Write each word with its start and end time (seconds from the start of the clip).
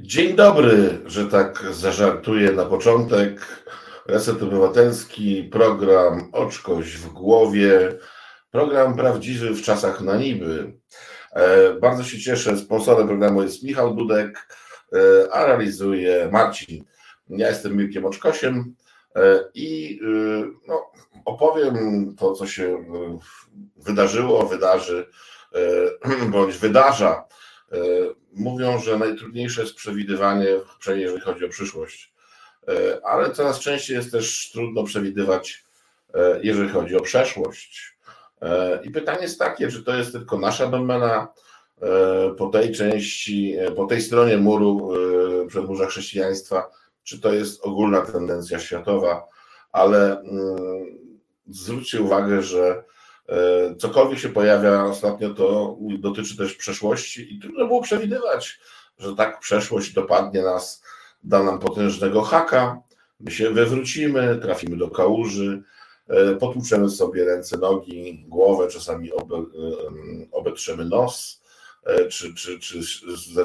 Dzień 0.00 0.36
dobry, 0.36 0.98
że 1.06 1.26
tak 1.26 1.64
zażartuję 1.70 2.52
na 2.52 2.64
początek. 2.64 3.62
Reset 4.06 4.42
Obywatelski, 4.42 5.44
program 5.44 6.28
Oczkość 6.32 6.96
w 6.96 7.08
głowie, 7.08 7.98
program 8.50 8.96
prawdziwy 8.96 9.54
w 9.54 9.62
czasach 9.62 10.00
na 10.00 10.16
niby. 10.16 10.72
E, 11.32 11.72
bardzo 11.74 12.04
się 12.04 12.18
cieszę, 12.18 12.58
sponsorem 12.58 13.06
programu 13.06 13.42
jest 13.42 13.62
Michał 13.62 13.94
Dudek, 13.94 14.56
e, 14.92 14.98
a 15.32 15.46
realizuje 15.46 16.28
Marcin. 16.32 16.84
Ja 17.28 17.48
jestem 17.48 17.76
Mirkiem 17.76 18.04
Oczkosiem 18.04 18.74
e, 19.16 19.44
i 19.54 20.00
no, 20.68 20.90
opowiem 21.24 21.74
to, 22.18 22.32
co 22.32 22.46
się 22.46 22.84
wydarzyło, 23.76 24.46
wydarzy 24.46 25.06
bądź 26.32 26.56
wydarza 26.56 27.24
mówią, 28.32 28.78
że 28.78 28.98
najtrudniejsze 28.98 29.60
jest 29.60 29.74
przewidywanie, 29.74 30.46
jeżeli 30.88 31.20
chodzi 31.20 31.44
o 31.44 31.48
przyszłość, 31.48 32.12
e, 32.68 33.00
ale 33.06 33.30
coraz 33.30 33.60
częściej 33.60 33.96
jest 33.96 34.12
też 34.12 34.50
trudno 34.52 34.84
przewidywać, 34.84 35.64
e, 36.14 36.40
jeżeli 36.42 36.68
chodzi 36.68 36.96
o 36.96 37.00
przeszłość. 37.00 37.98
E, 38.42 38.80
I 38.84 38.90
pytanie 38.90 39.22
jest 39.22 39.38
takie, 39.38 39.68
czy 39.68 39.82
to 39.82 39.96
jest 39.96 40.12
tylko 40.12 40.38
nasza 40.38 40.66
domena? 40.66 41.28
Po 42.38 42.46
tej 42.46 42.72
części, 42.72 43.56
po 43.76 43.86
tej 43.86 44.02
stronie 44.02 44.36
muru, 44.36 44.90
przedmurza 45.48 45.86
chrześcijaństwa, 45.86 46.70
czy 47.02 47.20
to 47.20 47.32
jest 47.32 47.64
ogólna 47.64 48.00
tendencja 48.00 48.58
światowa, 48.58 49.28
ale 49.72 50.20
mm, 50.20 50.56
zwróćcie 51.46 52.02
uwagę, 52.02 52.42
że 52.42 52.84
cokolwiek 53.78 54.18
się 54.18 54.28
pojawia 54.28 54.84
ostatnio, 54.84 55.34
to 55.34 55.76
dotyczy 55.98 56.36
też 56.36 56.54
przeszłości 56.54 57.34
i 57.34 57.40
trudno 57.40 57.66
było 57.66 57.82
przewidywać, 57.82 58.60
że 58.98 59.14
tak 59.14 59.40
przeszłość 59.40 59.92
dopadnie 59.92 60.42
nas, 60.42 60.82
da 61.24 61.42
nam 61.42 61.58
potężnego 61.58 62.22
haka, 62.22 62.82
my 63.20 63.30
się 63.30 63.50
wywrócimy, 63.50 64.38
trafimy 64.42 64.76
do 64.76 64.90
kałuży, 64.90 65.62
e, 66.08 66.34
potłuczemy 66.34 66.90
sobie 66.90 67.24
ręce, 67.24 67.58
nogi, 67.58 68.24
głowę, 68.28 68.68
czasami 68.68 69.12
obe, 69.12 69.36
e, 69.36 69.42
obetrzemy 70.32 70.84
nos, 70.84 71.42
czy, 72.10 72.34
czy, 72.34 72.58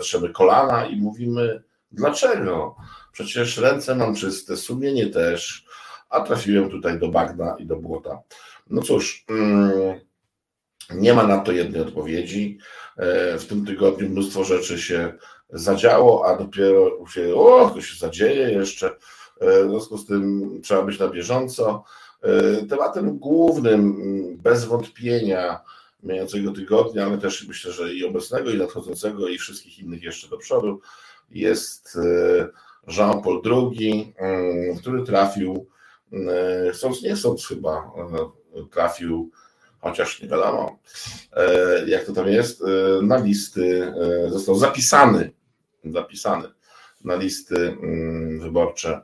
czy 0.01 0.29
kolana 0.33 0.85
i 0.85 0.95
mówimy, 0.95 1.63
dlaczego? 1.91 2.75
Przecież 3.11 3.57
ręce 3.57 3.95
mam 3.95 4.15
czyste, 4.15 4.57
sumienie 4.57 5.07
też, 5.07 5.65
a 6.09 6.21
trafiłem 6.21 6.69
tutaj 6.69 6.99
do 6.99 7.07
bagna 7.07 7.55
i 7.59 7.65
do 7.65 7.75
błota. 7.75 8.21
No 8.69 8.81
cóż, 8.81 9.25
mm, 9.29 9.99
nie 10.91 11.13
ma 11.13 11.27
na 11.27 11.39
to 11.39 11.51
jednej 11.51 11.81
odpowiedzi. 11.81 12.57
E, 12.97 13.37
w 13.37 13.45
tym 13.45 13.65
tygodniu 13.65 14.09
mnóstwo 14.09 14.43
rzeczy 14.43 14.79
się 14.79 15.13
zadziało, 15.49 16.25
a 16.25 16.37
dopiero 16.37 17.07
się, 17.07 17.35
o, 17.35 17.69
to 17.69 17.81
się 17.81 17.99
zadzieje 17.99 18.51
jeszcze. 18.51 18.87
E, 19.39 19.63
w 19.63 19.69
związku 19.69 19.97
z 19.97 20.05
tym 20.05 20.49
trzeba 20.63 20.81
być 20.81 20.99
na 20.99 21.07
bieżąco. 21.07 21.83
E, 22.21 22.65
tematem 22.65 23.19
głównym, 23.19 23.79
mm, 23.79 24.37
bez 24.37 24.65
wątpienia, 24.65 25.59
mijającego 26.03 26.51
tygodnia, 26.51 27.05
ale 27.05 27.17
też 27.17 27.47
myślę, 27.47 27.71
że 27.71 27.93
i 27.93 28.05
obecnego, 28.05 28.49
i 28.49 28.57
nadchodzącego, 28.57 29.27
i 29.27 29.37
wszystkich 29.37 29.79
innych 29.79 30.03
jeszcze 30.03 30.27
do 30.27 30.37
przodu, 30.37 30.81
jest 31.31 31.97
Jean-Paul 32.87 33.41
II, 33.45 34.13
mm, 34.17 34.77
który 34.77 35.03
trafił, 35.03 35.67
chcąc 36.73 37.01
nie 37.01 37.15
chcąc 37.15 37.47
chyba, 37.47 37.91
trafił, 38.71 39.31
chociaż 39.83 40.21
nie 40.21 40.29
wiadomo, 40.29 40.79
e, 41.33 41.89
jak 41.89 42.05
to 42.05 42.13
tam 42.13 42.27
jest, 42.27 42.61
e, 42.61 43.01
na 43.01 43.17
listy, 43.17 43.93
e, 44.25 44.29
został 44.29 44.55
zapisany, 44.55 45.31
zapisany 45.85 46.47
na 47.03 47.15
listy 47.15 47.55
mm, 47.55 48.39
wyborcze 48.39 49.01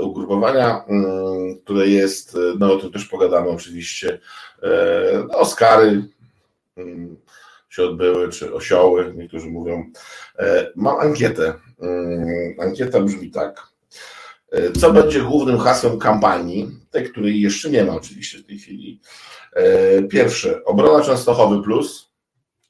ugrupowania, 0.00 0.84
mm, 0.84 1.58
które 1.64 1.88
jest, 1.88 2.38
no 2.58 2.72
o 2.72 2.78
tym 2.78 2.92
też 2.92 3.04
pogadamy 3.04 3.48
oczywiście, 3.48 4.18
no, 5.28 5.38
Oscary 5.38 6.08
mm, 6.76 7.16
się 7.68 7.82
odbyły, 7.82 8.28
czy 8.28 8.54
osioły, 8.54 9.14
niektórzy 9.16 9.46
mówią. 9.46 9.90
Mam 10.76 11.00
ankietę. 11.00 11.54
Ankieta 12.58 13.00
brzmi 13.00 13.30
tak. 13.30 13.67
Co 14.80 14.92
będzie 14.92 15.20
głównym 15.20 15.58
hasłem 15.58 15.98
kampanii, 15.98 16.70
tej, 16.90 17.10
której 17.10 17.40
jeszcze 17.40 17.70
nie 17.70 17.84
ma 17.84 17.94
oczywiście 17.94 18.38
w 18.38 18.46
tej 18.46 18.58
chwili. 18.58 19.00
E, 19.52 20.02
pierwsze, 20.02 20.64
obrona 20.64 21.04
Częstochowy 21.04 21.62
Plus, 21.62 22.10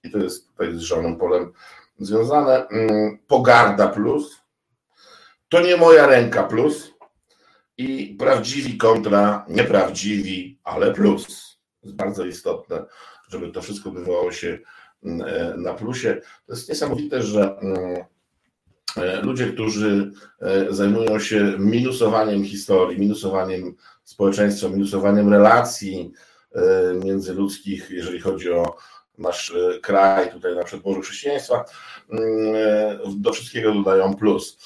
i 0.04 0.10
to 0.10 0.18
jest 0.18 0.48
tutaj 0.48 0.74
z 0.74 0.80
Żoną 0.80 1.16
Polem 1.16 1.52
związane, 1.98 2.68
mm, 2.68 3.18
pogarda 3.26 3.88
plus, 3.88 4.40
to 5.48 5.60
nie 5.60 5.76
moja 5.76 6.06
ręka 6.06 6.42
plus 6.42 6.90
i 7.76 8.16
prawdziwi 8.18 8.78
kontra 8.78 9.46
nieprawdziwi, 9.48 10.58
ale 10.64 10.94
plus. 10.94 11.26
To 11.80 11.86
jest 11.86 11.96
bardzo 11.96 12.24
istotne, 12.24 12.84
żeby 13.28 13.48
to 13.48 13.62
wszystko 13.62 13.88
odbywało 13.88 14.32
się 14.32 14.58
mm, 15.04 15.28
e, 15.28 15.56
na 15.56 15.74
plusie. 15.74 16.20
To 16.46 16.52
jest 16.52 16.68
niesamowite, 16.68 17.22
że 17.22 17.58
mm, 17.58 17.96
E, 17.96 18.17
ludzie, 19.22 19.46
którzy 19.46 20.12
e, 20.40 20.72
zajmują 20.74 21.18
się 21.18 21.54
minusowaniem 21.58 22.44
historii, 22.44 23.00
minusowaniem 23.00 23.74
społeczeństwa, 24.04 24.68
minusowaniem 24.68 25.32
relacji 25.32 26.12
e, 26.54 26.60
międzyludzkich, 27.04 27.90
jeżeli 27.90 28.20
chodzi 28.20 28.52
o 28.52 28.76
nasz 29.18 29.54
kraj, 29.82 30.32
tutaj 30.32 30.56
na 30.56 30.64
przedmorzu 30.64 31.00
chrześcijaństwa, 31.00 31.64
mm, 32.10 33.22
do 33.22 33.32
wszystkiego 33.32 33.74
dodają 33.74 34.14
plus. 34.14 34.58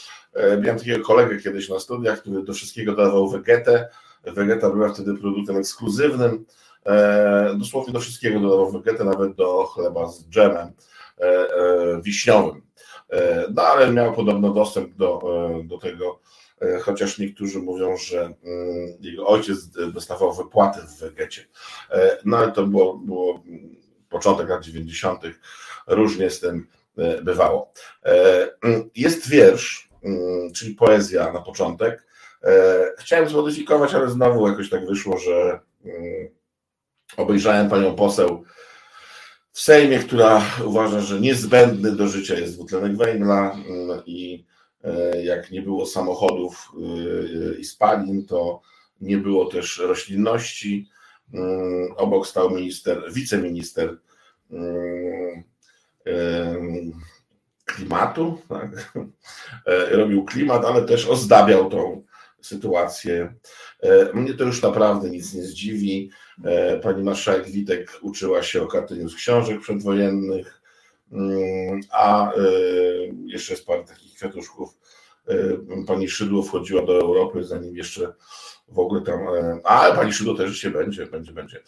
Miałem 0.63 0.79
takiego 0.79 1.05
kolegę 1.05 1.39
kiedyś 1.39 1.69
na 1.69 1.79
studiach, 1.79 2.21
który 2.21 2.43
do 2.43 2.53
wszystkiego 2.53 2.95
dawał 2.95 3.29
wegetę. 3.31 3.89
Wegeta 4.25 4.71
była 4.71 4.89
wtedy 4.89 5.15
produktem 5.15 5.57
ekskluzywnym. 5.57 6.45
Dosłownie 7.59 7.93
do 7.93 8.01
wszystkiego 8.01 8.41
dodawał 8.41 8.73
wegetę, 8.73 9.05
nawet 9.05 9.35
do 9.35 9.65
chleba 9.65 10.09
z 10.09 10.29
dżemem 10.29 10.73
wiśniowym. 12.03 12.63
E, 13.13 13.47
no 13.55 13.63
ale 13.63 13.93
miał 13.93 14.13
podobno 14.13 14.51
dostęp 14.51 14.97
do, 14.97 15.21
e, 15.61 15.65
do 15.65 15.79
tego, 15.79 16.21
e, 16.61 16.79
chociaż 16.79 17.19
niektórzy 17.19 17.59
mówią, 17.59 17.97
że 17.97 18.21
mm, 18.21 18.37
jego 19.01 19.27
ojciec 19.27 19.59
dostawał 19.93 20.33
wypłaty 20.33 20.81
w 20.81 20.99
Wegecie. 20.99 21.47
No 22.25 22.37
ale 22.37 22.53
to 22.53 22.67
było, 22.67 22.95
było 22.95 23.43
początek 24.09 24.49
lat 24.49 24.65
90., 24.65 25.23
różnie 25.87 26.31
z 26.31 26.41
tym 26.41 26.67
bywało. 27.23 27.73
Mm, 28.63 28.91
jest 28.97 29.29
wiersz, 29.29 29.89
mm, 30.05 30.53
czyli 30.53 30.75
poezja 30.75 31.33
na 31.33 31.43
początek. 31.43 32.07
Chciałem 32.99 33.29
zmodyfikować, 33.29 33.95
ale 33.95 34.11
znowu 34.11 34.49
jakoś 34.49 34.71
tak 34.71 34.87
wyszło, 34.87 35.19
że 35.19 35.61
obejrzałem 37.17 37.71
panią 37.71 37.95
poseł 37.95 38.45
w 39.53 39.61
Sejmie, 39.61 39.99
która 39.99 40.43
uważa, 40.65 41.01
że 41.01 41.21
niezbędny 41.21 41.93
do 41.93 42.09
życia 42.09 42.35
jest 42.35 42.55
dwutlenek 42.55 42.97
węgla 42.97 43.53
mm, 43.53 44.03
i 44.07 44.45
e, 44.85 45.23
jak 45.25 45.51
nie 45.51 45.63
było 45.63 45.87
samochodów 45.87 46.73
e, 46.77 47.59
i 47.59 47.65
spalin, 47.65 48.27
to 48.27 48.61
nie 49.01 49.19
było 49.19 49.47
też 49.47 49.79
roślinności. 49.79 50.89
Mm, 51.35 51.93
obok 51.97 52.27
stał 52.27 52.51
minister, 52.51 53.13
wiceminister 53.13 53.99
mm, 54.51 55.43
klimatu, 57.65 58.39
tak? 58.49 58.95
E, 59.67 59.97
robił 59.97 60.25
klimat, 60.25 60.65
ale 60.65 60.83
też 60.83 61.07
ozdabiał 61.07 61.71
tą 61.71 62.05
sytuację. 62.41 63.35
Mnie 64.15 64.35
to 64.35 64.45
już 64.45 64.63
naprawdę 64.63 65.11
nic 65.11 65.35
nie 65.35 65.43
zdziwi. 65.43 66.11
E, 66.45 66.79
pani 66.79 67.03
marszałek 67.03 67.49
Witek 67.49 67.99
uczyła 68.03 68.43
się 68.43 68.63
o 68.63 68.67
kartyniu 68.67 69.09
z 69.09 69.15
książek 69.15 69.61
przedwojennych, 69.61 70.63
mm, 71.13 71.81
a 71.93 72.33
e, 72.33 72.39
jeszcze 73.27 73.53
jest 73.53 73.67
parę 73.67 73.85
takich 73.85 74.15
kwiatuszków. 74.15 74.79
E, 75.29 75.35
pani 75.87 76.09
Szydło 76.09 76.43
wchodziła 76.43 76.83
do 76.83 77.01
Europy, 77.01 77.45
zanim 77.45 77.77
jeszcze 77.77 78.15
w 78.69 78.79
ogóle 78.79 79.01
tam. 79.01 79.19
A 79.65 79.93
pani 79.93 80.13
Szydło 80.13 80.35
też 80.35 80.57
się 80.57 80.71
będzie, 80.71 81.07
będzie, 81.07 81.33
będzie. 81.33 81.63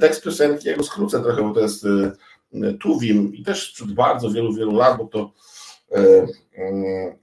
Tekst 0.00 0.24
piosenki, 0.24 0.68
jego 0.68 0.84
skrócę 0.84 1.22
trochę, 1.22 1.42
bo 1.42 1.54
to 1.54 1.60
jest 1.60 1.86
Tuwim 2.80 3.34
i 3.34 3.42
też 3.42 3.70
sprzed 3.70 3.92
bardzo 3.92 4.30
wielu, 4.30 4.52
wielu 4.52 4.76
lat, 4.76 4.98
bo 4.98 5.04
to 5.04 5.32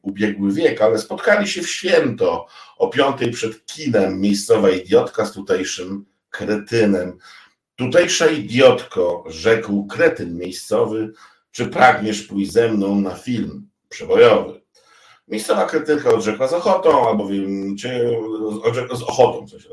ubiegły 0.01 0.51
wiek, 0.51 0.81
ale 0.81 0.97
spotkali 0.97 1.47
się 1.47 1.61
w 1.61 1.69
święto 1.69 2.47
o 2.77 2.87
piątej 2.87 3.31
przed 3.31 3.65
kinem 3.65 4.21
miejscowa 4.21 4.69
idiotka 4.69 5.25
z 5.25 5.31
tutejszym 5.31 6.05
kretynem. 6.31 7.17
Tutejsza 7.75 8.27
idiotko, 8.27 9.23
rzekł 9.27 9.87
kretyn 9.87 10.37
miejscowy, 10.37 11.13
czy 11.51 11.67
pragniesz 11.67 12.21
pójść 12.21 12.51
ze 12.51 12.71
mną 12.71 13.01
na 13.01 13.15
film 13.15 13.67
przebojowy? 13.89 14.61
Miejscowa 15.27 15.65
kretynka 15.65 16.09
odrzekła 16.09 16.47
z 16.47 16.53
ochotą, 16.53 17.07
albowiem 17.07 17.77
cię, 17.77 18.09
z 18.93 19.01
ochotą, 19.01 19.47
coś 19.47 19.67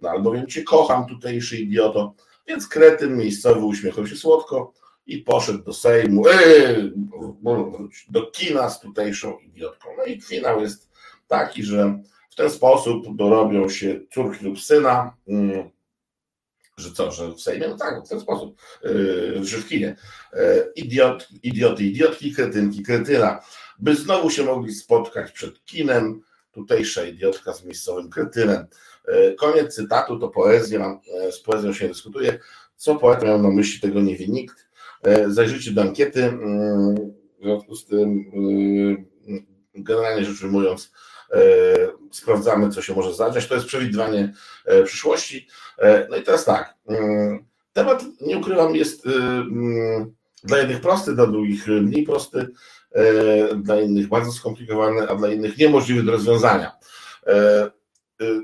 no, 0.00 0.10
albowiem 0.10 0.46
cię 0.46 0.62
kocham, 0.62 1.06
tutejszy 1.06 1.56
idioto. 1.56 2.14
Więc 2.46 2.68
kretyn 2.68 3.16
miejscowy 3.16 3.60
uśmiechał 3.60 4.06
się 4.06 4.16
słodko 4.16 4.72
i 5.06 5.18
poszedł 5.18 5.64
do 5.64 5.72
Sejmu, 5.72 6.28
yy, 6.28 6.92
do 8.08 8.26
kina 8.26 8.70
z 8.70 8.80
tutejszą 8.80 9.38
idiotką. 9.38 9.88
No 9.98 10.04
i 10.04 10.20
finał 10.20 10.60
jest 10.60 10.90
taki, 11.28 11.64
że 11.64 11.98
w 12.30 12.34
ten 12.34 12.50
sposób 12.50 13.16
dorobią 13.16 13.68
się 13.68 14.00
córki 14.12 14.44
lub 14.44 14.60
syna, 14.60 15.16
mm, 15.28 15.70
że 16.80 16.92
co, 16.92 17.12
że 17.12 17.32
w 17.32 17.40
Sejmie? 17.40 17.68
No 17.68 17.76
tak, 17.76 18.04
w 18.04 18.08
ten 18.08 18.20
sposób, 18.20 18.60
yy, 18.84 19.44
że 19.44 19.56
w 19.56 19.68
kinie. 19.68 19.96
Yy, 20.32 20.72
idiot, 20.76 21.28
idioty, 21.42 21.84
idiotki, 21.84 22.34
kretynki, 22.34 22.82
kretyna, 22.82 23.40
by 23.78 23.94
znowu 23.94 24.30
się 24.30 24.44
mogli 24.44 24.74
spotkać 24.74 25.32
przed 25.32 25.64
kinem, 25.64 26.20
tutejsza 26.52 27.04
idiotka 27.04 27.52
z 27.52 27.64
miejscowym 27.64 28.10
kretynem. 28.10 28.66
Yy, 29.08 29.34
koniec 29.38 29.74
cytatu, 29.74 30.18
to 30.18 30.28
poezja, 30.28 31.00
z 31.30 31.40
poezją 31.40 31.72
się 31.72 31.88
dyskutuje. 31.88 32.38
Co 32.76 32.96
poeta 32.96 33.26
miał 33.26 33.42
na 33.42 33.50
myśli, 33.50 33.80
tego 33.80 34.00
nie 34.00 34.16
wie 34.16 34.28
nikt. 34.28 34.70
Zajrzyjcie 35.26 35.70
do 35.70 35.82
ankiety. 35.82 36.24
Mm, 36.24 36.94
w 37.40 37.42
związku 37.42 37.76
z 37.76 37.86
tym, 37.86 38.24
generalnie 39.74 40.24
rzecz 40.24 40.42
ujmując, 40.42 40.92
sprawdzamy, 42.12 42.70
co 42.70 42.82
się 42.82 42.94
może 42.94 43.14
zdarzyć. 43.14 43.46
To 43.46 43.54
jest 43.54 43.66
przewidywanie 43.66 44.32
przyszłości. 44.84 45.48
E, 45.80 46.06
no 46.10 46.16
i 46.16 46.22
teraz 46.22 46.44
tak. 46.44 46.74
Mm, 46.88 47.44
temat, 47.72 48.04
nie 48.20 48.38
ukrywam, 48.38 48.76
jest 48.76 49.06
y, 49.06 49.10
mm, 49.10 50.14
dla 50.44 50.58
jednych 50.58 50.80
prosty, 50.80 51.14
dla 51.14 51.26
drugich 51.26 51.66
mniej 51.66 52.02
prosty, 52.02 52.48
e, 52.92 53.56
dla 53.56 53.80
innych 53.80 54.08
bardzo 54.08 54.32
skomplikowany, 54.32 55.08
a 55.08 55.14
dla 55.14 55.28
innych 55.28 55.58
niemożliwy 55.58 56.02
do 56.02 56.12
rozwiązania. 56.12 56.72
E, 57.26 57.66
y, 58.22 58.40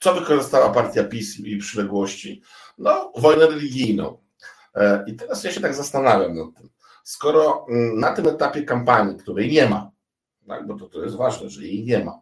co 0.00 0.14
wykorzystała 0.14 0.70
partia 0.70 1.04
PiS 1.04 1.40
i 1.40 1.58
przyległości? 1.58 2.42
No, 2.78 3.12
wojnę 3.16 3.46
religijną. 3.46 4.18
I 5.06 5.14
teraz 5.14 5.44
ja 5.44 5.50
się 5.50 5.60
tak 5.60 5.74
zastanawiam 5.74 6.34
nad 6.36 6.54
tym. 6.56 6.68
Skoro 7.04 7.66
mm, 7.68 8.00
na 8.00 8.12
tym 8.12 8.28
etapie 8.28 8.62
kampanii, 8.62 9.16
której 9.16 9.52
nie 9.52 9.68
ma, 9.68 9.90
tak, 10.48 10.66
bo 10.66 10.74
to, 10.74 10.88
to 10.88 11.04
jest 11.04 11.16
ważne, 11.16 11.50
że 11.50 11.62
jej 11.62 11.84
nie 11.84 12.04
ma, 12.04 12.20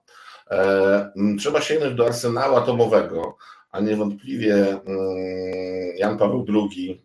trzeba 1.38 1.60
sięgnąć 1.60 1.94
do 1.94 2.06
arsenału 2.06 2.56
atomowego, 2.56 3.36
a 3.70 3.80
niewątpliwie 3.80 4.54
mm, 4.54 5.96
Jan 5.96 6.18
Paweł 6.18 6.46
II 6.48 7.04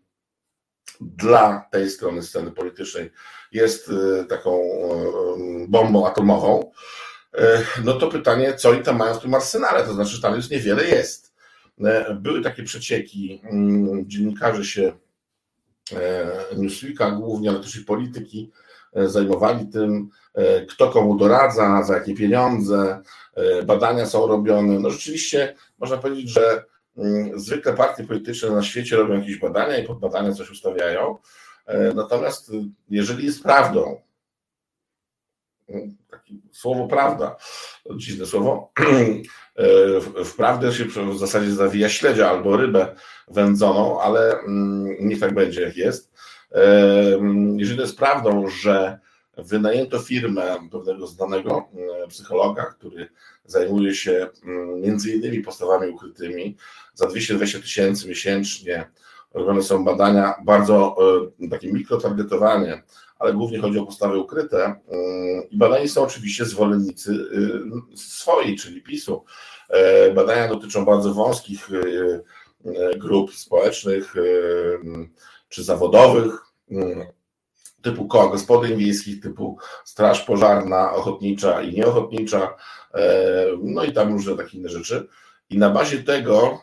dla 1.02 1.68
tej 1.72 1.90
strony 1.90 2.24
sceny 2.24 2.52
politycznej 2.52 3.12
jest 3.52 3.90
y, 3.90 4.26
taką 4.30 4.62
y, 5.64 5.68
bombą 5.68 6.08
atomową, 6.08 6.72
no 7.84 7.94
to 7.94 8.08
pytanie, 8.08 8.54
co 8.54 8.70
oni 8.70 8.84
tam 8.84 8.98
mają 8.98 9.14
w 9.14 9.22
tym 9.22 9.34
arsenale, 9.34 9.84
to 9.84 9.94
znaczy, 9.94 10.16
że 10.16 10.22
tam 10.22 10.36
już 10.36 10.50
niewiele 10.50 10.86
jest. 10.86 11.34
Były 12.16 12.42
takie 12.42 12.64
przecieki, 12.64 13.42
mm, 13.44 14.10
dziennikarze 14.10 14.66
się 14.66 14.94
Newsweeka 16.58 17.12
głównie, 17.12 17.50
ale 17.50 17.60
też 17.60 17.76
i 17.76 17.86
polityki 17.86 18.52
zajmowali 18.94 19.68
tym, 19.68 20.10
kto 20.70 20.90
komu 20.90 21.18
doradza, 21.18 21.84
za 21.84 21.98
jakie 21.98 22.16
pieniądze, 22.16 23.02
badania 23.66 24.06
są 24.06 24.28
robione. 24.28 24.80
No 24.80 24.90
rzeczywiście 24.90 25.56
można 25.80 25.98
powiedzieć, 25.98 26.30
że 26.30 26.64
mm, 26.98 27.40
zwykle 27.40 27.74
partie 27.74 28.04
polityczne 28.04 28.50
na 28.50 28.64
świecie 28.64 28.96
robią 28.96 29.14
jakieś 29.14 29.40
badania 29.40 29.78
i 29.78 29.88
pod 29.88 30.00
badania 30.00 30.34
coś 30.34 30.52
ustawiają. 30.52 31.18
E, 31.66 31.94
natomiast 31.94 32.52
jeżeli 32.90 33.26
jest 33.26 33.44
prawdą, 33.44 34.02
takie 36.12 36.34
słowo 36.52 36.88
prawda, 36.88 37.36
dziwne 37.96 38.26
słowo, 38.26 38.72
e, 38.80 39.66
w 40.26 40.36
prawdę 40.38 40.74
się 40.74 40.86
w 40.86 41.18
zasadzie 41.18 41.52
zawija 41.52 41.90
śledzia 41.90 42.30
albo 42.30 42.58
rybę 42.58 42.96
wędzoną, 43.28 44.02
ale 44.02 44.40
mm, 44.40 44.96
niech 45.00 45.20
tak 45.20 45.34
będzie 45.34 45.62
jak 45.62 45.78
jest. 45.78 46.14
E, 46.52 46.64
jeżeli 47.58 47.80
jest 47.80 47.98
prawdą, 47.98 48.48
że 48.48 49.00
wynajęto 49.38 50.00
firmę 50.00 50.58
pewnego 50.72 51.08
znanego 51.08 51.70
psychologa, 52.10 52.66
który 52.66 53.10
zajmuje 53.46 53.96
się 53.96 54.28
mm, 54.44 54.82
między 54.82 55.12
innymi 55.12 55.42
postawami 55.42 55.92
ukrytymi. 55.92 56.58
Za 56.94 57.08
220 57.08 57.60
tysięcy 57.60 58.08
miesięcznie 58.08 58.90
robione 59.34 59.64
są 59.64 59.86
badania, 59.86 60.34
bardzo 60.46 60.96
e, 61.42 61.50
takie 61.50 61.74
mikrotargetowanie, 61.74 62.84
ale 63.24 63.34
głównie 63.34 63.60
chodzi 63.60 63.80
o 63.80 63.86
postawy 63.86 64.18
ukryte. 64.18 64.66
Mm, 64.66 65.50
I 65.50 65.58
badani 65.58 65.90
są 65.90 66.04
oczywiście 66.04 66.46
zwolennicy 66.46 67.12
y, 67.94 67.98
swoi, 67.98 68.56
czyli 68.56 68.82
PiSu. 68.82 69.24
E, 69.70 70.14
badania 70.14 70.48
dotyczą 70.48 70.86
bardzo 70.86 71.14
wąskich 71.14 71.70
grup 72.98 73.34
społecznych 73.34 74.14
czy 75.50 75.64
zawodowych 75.64 76.40
typu 77.82 78.08
koła 78.08 78.28
gospodyń 78.28 78.78
wiejskich, 78.78 79.22
typu 79.22 79.58
straż 79.86 80.22
pożarna, 80.22 80.94
ochotnicza 80.94 81.62
i 81.62 81.74
nieochotnicza, 81.74 82.56
e, 82.94 83.46
no 83.64 83.84
i 83.84 83.94
tam 83.94 84.14
różne 84.14 84.36
takie 84.36 84.58
inne 84.58 84.70
rzeczy. 84.70 85.08
I 85.50 85.58
na 85.58 85.70
bazie 85.70 86.04
tego 86.04 86.62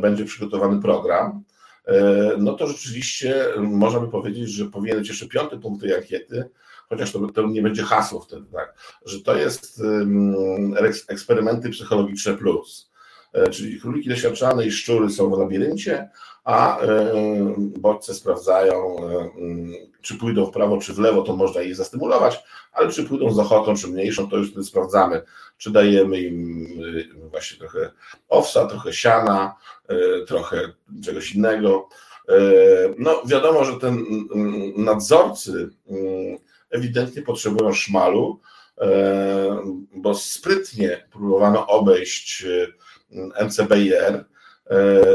będzie 0.00 0.24
przygotowany 0.24 0.82
program. 0.82 1.44
E, 1.86 2.30
no 2.38 2.52
to 2.52 2.66
rzeczywiście 2.66 3.44
można 3.58 4.00
by 4.00 4.08
powiedzieć, 4.08 4.50
że 4.50 4.64
powinien 4.64 4.98
być 4.98 5.08
jeszcze 5.08 5.28
piąty 5.28 5.58
punkt 5.58 5.82
tej 5.82 5.94
ankiety, 5.94 6.50
chociaż 6.88 7.12
to, 7.12 7.26
to 7.28 7.46
nie 7.46 7.62
będzie 7.62 7.82
hasło 7.82 8.20
wtedy, 8.20 8.46
tak, 8.52 8.74
że 9.04 9.20
to 9.20 9.36
jest 9.36 9.80
mm, 9.80 10.74
eksperymenty 11.08 11.70
psychologiczne 11.70 12.34
plus. 12.34 12.90
E, 13.32 13.48
czyli 13.48 13.80
króliki 13.80 14.08
doświadczane 14.08 14.66
i 14.66 14.70
szczury 14.70 15.10
są 15.10 15.30
w 15.30 15.38
labiryncie, 15.38 16.08
a 16.44 16.78
bodźce 17.56 18.14
sprawdzają 18.14 18.96
czy 20.04 20.14
pójdą 20.14 20.46
w 20.46 20.50
prawo, 20.50 20.78
czy 20.78 20.92
w 20.92 20.98
lewo, 20.98 21.22
to 21.22 21.36
można 21.36 21.62
ich 21.62 21.76
zastymulować, 21.76 22.44
ale 22.72 22.92
czy 22.92 23.04
pójdą 23.04 23.32
z 23.32 23.38
ochotą, 23.38 23.76
czy 23.76 23.88
mniejszą, 23.88 24.30
to 24.30 24.36
już 24.36 24.50
wtedy 24.50 24.64
sprawdzamy, 24.64 25.22
czy 25.58 25.70
dajemy 25.70 26.20
im 26.20 26.66
y, 26.84 27.28
właśnie 27.30 27.58
trochę 27.58 27.90
owsa, 28.28 28.66
trochę 28.66 28.92
siana, 28.92 29.54
y, 29.90 30.24
trochę 30.26 30.72
czegoś 31.04 31.34
innego. 31.34 31.88
Y, 32.30 32.94
no 32.98 33.22
wiadomo, 33.26 33.64
że 33.64 33.72
ten 33.80 34.04
mm, 34.34 34.72
nadzorcy 34.84 35.70
ewidentnie 36.70 37.22
potrzebują 37.22 37.72
szmalu, 37.72 38.40
bo 39.94 40.14
sprytnie 40.14 41.08
próbowano 41.12 41.66
obejść 41.66 42.46
MCBR 43.40 44.24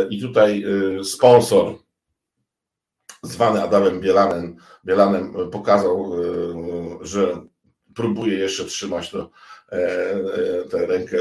i 0.09 0.21
tutaj 0.21 0.65
sponsor 1.03 1.75
zwany 3.23 3.61
Adamem 3.61 3.99
Bielanem, 4.01 4.55
Bielanem 4.85 5.33
pokazał, 5.51 6.13
e, 6.13 7.05
że 7.05 7.41
próbuje 7.95 8.37
jeszcze 8.37 8.65
trzymać 8.65 9.09
to, 9.09 9.29
e, 9.71 9.75
e, 9.75 10.63
tę 10.69 10.85
rękę 10.85 11.17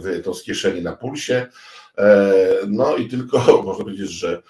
wyjętą 0.00 0.34
z 0.34 0.42
kieszeni 0.42 0.82
na 0.82 0.96
pulsie. 0.96 1.46
No 2.68 2.96
i 2.96 3.08
tylko 3.08 3.38
można 3.64 3.84
powiedzieć, 3.84 4.10
że 4.10 4.42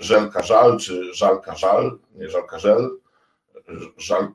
żelka 0.00 0.42
żal, 0.42 0.78
czy 0.78 1.14
żalka 1.14 1.54
żal, 1.54 1.98
nie 2.14 2.30
żalka 2.30 2.58
żel, 2.58 2.90
żal, 3.96 4.28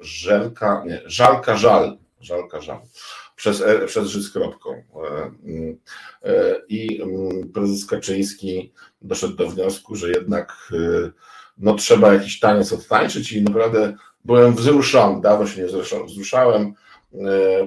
żelka, 0.00 0.84
nie, 0.86 1.02
żalka 1.06 1.56
żal, 1.56 1.98
żalka 2.20 2.60
żal 2.60 2.80
przez, 3.38 3.60
e, 3.60 3.86
przez 3.86 4.08
Ży 4.08 4.22
z 4.22 4.32
kropką. 4.32 4.70
E, 4.72 5.32
mm, 5.44 5.78
e, 6.22 6.56
I 6.68 7.02
mm, 7.02 7.48
prezes 7.48 7.86
Kaczyński 7.86 8.72
doszedł 9.02 9.36
do 9.36 9.48
wniosku, 9.48 9.96
że 9.96 10.10
jednak 10.10 10.72
no, 11.58 11.74
trzeba 11.74 12.14
jakiś 12.14 12.40
taniec 12.40 12.72
odtańczyć 12.72 13.32
i 13.32 13.42
naprawdę 13.42 13.96
byłem 14.24 14.54
wzruszony, 14.54 15.20
dawno 15.20 15.46
się 15.46 15.62
nie 15.62 15.68
wzruszałem, 16.06 16.74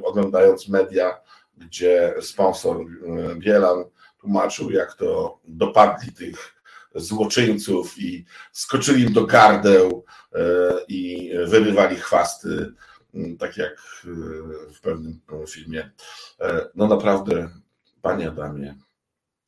oglądając 0.04 0.70
media, 0.70 1.20
gdzie 1.58 2.14
sponsor 2.22 2.78
Bielan 3.38 3.84
tłumaczył, 4.22 4.72
jak 4.72 4.94
to 4.94 5.40
dopadli 5.46 6.12
tych 6.12 6.62
złoczyńców 6.96 8.00
i 8.00 8.26
skoczyli 8.52 9.04
im 9.04 9.14
do 9.14 9.26
gardeł 9.26 10.06
i 10.88 11.32
wyrywali 11.48 11.96
chwasty 11.96 12.74
tak 13.40 13.58
jak 13.58 13.72
y, 14.06 14.10
w 14.74 14.82
pewnym 14.82 15.20
filmie. 15.48 15.92
E, 16.40 16.68
no 16.76 16.88
naprawdę, 16.88 17.50
panie 18.02 18.28
Adamie, 18.28 18.76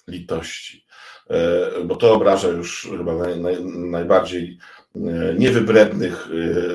litości, 0.07 0.85
e, 1.29 1.69
bo 1.85 1.95
to 1.95 2.13
obraża 2.13 2.47
już 2.47 2.87
chyba 2.97 3.15
naj, 3.15 3.39
naj, 3.39 3.65
najbardziej 3.65 4.57
e, 4.95 4.99
niewybrednych 5.37 6.27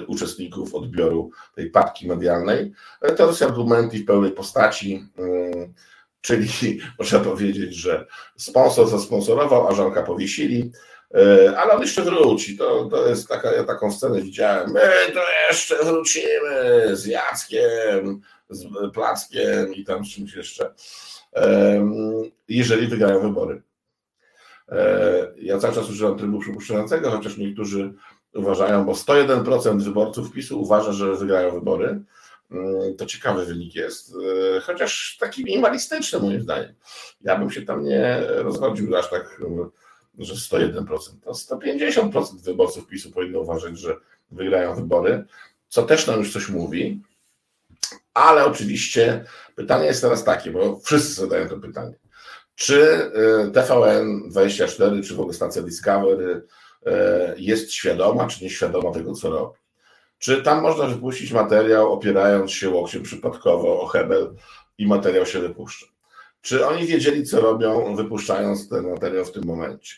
uczestników 0.06 0.74
odbioru 0.74 1.30
tej 1.54 1.70
papki 1.70 2.08
medialnej. 2.08 2.72
To 3.16 3.34
są 3.34 3.46
argumenty 3.46 3.98
w 3.98 4.04
pełnej 4.04 4.32
postaci, 4.32 5.06
czyli 6.20 6.48
można 6.98 7.18
powiedzieć, 7.18 7.74
że 7.74 8.06
sponsor 8.36 8.88
zasponsorował, 8.88 9.68
a 9.68 9.74
żonka 9.74 10.02
powiesili, 10.02 10.72
ale 11.56 11.72
on 11.72 11.80
jeszcze 11.80 12.02
wróci. 12.02 12.58
To, 12.58 12.84
to 12.84 13.08
jest 13.08 13.28
taka, 13.28 13.52
ja 13.52 13.64
taką 13.64 13.92
scenę 13.92 14.22
widziałem. 14.22 14.72
My 14.72 14.80
to 15.14 15.20
jeszcze 15.48 15.84
wrócimy 15.84 16.86
z 16.92 17.06
Jackiem, 17.06 18.20
z 18.50 18.66
Plackiem 18.94 19.74
i 19.74 19.84
tam 19.84 20.04
z 20.04 20.08
czymś 20.08 20.34
jeszcze, 20.34 20.74
jeżeli 22.48 22.86
wygrają 22.86 23.20
wybory. 23.20 23.62
E, 24.72 25.32
ja 25.36 25.58
cały 25.58 25.74
czas 25.74 25.90
używam 25.90 26.18
trybu 26.18 26.38
przypuszczającego, 26.38 27.10
chociaż 27.10 27.36
niektórzy 27.36 27.92
uważają, 28.34 28.84
bo 28.84 28.92
101% 28.92 29.82
wyborców 29.82 30.32
PiSu 30.32 30.62
uważa, 30.62 30.92
że 30.92 31.14
wygrają 31.14 31.54
wybory. 31.54 32.00
Mm, 32.50 32.96
to 32.96 33.06
ciekawy 33.06 33.46
wynik 33.46 33.74
jest, 33.74 34.14
e, 34.56 34.60
chociaż 34.60 35.16
taki 35.20 35.44
minimalistyczny 35.44 36.18
moim 36.18 36.42
zdaniem. 36.42 36.74
Ja 37.20 37.38
bym 37.38 37.50
się 37.50 37.62
tam 37.62 37.84
nie 37.84 38.20
rozchodził 38.26 38.96
aż 38.96 39.10
tak, 39.10 39.40
że 40.18 40.34
101%. 40.34 40.84
To 41.24 41.32
150% 41.32 42.40
wyborców 42.42 42.86
PiSu 42.86 43.10
powinno 43.10 43.40
uważać, 43.40 43.78
że 43.78 43.96
wygrają 44.30 44.74
wybory, 44.74 45.24
co 45.68 45.82
też 45.82 46.06
nam 46.06 46.18
już 46.18 46.32
coś 46.32 46.48
mówi. 46.48 47.02
Ale 48.14 48.44
oczywiście 48.44 49.24
pytanie 49.56 49.86
jest 49.86 50.02
teraz 50.02 50.24
takie, 50.24 50.50
bo 50.50 50.80
wszyscy 50.80 51.14
zadają 51.14 51.48
to 51.48 51.58
pytanie. 51.58 51.94
Czy 52.54 52.82
e, 52.82 53.50
TVN24, 53.50 55.04
czy 55.04 55.14
w 55.14 55.20
ogóle 55.20 55.34
stacja 55.34 55.62
Discovery 55.62 56.42
e, 56.86 57.34
jest 57.36 57.72
świadoma, 57.72 58.26
czy 58.26 58.44
nieświadoma 58.44 58.90
tego, 58.92 59.14
co 59.14 59.30
robi? 59.30 59.58
Czy 60.18 60.42
tam 60.42 60.62
można 60.62 60.86
wypuścić 60.86 61.32
materiał, 61.32 61.92
opierając 61.92 62.52
się 62.52 62.70
łokciem 62.70 63.02
przypadkowo 63.02 63.80
o 63.80 63.86
Hebel 63.86 64.34
i 64.78 64.86
materiał 64.86 65.26
się 65.26 65.40
wypuszcza? 65.40 65.86
Czy 66.40 66.66
oni 66.66 66.86
wiedzieli, 66.86 67.24
co 67.24 67.40
robią, 67.40 67.96
wypuszczając 67.96 68.68
ten 68.68 68.90
materiał 68.90 69.24
w 69.24 69.32
tym 69.32 69.44
momencie? 69.44 69.94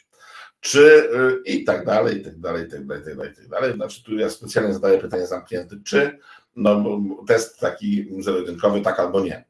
Czy 0.61 0.81
y, 0.81 1.43
i 1.45 1.64
tak 1.64 1.87
dalej, 1.87 2.17
i 2.17 2.25
tak 2.25 2.40
dalej, 2.40 2.67
i 2.67 2.71
tak 2.71 2.87
dalej, 2.87 3.02
i 3.02 3.05
tak 3.05 3.17
dalej, 3.17 3.33
i 3.33 3.37
tak 3.37 3.49
dalej. 3.49 3.75
Znaczy, 3.75 4.05
tu 4.05 4.14
ja 4.14 4.31
specjalnie 4.31 4.75
zadaję 4.75 4.99
pytanie 4.99 5.26
zamknięte, 5.26 5.76
czy 5.85 6.19
no, 6.57 7.00
test 7.29 7.61
taki 7.61 8.09
zero-jedynkowy, 8.19 8.81
tak 8.81 9.00
albo 9.00 9.21
nie. 9.21 9.45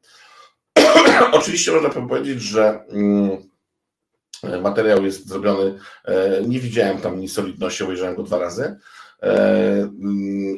Oczywiście 1.31 1.71
można 1.71 1.89
powiedzieć, 1.89 2.41
że 2.41 2.85
mm, 2.89 3.37
materiał 4.61 5.05
jest 5.05 5.27
zrobiony, 5.27 5.79
e, 6.05 6.41
nie 6.47 6.59
widziałem 6.59 6.97
tam 6.97 7.19
nic 7.19 7.33
solidności, 7.33 7.83
obejrzałem 7.83 8.15
go 8.15 8.23
dwa 8.23 8.39
razy, 8.39 8.75
E, 9.23 9.89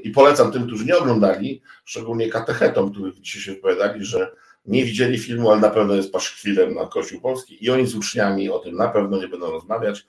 I 0.03 0.11
polecam 0.11 0.51
tym, 0.51 0.67
którzy 0.67 0.85
nie 0.85 0.97
oglądali, 0.97 1.61
szczególnie 1.85 2.29
katechetom, 2.29 2.91
którzy 2.91 3.21
dzisiaj 3.21 3.41
się 3.41 3.51
wypowiadali, 3.51 4.05
że 4.05 4.31
nie 4.65 4.85
widzieli 4.85 5.19
filmu, 5.19 5.51
ale 5.51 5.61
na 5.61 5.69
pewno 5.69 5.93
jest 5.93 6.11
paszkwilem 6.11 6.73
na 6.73 6.85
Kościół 6.85 7.21
Polski 7.21 7.65
i 7.65 7.69
oni 7.69 7.87
z 7.87 7.95
uczniami 7.95 8.49
o 8.49 8.59
tym 8.59 8.75
na 8.75 8.87
pewno 8.87 9.17
nie 9.17 9.27
będą 9.27 9.51
rozmawiać. 9.51 10.05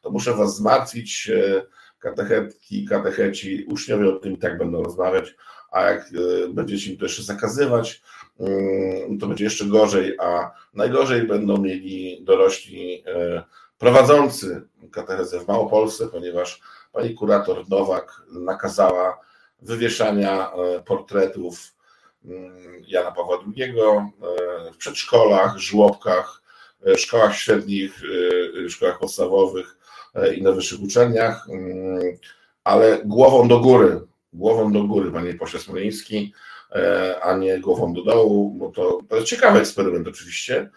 To 0.00 0.10
muszę 0.10 0.34
Was 0.34 0.56
zmartwić, 0.56 1.30
e, 1.34 1.62
katechetki, 1.98 2.86
katecheci, 2.86 3.64
uczniowie 3.68 4.08
o 4.08 4.18
tym 4.18 4.32
i 4.32 4.38
tak 4.38 4.58
będą 4.58 4.82
rozmawiać, 4.82 5.34
a 5.70 5.82
jak 5.82 6.00
e, 6.00 6.48
będziecie 6.48 6.92
im 6.92 6.98
to 6.98 7.04
jeszcze 7.04 7.22
zakazywać, 7.22 8.02
mm, 8.40 9.18
to 9.18 9.26
będzie 9.26 9.44
jeszcze 9.44 9.64
gorzej, 9.64 10.18
a 10.18 10.50
najgorzej 10.74 11.22
będą 11.22 11.58
mieli 11.58 12.24
dorośli 12.24 13.04
prowadzący 13.78 14.62
katechezę 14.92 15.40
w 15.40 15.48
Małopolsce, 15.48 16.08
ponieważ 16.08 16.60
pani 16.92 17.14
kurator 17.14 17.68
Nowak 17.68 18.22
nakazała 18.32 19.20
wywieszania 19.62 20.52
e, 20.52 20.82
portretów 20.82 21.74
mm, 22.24 22.82
Jana 22.86 23.12
Pawła 23.12 23.38
II 23.56 23.62
e, 23.62 24.10
w 24.72 24.76
przedszkolach, 24.76 25.58
żłobkach, 25.58 26.42
e, 26.86 26.98
szkołach 26.98 27.36
średnich, 27.36 28.02
szkołach 28.68 28.98
podstawowych 28.98 29.77
i 30.36 30.42
na 30.42 30.52
wyższych 30.52 30.82
uczelniach, 30.82 31.46
mm, 31.50 32.00
ale 32.64 33.00
głową 33.04 33.48
do 33.48 33.60
góry, 33.60 34.00
głową 34.32 34.72
do 34.72 34.84
góry, 34.84 35.12
panie 35.12 35.34
pośle 35.34 35.60
Smoliński, 35.60 36.32
a 37.22 37.36
nie 37.36 37.60
głową 37.60 37.92
do 37.92 38.02
dołu, 38.02 38.50
bo 38.50 38.70
to, 38.70 39.00
to 39.08 39.16
jest 39.16 39.28
ciekawy 39.28 39.58
eksperyment 39.58 40.08
oczywiście 40.08 40.70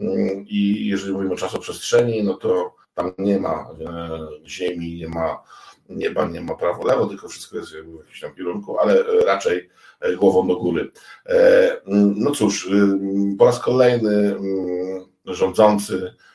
mm, 0.00 0.44
i 0.48 0.86
jeżeli 0.86 1.12
mówimy 1.12 1.34
o 1.34 1.36
czasoprzestrzeni, 1.36 2.22
no 2.22 2.34
to 2.34 2.74
tam 2.94 3.12
nie 3.18 3.40
ma 3.40 3.68
ziemi, 4.46 4.96
nie 4.96 5.08
ma 5.08 5.42
nieba, 5.88 6.28
nie 6.28 6.40
ma 6.40 6.54
prawo 6.54 6.86
lewo, 6.86 7.06
tylko 7.06 7.28
wszystko 7.28 7.56
jest 7.56 7.70
w 7.70 7.74
jakimś 7.74 8.20
tam 8.20 8.34
kierunku, 8.34 8.78
ale 8.78 9.02
raczej 9.24 9.70
głową 10.16 10.48
do 10.48 10.56
góry. 10.56 10.90
E, 11.26 11.80
no 12.16 12.30
cóż, 12.30 12.70
po 13.38 13.44
raz 13.44 13.60
kolejny 13.60 14.36
rządzący 15.24 16.14
e, 16.14 16.27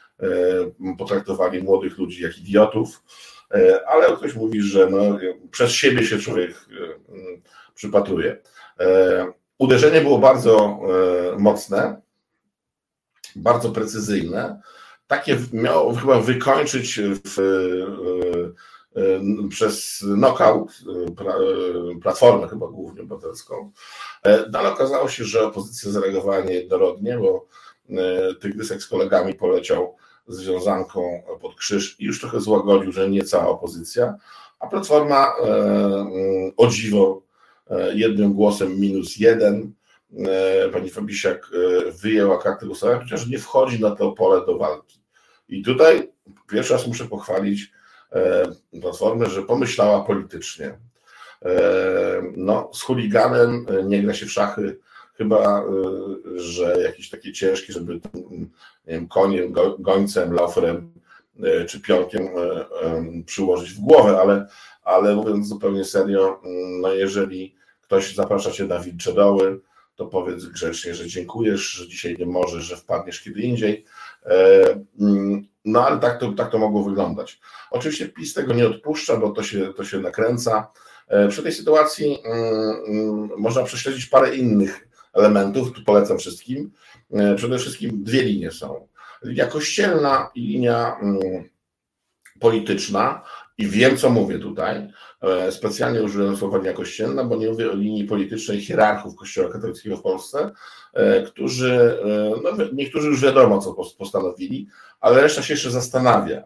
potraktowali 0.98 1.63
młodych 1.63 1.98
ludzi 1.98 2.24
jak 2.24 2.38
idiotów, 2.38 3.03
e, 3.51 3.88
ale 3.88 4.17
ktoś 4.17 4.36
mówi, 4.36 4.62
że 4.62 4.89
no, 4.89 5.17
przez 5.51 5.72
siebie 5.72 6.05
się 6.05 6.17
człowiek 6.17 6.65
przypatruje. 7.75 8.41
Uderzenie 9.58 10.01
było 10.01 10.20
bardzo 10.20 10.79
mocne, 11.39 12.01
bardzo 13.36 13.70
precyzyjne. 13.70 14.62
Takie 15.08 15.38
miało 15.53 15.93
chyba 15.96 16.20
wykończyć 16.20 17.00
w 17.25 17.38
przez 19.50 20.05
knockout 20.15 20.72
Platformę 22.01 22.48
chyba 22.48 22.67
głównie 22.67 23.01
obywatelską. 23.01 23.72
E, 24.24 24.46
no 24.51 24.60
ale 24.60 24.72
okazało 24.72 25.10
się, 25.10 25.24
że 25.24 25.48
opozycja 25.48 25.91
zareagowała 25.91 26.41
niejednorodnie, 26.41 27.17
bo 27.17 27.48
e, 27.89 28.36
Tygrysek 28.36 28.84
z 28.84 28.88
kolegami 28.88 29.34
poleciał 29.34 29.98
z 30.27 30.44
wiązanką 30.44 31.24
pod 31.42 31.56
krzyż 31.56 31.96
i 32.00 32.06
już 32.06 32.20
trochę 32.20 32.42
złagodził, 32.42 32.92
że 32.92 33.10
nie 33.10 33.24
cała 33.24 33.48
opozycja, 33.48 34.15
a 34.60 34.68
Platforma 34.68 35.27
e, 35.27 35.32
o 36.58 36.68
dziwo 36.68 37.24
jednym 37.94 38.34
głosem 38.34 38.80
minus 38.80 39.18
jeden. 39.18 39.74
Pani 40.74 40.89
Fabisiak 40.89 41.50
wyjęła 42.01 42.42
kartę 42.42 42.65
głosowania, 42.65 43.00
chociaż 43.00 43.27
nie 43.27 43.39
wchodzi 43.39 43.82
na 43.82 43.92
to 43.96 44.12
pole 44.12 44.46
do 44.46 44.58
walki. 44.58 45.00
I 45.50 45.63
tutaj 45.63 46.12
pierwszy 46.48 46.74
raz 46.74 46.88
muszę 46.88 47.06
pochwalić 47.06 47.72
E, 48.15 48.51
Platformy, 48.82 49.25
że 49.25 49.44
pomyślała 49.44 50.01
politycznie. 50.01 50.77
E, 51.46 52.22
no, 52.36 52.70
z 52.74 52.82
chuliganem 52.82 53.65
e, 53.70 53.84
nie 53.84 54.01
gra 54.03 54.13
się 54.13 54.25
w 54.25 54.32
szachy, 54.32 54.80
chyba, 55.13 55.63
że 56.36 56.84
jakiś 56.84 57.10
taki 57.10 57.34
ciężki, 57.34 57.74
żeby 57.74 57.93
nie 57.93 58.93
wiem, 58.93 59.08
koniem, 59.08 59.53
gońcem, 59.79 60.34
laufrem 60.34 60.93
czy 61.67 61.82
pionkiem 61.82 62.29
przyłożyć 63.25 63.74
w 63.74 63.79
głowę, 63.79 64.20
ale, 64.22 64.48
ale 64.84 65.15
mówiąc 65.15 65.48
zupełnie 65.48 65.86
serio, 65.86 66.41
no 66.82 66.93
jeżeli 66.93 67.55
ktoś 67.82 68.15
zaprasza 68.15 68.51
cię 68.51 68.65
na 68.65 68.79
wilcze 68.79 69.13
doły, 69.13 69.62
to 69.96 70.05
powiedz 70.05 70.46
grzecznie, 70.46 70.96
że 70.96 71.08
dziękujesz, 71.08 71.62
że 71.62 71.88
dzisiaj 71.88 72.15
nie 72.20 72.25
możesz, 72.25 72.63
że 72.63 72.77
wpadniesz 72.77 73.22
kiedy 73.22 73.41
indziej. 73.41 73.86
No 75.65 75.88
ale 75.88 76.00
tak 76.00 76.20
to, 76.20 76.32
tak 76.32 76.51
to 76.51 76.58
mogło 76.58 76.84
wyglądać. 76.84 77.39
Oczywiście 77.72 78.10
PiS 78.10 78.34
tego 78.34 78.53
nie 78.53 78.67
odpuszcza, 78.67 79.17
bo 79.17 79.29
to 79.29 79.43
się, 79.43 79.74
to 79.74 79.84
się 79.84 80.00
nakręca. 80.00 80.72
E, 81.08 81.27
przy 81.27 81.43
tej 81.43 81.51
sytuacji 81.51 82.20
mm, 82.24 82.75
mm, 82.88 83.29
można 83.38 83.63
prześledzić 83.63 84.05
parę 84.05 84.36
innych 84.36 84.88
elementów, 85.13 85.72
tu 85.72 85.84
polecam 85.84 86.17
wszystkim. 86.17 86.72
E, 87.13 87.36
przede 87.36 87.58
wszystkim 87.58 88.03
dwie 88.03 88.24
linie 88.24 88.51
są. 88.51 88.88
Linia 89.24 89.48
kościelna 89.48 90.32
i 90.36 90.41
linia 90.41 90.98
mm, 91.01 91.50
polityczna. 92.39 93.24
I 93.58 93.67
wiem, 93.67 93.98
co 93.98 94.10
mówię 94.10 94.39
tutaj. 94.39 94.88
E, 95.22 95.51
specjalnie 95.51 96.03
użyłem 96.03 96.38
słowa 96.38 96.58
linia 96.58 96.74
kościelna, 96.74 97.24
bo 97.24 97.36
nie 97.36 97.50
mówię 97.50 97.72
o 97.72 97.75
linii 97.75 98.05
politycznej 98.05 98.62
hierarchów 98.62 99.15
Kościoła 99.15 99.50
katolickiego 99.50 99.98
w 99.98 100.01
Polsce, 100.01 100.51
którzy, 101.25 101.98
no, 102.43 102.65
niektórzy 102.74 103.08
już 103.08 103.22
wiadomo, 103.22 103.60
co 103.60 103.74
postanowili, 103.98 104.67
ale 105.01 105.22
reszta 105.22 105.41
się 105.41 105.53
jeszcze 105.53 105.72
zastanawia. 105.72 106.43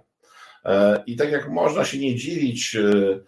E, 0.67 1.03
I 1.05 1.15
tak 1.15 1.31
jak 1.31 1.49
można 1.49 1.85
się 1.85 1.99
nie 1.99 2.15
dziwić 2.15 2.75
e, 2.75 3.19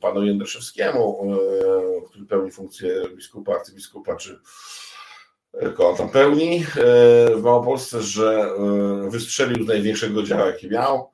panu 0.00 0.24
Jędraszewskiemu, 0.24 1.32
e, 1.32 2.06
który 2.06 2.26
pełni 2.26 2.50
funkcję 2.50 2.90
biskupa, 3.16 3.54
arcybiskupa, 3.54 4.16
czy 4.16 4.40
kogo 5.62 5.88
on 5.88 5.96
tam 5.96 6.08
pełni 6.08 6.64
w 7.36 7.42
Małopolsce, 7.42 8.02
że 8.02 8.50
wystrzelił 9.08 9.64
z 9.64 9.68
największego 9.68 10.22
działu, 10.22 10.46
jaki 10.46 10.70
miał, 10.70 11.10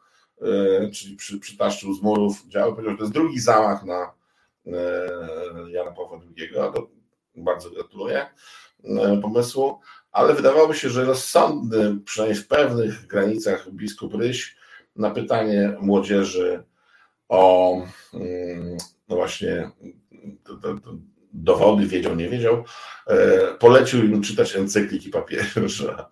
czyli 0.93 1.17
przy, 1.17 1.39
przytaszczył 1.39 1.95
z 1.95 2.03
murów 2.03 2.47
dział, 2.49 2.73
powiedział, 2.73 2.91
że 2.93 2.97
to 2.97 3.03
jest 3.03 3.15
drugi 3.15 3.41
zamach 3.41 3.85
na 3.85 4.15
Jana 5.69 5.91
Pawła 5.91 6.21
II, 6.39 6.51
to 6.75 6.89
bardzo 7.37 7.71
gratuluję 7.71 8.27
pomysłu, 9.23 9.81
ale 10.13 10.35
wydawałoby 10.35 10.75
się, 10.75 10.91
że 10.91 11.05
rozsądny, 11.05 11.97
przynajmniej 12.05 12.43
w 12.43 12.49
pewnych 12.49 13.07
granicach 13.07 13.71
biskup 13.71 14.15
Ryś 14.15 14.57
na 14.97 15.11
pytanie 15.11 15.77
młodzieży 15.81 16.65
o 17.33 17.77
mm, 18.15 18.77
no 19.09 19.17
właśnie 19.17 19.71
dowody, 21.33 21.87
wiedział, 21.87 22.15
nie 22.15 22.29
wiedział, 22.29 22.65
e, 23.07 23.39
polecił 23.55 24.05
im 24.05 24.23
czytać 24.23 24.57
encykliki 24.57 25.11
papieża. 25.11 26.11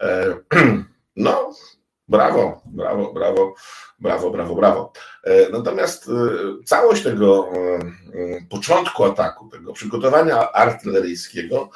E, 0.00 0.36
no, 1.16 1.52
brawo, 2.08 2.62
brawo, 2.64 3.12
brawo, 3.12 3.54
brawo, 3.98 4.30
brawo, 4.30 4.54
brawo. 4.54 4.92
E, 5.24 5.50
natomiast 5.50 6.10
całość 6.64 7.02
tego 7.02 7.48
początku 8.48 9.04
ataku, 9.04 9.48
tego 9.48 9.72
przygotowania 9.72 10.52
artyleryjskiego 10.52 11.70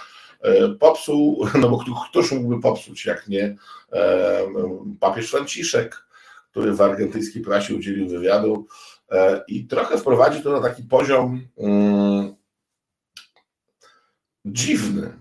popsuł, 0.81 1.47
no 1.61 1.69
bo 1.69 1.85
któż 2.09 2.33
mógłby 2.33 2.61
popsuć, 2.61 3.07
jak 3.07 3.29
nie 3.29 3.57
papież 5.01 5.31
Franciszek, 5.31 6.08
który 6.51 6.73
w 6.73 6.81
argentyńskiej 6.81 7.43
prasie 7.43 7.75
udzielił 7.75 8.09
wywiadu 8.09 8.67
i 9.49 9.67
trochę 9.67 9.99
wprowadzi 9.99 10.43
to 10.43 10.53
na 10.53 10.69
taki 10.69 10.83
poziom 10.83 11.49
mm, 11.59 12.35
dziwny, 14.45 15.13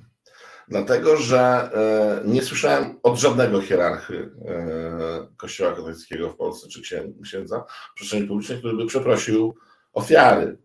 dlatego 0.67 1.17
że 1.17 1.39
e, 1.39 2.21
nie 2.25 2.41
słyszałem 2.43 2.99
od 3.03 3.17
żadnego 3.19 3.61
hierarchy 3.61 4.31
e, 4.45 5.27
Kościoła 5.37 5.75
katolickiego 5.75 6.29
w 6.29 6.35
Polsce 6.35 6.67
czy 6.67 6.81
księdza 7.23 7.63
w 7.91 7.95
przestrzeni 7.95 8.27
publicznej, 8.27 8.57
który 8.59 8.73
by 8.73 8.85
przeprosił 8.85 9.55
ofiary 9.93 10.57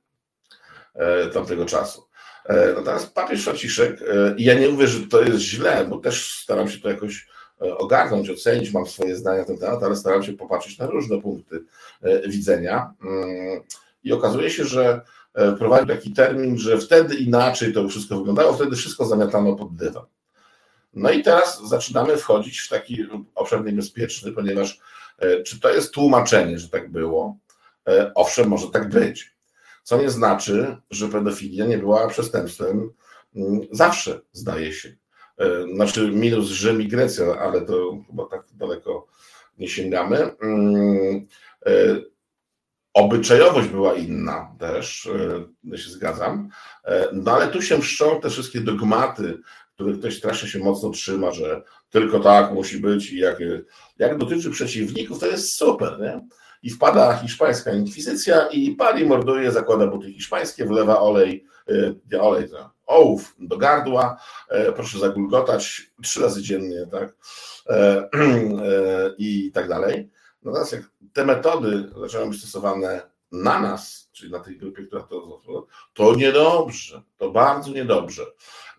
e, 0.95 1.26
tamtego 1.26 1.66
czasu. 1.66 2.09
Natomiast 2.76 3.14
papież 3.14 3.45
Franciszek, 3.45 4.00
i 4.37 4.45
ja 4.45 4.54
nie 4.54 4.69
mówię, 4.69 4.87
że 4.87 5.07
to 5.07 5.23
jest 5.23 5.38
źle, 5.38 5.85
bo 5.85 5.99
też 5.99 6.40
staram 6.42 6.69
się 6.69 6.81
to 6.81 6.88
jakoś 6.88 7.28
ogarnąć, 7.78 8.31
ocenić, 8.31 8.73
mam 8.73 8.87
swoje 8.87 9.16
zdania 9.16 9.38
na 9.38 9.45
ten 9.45 9.59
temat, 9.59 9.83
ale 9.83 9.97
staram 9.97 10.23
się 10.23 10.33
popatrzeć 10.33 10.78
na 10.78 10.87
różne 10.87 11.21
punkty 11.21 11.64
widzenia. 12.28 12.95
Mm, 13.04 13.61
I 14.04 14.12
okazuje 14.12 14.50
się, 14.50 14.64
że 14.64 15.00
E, 15.35 15.57
wprowadził 15.57 15.87
taki 15.87 16.12
termin, 16.12 16.59
że 16.59 16.78
wtedy 16.78 17.14
inaczej 17.14 17.73
to 17.73 17.88
wszystko 17.88 18.16
wyglądało, 18.16 18.52
wtedy 18.52 18.76
wszystko 18.76 19.04
zamiatano 19.04 19.57
pod 19.57 19.76
dywan. 19.76 20.04
No 20.95 21.11
i 21.11 21.23
teraz 21.23 21.69
zaczynamy 21.69 22.16
wchodzić 22.16 22.61
w 22.61 22.69
taki 22.69 23.07
obszar 23.35 23.64
niebezpieczny, 23.64 24.33
ponieważ 24.33 24.81
e, 25.19 25.42
czy 25.42 25.61
to 25.61 25.71
jest 25.71 25.95
tłumaczenie, 25.95 26.59
że 26.59 26.69
tak 26.69 26.90
było? 26.90 27.37
E, 27.88 28.12
owszem, 28.14 28.49
może 28.49 28.71
tak 28.71 28.88
być. 28.88 29.33
Co 29.83 30.02
nie 30.02 30.11
znaczy, 30.11 30.76
że 30.90 31.09
pedofilia 31.09 31.66
nie 31.66 31.78
była 31.78 32.09
przestępstwem 32.09 32.90
mm, 33.37 33.61
zawsze, 33.71 34.21
zdaje 34.33 34.73
się. 34.73 34.97
Znaczy 35.74 36.10
minus 36.10 36.46
Rzym 36.46 36.82
i 36.82 36.88
Grecja, 36.88 37.38
ale 37.38 37.60
to 37.60 37.98
chyba 38.06 38.26
tak 38.26 38.46
daleko 38.54 39.06
nie 39.58 39.68
sięgamy. 39.68 40.30
Mm, 40.42 41.26
Obyczajowość 42.94 43.68
była 43.68 43.94
inna 43.94 44.56
też, 44.58 45.08
ja 45.64 45.78
się 45.78 45.90
zgadzam, 45.90 46.48
e, 46.84 47.08
no 47.12 47.32
ale 47.32 47.48
tu 47.48 47.62
się 47.62 47.78
wszczą 47.78 48.20
te 48.20 48.30
wszystkie 48.30 48.60
dogmaty, 48.60 49.38
których 49.74 49.98
ktoś 49.98 50.18
strasznie 50.18 50.48
się 50.48 50.58
mocno 50.58 50.90
trzyma, 50.90 51.32
że 51.32 51.62
tylko 51.90 52.20
tak 52.20 52.52
musi 52.52 52.78
być 52.78 53.12
i 53.12 53.18
jak, 53.18 53.38
jak 53.98 54.18
dotyczy 54.18 54.50
przeciwników, 54.50 55.18
to 55.18 55.26
jest 55.26 55.52
super, 55.52 56.00
nie? 56.00 56.26
I 56.62 56.70
wpada 56.70 57.16
hiszpańska 57.16 57.72
inkwizycja 57.72 58.46
i 58.46 58.70
pali, 58.70 59.06
morduje, 59.06 59.52
zakłada 59.52 59.86
buty 59.86 60.12
hiszpańskie, 60.12 60.64
wlewa 60.64 61.00
olej, 61.00 61.44
olej, 62.20 62.50
to 62.50 62.70
ołów 62.92 63.34
do 63.38 63.56
gardła, 63.56 64.16
e, 64.49 64.72
proszę 64.72 64.99
zagulgotać 64.99 65.90
trzy 66.02 66.20
razy 66.20 66.42
dziennie, 66.42 66.87
tak? 66.90 67.14
E, 67.68 68.08
I 69.18 69.52
tak 69.54 69.68
dalej. 69.68 70.11
Natomiast 70.42 70.72
jak 70.72 70.82
te 71.12 71.25
metody 71.25 71.90
zaczęły 72.00 72.28
być 72.28 72.38
stosowane 72.38 73.12
na 73.32 73.61
nas, 73.61 74.08
czyli 74.12 74.32
na 74.32 74.40
tej 74.40 74.58
grupie, 74.58 74.82
która 74.82 75.02
to 75.02 75.40
to 75.94 76.14
niedobrze, 76.14 77.02
to 77.16 77.30
bardzo 77.30 77.70
niedobrze. 77.70 78.22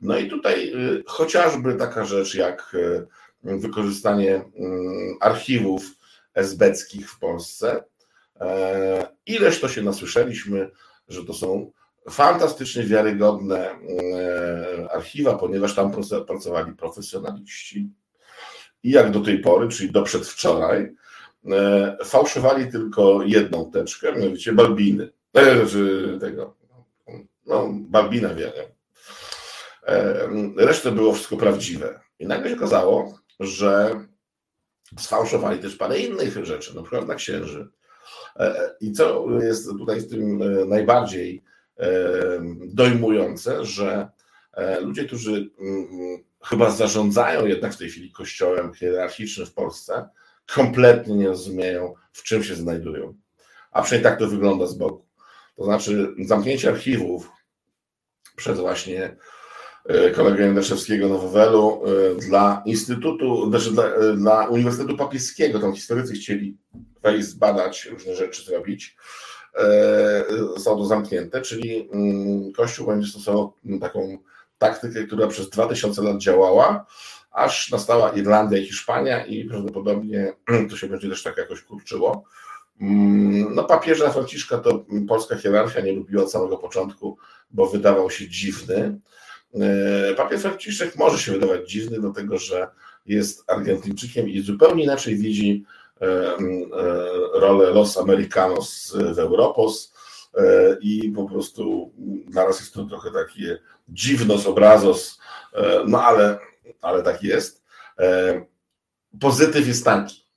No 0.02 0.18
i 0.18 0.30
tutaj 0.30 0.74
y, 0.74 1.04
chociażby 1.08 1.76
taka 1.76 2.06
rzecz 2.06 2.36
jak 2.36 2.72
y, 2.74 3.08
wykorzystanie 3.44 4.36
y, 4.36 4.44
archiwów 5.20 5.84
esbeckich 6.34 7.12
w 7.12 7.20
Polsce. 7.20 7.84
E, 8.40 9.08
ileż 9.26 9.62
to 9.62 9.70
się 9.70 9.82
nasłyszeliśmy, 9.82 10.72
że 11.08 11.26
to 11.26 11.34
są 11.34 11.72
fantastycznie 12.10 12.84
wiarygodne 12.84 13.70
e, 13.70 14.92
archiwa, 14.92 15.38
ponieważ 15.38 15.76
tam 15.76 15.92
pracowali 16.28 16.74
profesjonaliści. 16.74 17.90
I 18.84 18.92
jak 18.92 19.12
do 19.12 19.20
tej 19.20 19.40
pory, 19.40 19.68
czyli 19.68 19.92
do 19.92 20.04
przedwczoraj, 20.04 20.96
E, 21.52 21.98
fałszowali 22.06 22.72
tylko 22.72 23.24
jedną 23.24 23.72
teczkę, 23.72 24.14
mianowicie 24.14 24.54
Balbiny. 24.54 25.10
E, 25.34 25.66
tego, 26.20 26.56
no, 27.46 27.70
Balbina. 27.74 28.30
E, 29.88 30.30
resztę 30.58 30.92
było 30.92 31.14
wszystko 31.14 31.38
prawdziwe. 31.38 32.00
I 32.20 32.28
nagle 32.28 32.50
się 32.50 32.56
okazało, 32.56 33.20
że 33.40 34.00
sfałszowali 35.00 35.60
też 35.60 35.76
parę 35.76 36.00
innych 36.00 36.46
rzeczy, 36.46 36.76
na 36.76 36.82
przykład 36.82 37.08
na 37.08 37.16
księży. 37.16 37.70
I 38.82 38.92
co 38.92 39.28
jest 39.42 39.68
tutaj 39.68 40.02
w 40.02 40.10
tym 40.10 40.40
najbardziej 40.70 41.44
dojmujące, 42.66 43.66
że 43.66 44.10
ludzie, 44.82 45.06
którzy 45.06 45.50
chyba 46.44 46.72
zarządzają 46.72 47.46
jednak 47.46 47.74
w 47.74 47.78
tej 47.78 47.90
chwili 47.90 48.12
kościołem 48.12 48.74
hierarchicznym 48.74 49.48
w 49.48 49.54
Polsce, 49.54 50.10
kompletnie 50.56 51.16
nie 51.16 51.28
rozumieją, 51.28 51.94
w 52.12 52.24
czym 52.24 52.44
się 52.44 52.56
znajdują. 52.56 53.14
A 53.72 53.82
przynajmniej 53.82 54.12
tak 54.12 54.20
to 54.20 54.28
wygląda 54.28 54.68
z 54.68 54.74
boku. 54.74 55.06
To 55.56 55.64
znaczy 55.64 56.16
zamknięcie 56.20 56.70
archiwów 56.70 57.32
przez 58.36 58.60
właśnie 58.60 59.16
e, 59.86 60.12
kolegę 60.12 60.46
Jędrzejewskiego 60.46 61.10
na 61.10 61.18
Wawelu 61.18 61.84
e, 61.86 62.16
dla 62.16 62.64
Instytutu, 62.66 63.50
znaczy 63.50 63.72
dla, 63.72 63.86
e, 63.86 64.14
dla 64.14 64.48
Uniwersytetu 64.48 64.98
Papieskiego, 64.98 65.60
tam 65.60 65.74
historycy 65.74 66.14
chcieli 66.14 66.58
wejść, 67.04 67.28
zbadać, 67.28 67.86
różne 67.86 68.16
rzeczy 68.16 68.46
zrobić, 68.46 68.98
są 70.58 70.78
to 70.78 70.86
zamknięte, 70.86 71.42
czyli 71.42 71.90
mm, 71.92 72.54
Kościół 72.54 72.88
będzie 72.88 73.08
stosował 73.08 73.54
taką 73.82 74.18
taktykę, 74.58 75.04
która 75.04 75.28
przez 75.28 75.50
2000 75.50 76.02
lat 76.02 76.18
działała, 76.18 76.86
aż 77.32 77.72
nastała 77.72 78.10
Irlandia 78.10 78.58
i 78.58 78.66
Hiszpania 78.66 79.26
i 79.26 79.46
prawdopodobnie 79.46 80.34
to 80.70 80.78
się 80.78 80.88
będzie 80.88 81.10
też 81.10 81.24
tak 81.24 81.38
jakoś 81.38 81.62
kurczyło. 81.62 82.24
Mm, 82.82 83.56
no 83.56 83.64
papieża 83.64 84.10
Franciszka 84.10 84.58
to 84.58 84.86
polska 85.08 85.36
hierarchia 85.36 85.82
nie 85.82 85.94
lubiła 85.94 86.24
od 86.24 86.32
samego 86.32 86.58
początku, 86.58 87.18
bo 87.52 87.68
wydawał 87.68 88.10
się 88.10 88.28
dziwny. 88.28 89.00
E, 89.54 90.14
papież 90.16 90.42
Franciszek 90.42 90.96
może 90.96 91.18
się 91.18 91.32
wydawać 91.32 91.72
dziwny, 91.72 92.00
dlatego 92.00 92.38
że 92.38 92.68
jest 93.06 93.44
Argentyńczykiem 93.48 94.30
i 94.30 94.42
zupełnie 94.42 94.84
inaczej 94.84 95.16
widzi 95.16 95.64
e, 95.64 95.66
e, 95.66 95.83
rolę 97.34 97.70
Los 97.70 97.98
Americanos 97.98 98.98
w 99.16 99.20
Europos 99.20 99.94
i 100.82 101.12
po 101.16 101.30
prostu 101.30 101.92
naraz 102.34 102.60
jest 102.60 102.74
to 102.74 102.86
trochę 102.86 103.12
takie 103.12 103.60
dziwnos, 103.88 104.48
obrazos, 104.48 105.20
no 105.88 106.04
ale 106.04 106.40
ale 106.82 107.04
tak 107.04 107.24
jest. 107.24 107.64
E, 108.00 108.46
pozytyw 109.20 109.68
jest 109.68 109.86
taki, 109.86 110.28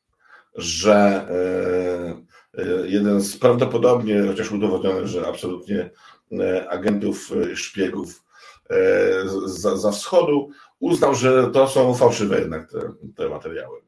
że 0.55 0.95
e, 0.95 2.63
e, 2.63 2.89
jeden 2.89 3.21
z 3.21 3.39
prawdopodobnie, 3.39 4.23
chociaż 4.27 4.53
udowodniony, 4.53 5.09
że 5.09 5.27
absolutnie 5.27 5.91
agentów 6.69 7.31
szpiegów 7.55 8.23
za, 9.45 9.77
za 9.77 9.91
wschodu 9.91 10.51
uznał, 10.79 11.15
że 11.15 11.51
to 11.51 11.69
są 11.69 11.95
fałszywe 11.95 12.41
jednak 12.41 12.71
te, 12.71 12.93
te 13.17 13.29
materiały. 13.29 13.86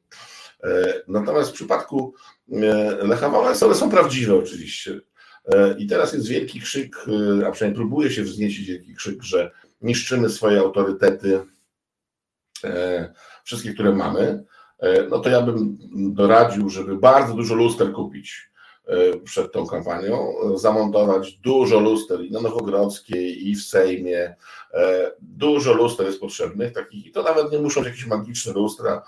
Natomiast 1.08 1.50
w 1.50 1.54
przypadku 1.54 2.14
Lecha 3.02 3.28
Wałęsy 3.28 3.66
one 3.66 3.74
są 3.74 3.90
prawdziwe 3.90 4.34
oczywiście. 4.34 5.00
I 5.78 5.86
teraz 5.86 6.12
jest 6.12 6.28
wielki 6.28 6.60
krzyk, 6.60 6.96
a 7.46 7.50
przynajmniej 7.50 7.76
próbuje 7.76 8.10
się 8.10 8.22
wzniecić 8.22 8.66
wielki 8.66 8.94
krzyk, 8.94 9.22
że 9.22 9.50
niszczymy 9.80 10.28
swoje 10.28 10.60
autorytety 10.60 11.40
E, 12.64 13.12
wszystkie, 13.44 13.74
które 13.74 13.92
mamy, 13.92 14.44
e, 14.78 15.02
no 15.02 15.18
to 15.18 15.30
ja 15.30 15.42
bym 15.42 15.78
doradził, 16.14 16.70
żeby 16.70 16.96
bardzo 16.96 17.34
dużo 17.34 17.54
luster 17.54 17.92
kupić 17.92 18.50
e, 18.54 18.57
przed 19.24 19.52
tą 19.52 19.66
kampanią, 19.66 20.34
zamontować 20.54 21.32
dużo 21.32 21.80
luster 21.80 22.20
i 22.20 22.30
na 22.30 22.40
Nowogrodzkiej, 22.40 23.48
i 23.48 23.56
w 23.56 23.62
Sejmie. 23.62 24.34
Dużo 25.20 25.72
luster 25.72 26.06
jest 26.06 26.20
potrzebnych, 26.20 26.72
takich, 26.72 27.06
i 27.06 27.10
to 27.10 27.22
nawet 27.22 27.52
nie 27.52 27.58
muszą 27.58 27.80
być 27.80 27.90
jakieś 27.90 28.06
magiczne 28.06 28.52
lustra 28.52 29.02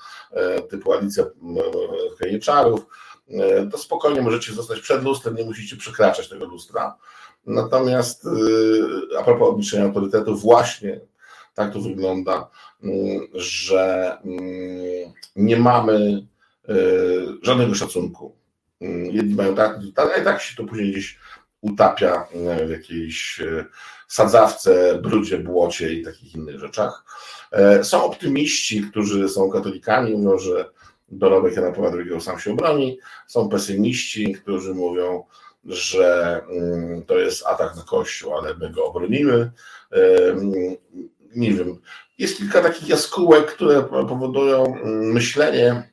typu 0.71 0.93
Alicja 0.93 1.25
Kajeczarów. 2.19 2.87
To 3.73 3.79
spokojnie 3.79 4.23
możecie 4.23 4.53
zostać 4.53 4.81
przed 4.81 5.05
lustrem, 5.05 5.37
nie 5.37 5.45
musicie 5.45 5.77
przekraczać 5.77 6.29
tego 6.29 6.45
lustra. 6.45 6.97
Natomiast 7.47 8.27
a 9.19 9.23
propos 9.23 9.49
obniżenia 9.49 9.85
autorytetu, 9.85 10.37
właśnie 10.37 11.01
tak 11.55 11.73
to 11.73 11.81
wygląda, 11.81 12.51
że 13.35 14.17
nie 15.37 15.57
mamy 15.57 16.27
e, 16.69 16.75
żadnego 17.43 17.75
szacunku. 17.75 18.37
Mm, 18.81 19.11
jedni 19.11 19.35
mają 19.35 19.55
tak, 19.55 19.79
a 19.97 20.17
i 20.17 20.25
tak 20.25 20.41
się 20.41 20.57
to 20.57 20.65
później 20.65 20.91
gdzieś 20.93 21.19
utapia 21.61 22.27
e, 22.35 22.67
w 22.67 22.71
jakiejś 22.71 23.41
e, 23.41 23.65
sadzawce, 24.09 24.99
brudzie, 25.03 25.39
błocie 25.39 25.93
i 25.93 26.05
takich 26.05 26.35
innych 26.35 26.61
rzeczach. 26.61 27.05
Są 27.83 28.05
optymiści, 28.05 28.83
którzy 28.83 29.29
są 29.29 29.51
katolikami, 29.51 30.17
mówią, 30.17 30.39
że 30.39 30.71
dorobek 31.09 31.57
Jana 31.57 31.73
Pawła 31.73 31.93
II 31.93 32.21
sam 32.21 32.39
się 32.39 32.53
obroni. 32.53 32.99
Są 33.27 33.49
pesymiści, 33.49 34.33
którzy 34.33 34.75
mówią, 34.75 35.25
że 35.65 36.41
to 37.07 37.19
jest 37.19 37.47
atak 37.47 37.77
na 37.77 37.83
Kościół, 37.83 38.35
ale 38.35 38.55
my 38.55 38.71
go 38.71 38.87
obronimy 38.87 39.51
nie 41.35 41.53
wiem, 41.53 41.79
jest 42.19 42.37
kilka 42.37 42.63
takich 42.63 42.89
jaskółek, 42.89 43.47
które 43.47 43.83
powodują 43.83 44.75
myślenie, 44.85 45.91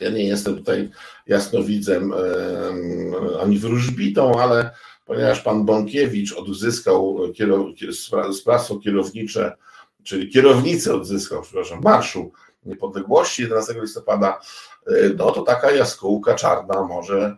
Ja 0.00 0.10
nie 0.10 0.24
jestem 0.24 0.56
tutaj 0.56 0.90
jasnowidzem 1.26 2.12
ani 3.42 3.58
wróżbitą, 3.58 4.40
ale 4.40 4.70
ponieważ 5.06 5.40
pan 5.40 5.64
Bąkiewicz 5.64 6.32
odzyskał 6.32 7.18
sprawstwo 8.32 8.78
kierownicze, 8.78 9.56
czyli 10.04 10.28
kierownicę 10.28 10.94
odzyskał, 10.94 11.42
przepraszam, 11.42 11.80
Marszu 11.82 12.32
Niepodległości 12.66 13.42
11 13.42 13.80
listopada, 13.80 14.40
e, 14.86 14.92
no 15.16 15.30
to 15.30 15.42
taka 15.42 15.70
jaskółka 15.70 16.34
czarna 16.34 16.82
może 16.82 17.36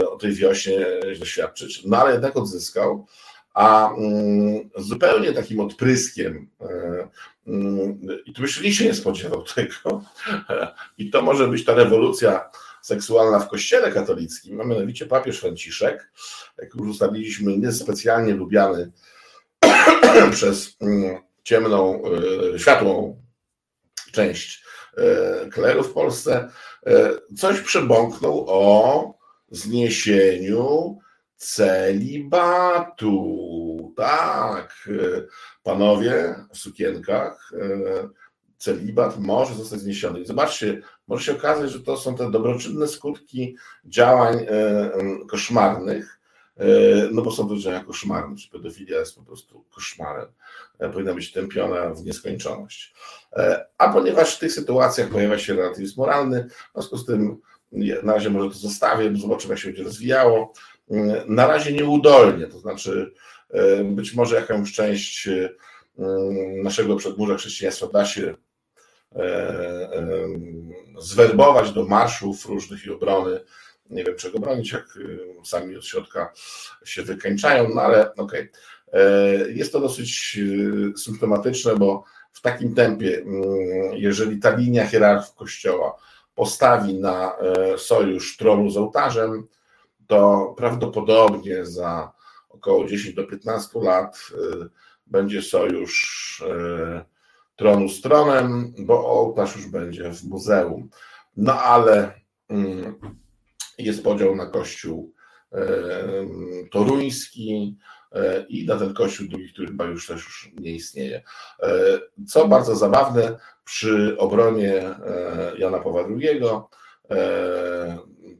e, 0.00 0.08
o 0.08 0.16
tej 0.16 0.32
wiośnie 0.32 0.86
świadczyć. 1.24 1.84
No 1.84 1.96
ale 1.96 2.12
jednak 2.12 2.36
odzyskał, 2.36 3.06
a 3.54 3.94
mm, 3.94 4.70
zupełnie 4.76 5.32
takim 5.32 5.60
odpryskiem 5.60 6.48
e, 6.60 7.08
mm, 7.46 8.00
i 8.26 8.32
tu 8.32 8.42
myśli 8.42 8.74
się 8.74 8.84
nie 8.84 8.94
spodziewał 8.94 9.42
tego 9.42 10.02
i 10.98 11.10
to 11.10 11.22
może 11.22 11.48
być 11.48 11.64
ta 11.64 11.74
rewolucja 11.74 12.50
seksualna 12.82 13.38
w 13.38 13.48
kościele 13.48 13.92
katolickim, 13.92 14.60
a 14.60 14.64
mianowicie 14.64 15.06
papież 15.06 15.40
Franciszek, 15.40 16.12
jak 16.58 16.74
już 16.74 16.88
ustaliliśmy, 16.88 17.58
niespecjalnie 17.58 18.34
lubiany 18.34 18.92
przez 20.32 20.76
mm, 20.80 21.16
ciemną, 21.42 22.02
światłą 22.56 23.22
część 24.12 24.64
e, 24.96 25.48
kleru 25.50 25.82
w 25.82 25.92
Polsce, 25.92 26.48
e, 26.86 27.10
coś 27.36 27.60
przebąknął 27.60 28.44
o 28.48 29.14
zniesieniu 29.50 30.98
celibatu. 31.42 33.14
Tak, 33.96 34.88
e, 34.88 35.22
panowie 35.62 36.34
w 36.52 36.58
sukienkach, 36.58 37.52
celibat 38.58 39.18
może 39.18 39.54
zostać 39.54 39.80
zniesiony. 39.80 40.20
I 40.20 40.26
zobaczcie, 40.26 40.82
może 41.06 41.24
się 41.24 41.32
okazać, 41.32 41.70
że 41.70 41.80
to 41.80 41.96
są 41.96 42.16
te 42.16 42.30
dobroczynne 42.30 42.88
skutki 42.88 43.56
działań 43.84 44.46
koszmarnych, 45.28 46.20
no 47.12 47.22
bo 47.22 47.30
są 47.30 47.48
to 47.48 47.56
działania 47.56 47.84
koszmarne, 47.84 48.36
czy 48.36 48.50
pedofilia 48.50 48.98
jest 48.98 49.16
po 49.16 49.22
prostu 49.22 49.64
koszmarem. 49.74 50.28
E, 50.78 50.90
powinna 50.90 51.14
być 51.14 51.32
tępiona 51.32 51.90
w 51.90 52.04
nieskończoność. 52.04 52.94
E, 53.32 53.66
a 53.78 53.92
ponieważ 53.92 54.36
w 54.36 54.38
tych 54.38 54.52
sytuacjach 54.52 55.08
pojawia 55.08 55.38
się 55.38 55.54
relatywizm 55.54 56.00
moralny, 56.00 56.48
w 56.48 56.72
związku 56.72 56.96
z 56.96 57.06
tym 57.06 57.40
na 58.02 58.14
razie 58.14 58.30
może 58.30 58.48
to 58.48 58.54
zostawię, 58.54 59.16
zobaczymy 59.16 59.54
jak 59.54 59.60
się 59.60 59.68
będzie 59.68 59.82
rozwijało. 59.82 60.52
Mm, 60.92 61.34
na 61.34 61.46
razie 61.46 61.72
nieudolnie, 61.72 62.46
to 62.46 62.58
znaczy 62.58 63.12
e, 63.50 63.84
być 63.84 64.14
może 64.14 64.36
jakąś 64.36 64.72
część 64.72 65.28
naszego 66.62 66.96
przedmurza 66.96 67.36
chrześcijaństwa 67.36 67.86
da 67.86 68.04
się 68.04 68.34
zwerbować 70.98 71.72
do 71.72 71.84
marszów 71.84 72.46
różnych 72.46 72.86
i 72.86 72.90
obrony. 72.90 73.40
Nie 73.90 74.04
wiem 74.04 74.16
czego 74.16 74.38
bronić, 74.38 74.72
jak 74.72 74.98
sami 75.44 75.76
od 75.76 75.86
środka 75.86 76.32
się 76.84 77.02
wykańczają, 77.02 77.68
no 77.74 77.82
ale 77.82 78.14
okej. 78.14 78.50
Okay. 78.50 78.50
E, 78.92 79.50
jest 79.50 79.72
to 79.72 79.80
dosyć 79.80 80.38
e, 80.94 80.98
symptomatyczne, 80.98 81.76
bo 81.76 82.04
w 82.32 82.40
takim 82.40 82.74
tempie, 82.74 83.18
mm, 83.18 83.44
jeżeli 83.92 84.38
ta 84.38 84.56
linia 84.56 84.86
hierarchii 84.86 85.34
Kościoła 85.36 85.96
postawi 86.34 86.94
na 86.94 87.36
e, 87.38 87.78
sojusz 87.78 88.36
tronu 88.36 88.70
z 88.70 88.76
ołtarzem, 88.76 89.46
to 90.06 90.54
prawdopodobnie 90.56 91.66
za 91.66 92.12
około 92.48 92.84
10 92.84 93.14
do 93.14 93.24
15 93.24 93.80
lat 93.80 94.18
będzie 95.06 95.42
sojusz 95.42 96.44
tronu 97.56 97.88
z 97.88 98.00
tronem, 98.00 98.74
bo 98.78 99.06
ołtarz 99.06 99.56
już 99.56 99.66
będzie 99.66 100.12
w 100.12 100.24
muzeum. 100.24 100.88
No 101.36 101.62
ale 101.62 102.20
mm, 102.48 102.94
jest 103.78 104.04
podział 104.04 104.36
na 104.36 104.46
kościół 104.46 105.12
toruński, 106.70 107.76
E, 108.14 108.46
i 108.48 108.66
na 108.66 108.76
ten 108.76 108.94
kościół 108.94 109.28
drugi, 109.28 109.52
który 109.52 109.68
chyba 109.68 109.84
już 109.84 110.06
też 110.06 110.24
już 110.24 110.50
nie 110.60 110.72
istnieje. 110.72 111.22
Co 112.28 112.48
bardzo 112.48 112.76
zabawne, 112.76 113.38
przy 113.64 114.18
obronie 114.18 114.94
Jana 115.58 115.78
Pawła 115.78 116.04
II 116.20 116.40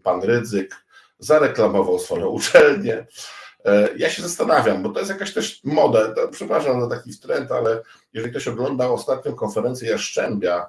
pan 0.02 0.22
Rydzyk 0.22 0.84
zareklamował 1.24 1.98
swoją 1.98 2.26
uczelnię. 2.38 3.06
Ja 3.96 4.10
się 4.10 4.22
zastanawiam, 4.22 4.82
bo 4.82 4.88
to 4.88 4.98
jest 4.98 5.10
jakaś 5.10 5.34
też 5.34 5.60
moda, 5.64 6.14
to, 6.14 6.28
przepraszam 6.28 6.80
za 6.80 6.96
taki 6.96 7.18
trend, 7.18 7.52
ale 7.52 7.82
jeżeli 8.12 8.30
ktoś 8.30 8.48
oglądał 8.48 8.94
ostatnią 8.94 9.34
konferencję 9.34 9.90
Jaszczębia 9.90 10.66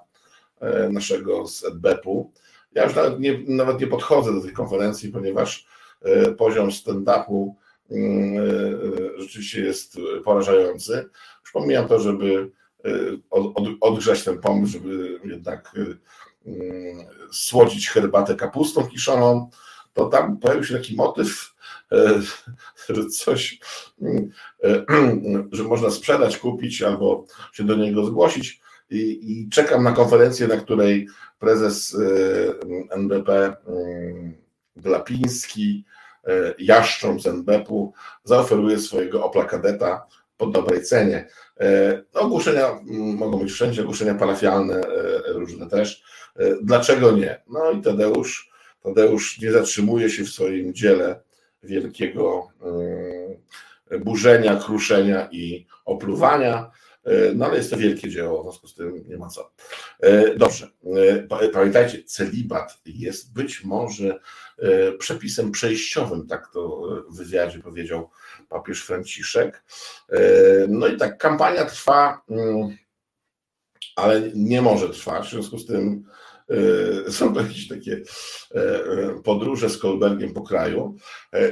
naszego 0.89 1.47
z 1.47 1.63
EDBEP-u, 1.63 2.31
ja 2.71 2.83
już 2.83 2.95
nawet 2.95 3.19
nie, 3.19 3.39
nawet 3.47 3.81
nie 3.81 3.87
podchodzę 3.87 4.33
do 4.33 4.41
tej 4.41 4.53
konferencji, 4.53 5.09
ponieważ 5.09 5.67
poziom 6.37 6.69
stand-upu 6.69 7.53
Mm, 7.91 8.37
e, 8.37 8.41
e, 8.41 9.21
rzeczywiście 9.21 9.61
jest 9.61 9.97
porażający. 10.23 11.09
Już 11.41 11.51
pomijam 11.51 11.87
to, 11.87 11.99
żeby 11.99 12.51
e, 12.85 12.89
odgrzać 13.81 14.23
ten 14.23 14.39
pomysł, 14.39 14.73
żeby 14.73 15.19
jednak 15.23 15.75
mm, 16.45 17.05
słodzić 17.31 17.89
herbatę 17.89 18.35
kapustą 18.35 18.87
kiszoną, 18.87 19.49
to 19.93 20.05
tam 20.05 20.37
pojawił 20.37 20.63
się 20.63 20.77
taki 20.77 20.95
motyw, 20.95 21.53
że 22.89 23.05
coś, 23.05 23.59
mm, 24.01 24.29
że 25.51 25.63
można 25.63 25.89
sprzedać, 25.89 26.37
kupić 26.37 26.81
albo 26.81 27.25
się 27.53 27.63
do 27.63 27.75
niego 27.75 28.05
zgłosić. 28.05 28.61
I, 28.89 29.31
i 29.31 29.49
czekam 29.49 29.83
na 29.83 29.91
konferencję, 29.91 30.47
na 30.47 30.57
której 30.57 31.07
prezes 31.39 31.97
NBP 32.89 33.55
Glapiński 34.75 35.85
E, 36.27 36.53
jaszczą 36.59 37.19
z 37.19 37.27
NBP-u 37.27 37.93
zaoferuje 38.23 38.79
swojego 38.79 39.25
Opla 39.25 39.45
Kadeta 39.45 40.05
po 40.37 40.47
dobrej 40.47 40.83
cenie. 40.83 41.27
E, 41.59 42.03
ogłoszenia 42.13 42.79
mogą 43.17 43.39
być 43.39 43.51
wszędzie, 43.51 43.81
ogłoszenia 43.81 44.15
parafialne 44.15 44.75
e, 44.75 45.33
różne 45.33 45.69
też. 45.69 46.03
Dlaczego 46.61 47.11
nie? 47.11 47.41
No 47.47 47.71
i 47.71 47.81
Tadeusz, 47.81 48.49
Tadeusz 48.83 49.41
nie 49.41 49.51
zatrzymuje 49.51 50.09
się 50.09 50.23
w 50.23 50.29
swoim 50.29 50.73
dziele 50.73 51.21
wielkiego 51.63 52.47
burzenia, 53.99 54.55
kruszenia 54.55 55.29
i 55.31 55.65
opluwania. 55.85 56.71
No 57.35 57.45
ale 57.45 57.57
jest 57.57 57.69
to 57.69 57.77
wielkie 57.77 58.09
dzieło, 58.09 58.39
w 58.39 58.43
związku 58.43 58.67
z 58.67 58.75
tym 58.75 59.03
nie 59.07 59.17
ma 59.17 59.27
co. 59.27 59.51
Dobrze, 60.37 60.67
pamiętajcie, 61.53 62.03
celibat 62.03 62.77
jest 62.85 63.33
być 63.33 63.63
może 63.63 64.19
E, 64.59 64.91
przepisem 64.91 65.51
przejściowym, 65.51 66.27
tak 66.27 66.51
to 66.53 66.81
w 67.09 67.17
wywiadzie 67.17 67.59
powiedział 67.59 68.09
papież 68.49 68.85
Franciszek. 68.85 69.63
E, 70.09 70.19
no 70.67 70.87
i 70.87 70.97
tak, 70.97 71.17
kampania 71.17 71.65
trwa, 71.65 72.21
mm, 72.29 72.77
ale 73.95 74.21
nie 74.35 74.61
może 74.61 74.89
trwać, 74.89 75.27
w 75.27 75.31
związku 75.31 75.57
z 75.57 75.65
tym 75.65 76.05
e, 76.05 76.32
są 77.09 77.33
to 77.33 77.41
jakieś 77.41 77.67
takie 77.67 78.01
podróże 79.23 79.69
z 79.69 79.77
Kolbergiem 79.77 80.33
po 80.33 80.41
kraju. 80.41 80.95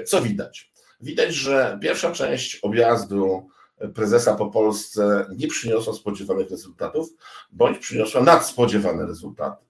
Co 0.05 0.21
widać? 0.21 0.71
Widać, 1.01 1.33
że 1.33 1.79
pierwsza 1.81 2.11
część 2.11 2.55
objazdu 2.55 3.47
prezesa 3.95 4.35
po 4.35 4.47
Polsce 4.47 5.25
nie 5.37 5.47
przyniosła 5.47 5.93
spodziewanych 5.93 6.49
rezultatów, 6.49 7.09
bądź 7.51 7.77
przyniosła 7.77 8.21
nadspodziewane 8.21 9.05
rezultaty. 9.05 9.65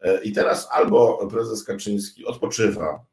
E, 0.00 0.22
I 0.22 0.32
teraz 0.32 0.68
albo 0.70 1.28
prezes 1.30 1.64
Kaczyński 1.64 2.24
odpoczywa 2.26 3.04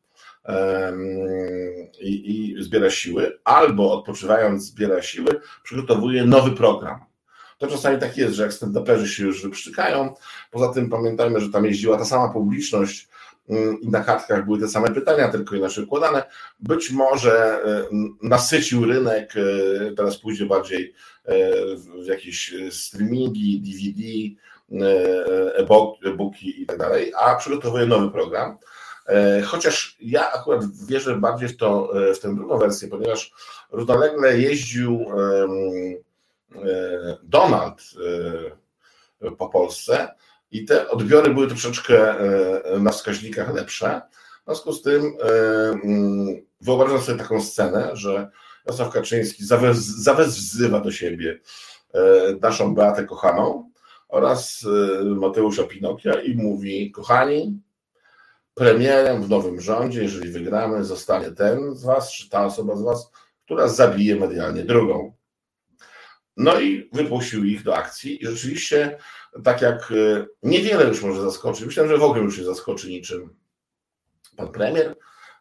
i, 2.02 2.56
i 2.60 2.64
zbiera 2.64 2.90
siły, 2.90 3.40
albo 3.44 3.94
odpoczywając 3.94 4.64
zbiera 4.64 5.02
siły, 5.02 5.42
przygotowuje 5.64 6.26
nowy 6.26 6.52
program. 6.52 7.06
To 7.58 7.68
czasami 7.68 8.00
tak 8.00 8.18
jest, 8.18 8.34
że 8.34 8.44
jak 8.44 8.54
stand 8.54 8.78
się 9.06 9.24
już 9.24 9.44
wyprztykają, 9.44 10.14
poza 10.52 10.74
tym 10.74 10.90
pamiętajmy, 10.90 11.40
że 11.40 11.50
tam 11.50 11.66
jeździła 11.66 11.98
ta 11.98 12.06
sama 12.06 12.34
publiczność 12.34 13.08
mm, 13.50 13.82
i 13.82 13.90
na 13.90 14.04
kartkach 14.04 14.46
były 14.46 14.60
te 14.60 14.68
same 14.68 14.92
pytania, 14.92 15.30
tylko 15.30 15.56
inaczej 15.56 15.84
układane. 15.84 16.24
Być 16.60 16.92
może 16.92 17.64
e, 17.66 17.88
nasycił 18.24 18.86
rynek, 18.86 19.34
e, 19.38 19.92
teraz 19.96 20.18
pójdzie 20.18 20.46
bardziej 20.46 20.94
w 22.04 22.06
jakieś 22.06 22.54
streamingi, 22.72 23.62
DVD, 23.62 24.02
e-booki 26.04 26.62
i 26.62 26.66
tak 26.66 26.78
dalej, 26.78 27.14
a 27.20 27.36
przygotowuje 27.36 27.86
nowy 27.86 28.12
program. 28.12 28.58
E, 29.08 29.42
chociaż 29.42 29.98
ja 30.00 30.32
akurat 30.32 30.62
wierzę 30.88 31.16
bardziej 31.16 31.50
w, 31.50 31.58
to, 31.58 31.94
w 32.16 32.20
tę 32.20 32.36
drugą 32.36 32.58
wersję, 32.58 32.88
ponieważ 32.88 33.34
równolegle 33.72 34.40
jeździł 34.40 35.06
Donald 37.24 37.82
po 39.38 39.50
Polsce 39.50 40.16
i 40.52 40.66
te 40.66 40.90
odbiory 40.90 41.34
były 41.34 41.48
troszeczkę 41.48 42.16
na 42.80 42.92
wskaźnikach 42.92 43.54
lepsze. 43.54 44.02
W 44.42 44.46
związku 44.46 44.74
z 44.74 44.82
tym 44.82 45.18
wyobrażam 46.62 47.02
sobie 47.02 47.18
taką 47.18 47.42
scenę, 47.42 47.90
że 47.94 48.30
Jarosław 48.66 48.94
Kaczyński 48.94 49.46
zawez, 49.46 49.78
zawezwzywa 49.78 50.80
do 50.80 50.92
siebie 50.92 51.40
naszą 52.42 52.76
Beatę 52.76 53.06
kochaną, 53.06 53.72
oraz 54.08 54.66
Mateusza 55.04 55.64
Pinokia 55.64 56.22
i 56.22 56.36
mówi: 56.36 56.92
Kochani, 56.92 57.62
premierem 58.54 59.24
w 59.24 59.30
nowym 59.30 59.62
rządzie, 59.62 60.04
jeżeli 60.04 60.30
wygramy, 60.30 60.84
zostanie 60.84 61.32
ten 61.32 61.76
z 61.76 61.84
Was, 61.84 62.12
czy 62.12 62.30
ta 62.30 62.46
osoba 62.46 62.76
z 62.76 62.82
Was, 62.82 63.12
która 63.46 63.68
zabije 63.68 64.16
medialnie 64.16 64.64
drugą. 64.64 65.14
No 66.38 66.60
i 66.60 66.90
wypuścił 66.94 67.44
ich 67.44 67.64
do 67.64 67.76
akcji 67.76 68.24
i 68.24 68.28
rzeczywiście, 68.28 68.98
tak 69.44 69.62
jak 69.62 69.94
niewiele 70.44 70.86
już 70.86 71.04
może 71.04 71.22
zaskoczyć, 71.22 71.66
myślę, 71.66 71.88
że 71.88 71.98
w 71.98 72.04
ogóle 72.04 72.22
już 72.22 72.38
nie 72.38 72.44
zaskoczy 72.44 72.90
niczym 72.90 73.36
pan 74.36 74.52
premier, 74.52 74.96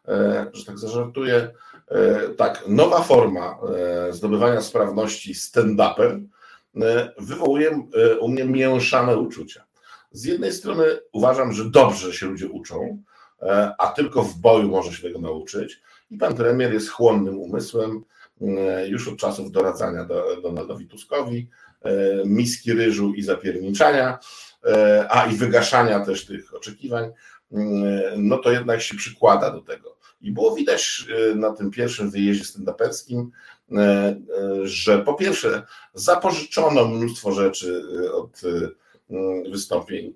e, 0.07 0.47
że 0.53 0.65
tak 0.65 0.79
zażartuję, 0.79 1.53
e, 1.87 2.29
tak, 2.29 2.63
nowa 2.67 3.01
forma 3.01 3.57
zdobywania 4.09 4.61
sprawności 4.61 5.33
stand-upem 5.33 6.27
wywołuje 7.17 7.87
u 8.19 8.27
mnie 8.27 8.45
mieszane 8.45 9.17
uczucia. 9.17 9.65
Z 10.11 10.23
jednej 10.23 10.53
strony 10.53 10.85
uważam, 11.11 11.53
że 11.53 11.69
dobrze 11.69 12.13
się 12.13 12.25
ludzie 12.25 12.47
uczą, 12.47 13.03
a 13.77 13.87
tylko 13.87 14.23
w 14.23 14.35
boju 14.35 14.69
może 14.69 14.93
się 14.93 15.01
tego 15.01 15.19
nauczyć. 15.19 15.81
I 16.11 16.17
pan 16.17 16.35
premier 16.35 16.73
jest 16.73 16.89
chłonnym 16.89 17.39
umysłem, 17.39 18.03
już 18.87 19.07
od 19.07 19.17
czasów 19.17 19.51
doradzania 19.51 20.05
do, 20.05 20.41
Donaldowi 20.41 20.87
Tuskowi, 20.87 21.49
miski 22.25 22.73
ryżu 22.73 23.13
i 23.13 23.21
zapierniczania, 23.21 24.19
a 25.09 25.25
i 25.25 25.35
wygaszania 25.35 26.05
też 26.05 26.25
tych 26.25 26.55
oczekiwań. 26.55 27.11
No 28.17 28.37
to 28.37 28.51
jednak 28.51 28.81
się 28.81 28.95
przykłada 28.95 29.51
do 29.51 29.61
tego. 29.61 29.95
I 30.21 30.31
było 30.31 30.55
widać 30.55 31.05
e, 31.31 31.35
na 31.35 31.51
tym 31.51 31.71
pierwszym 31.71 32.11
wyjeździe 32.11 32.43
stand-uperskim, 32.43 33.29
e, 33.71 33.81
e, 33.81 34.15
że 34.63 34.99
po 34.99 35.13
pierwsze 35.13 35.63
zapożyczono 35.93 36.87
mnóstwo 36.87 37.31
rzeczy 37.31 37.83
od 38.13 38.41
wystąpień 39.51 40.13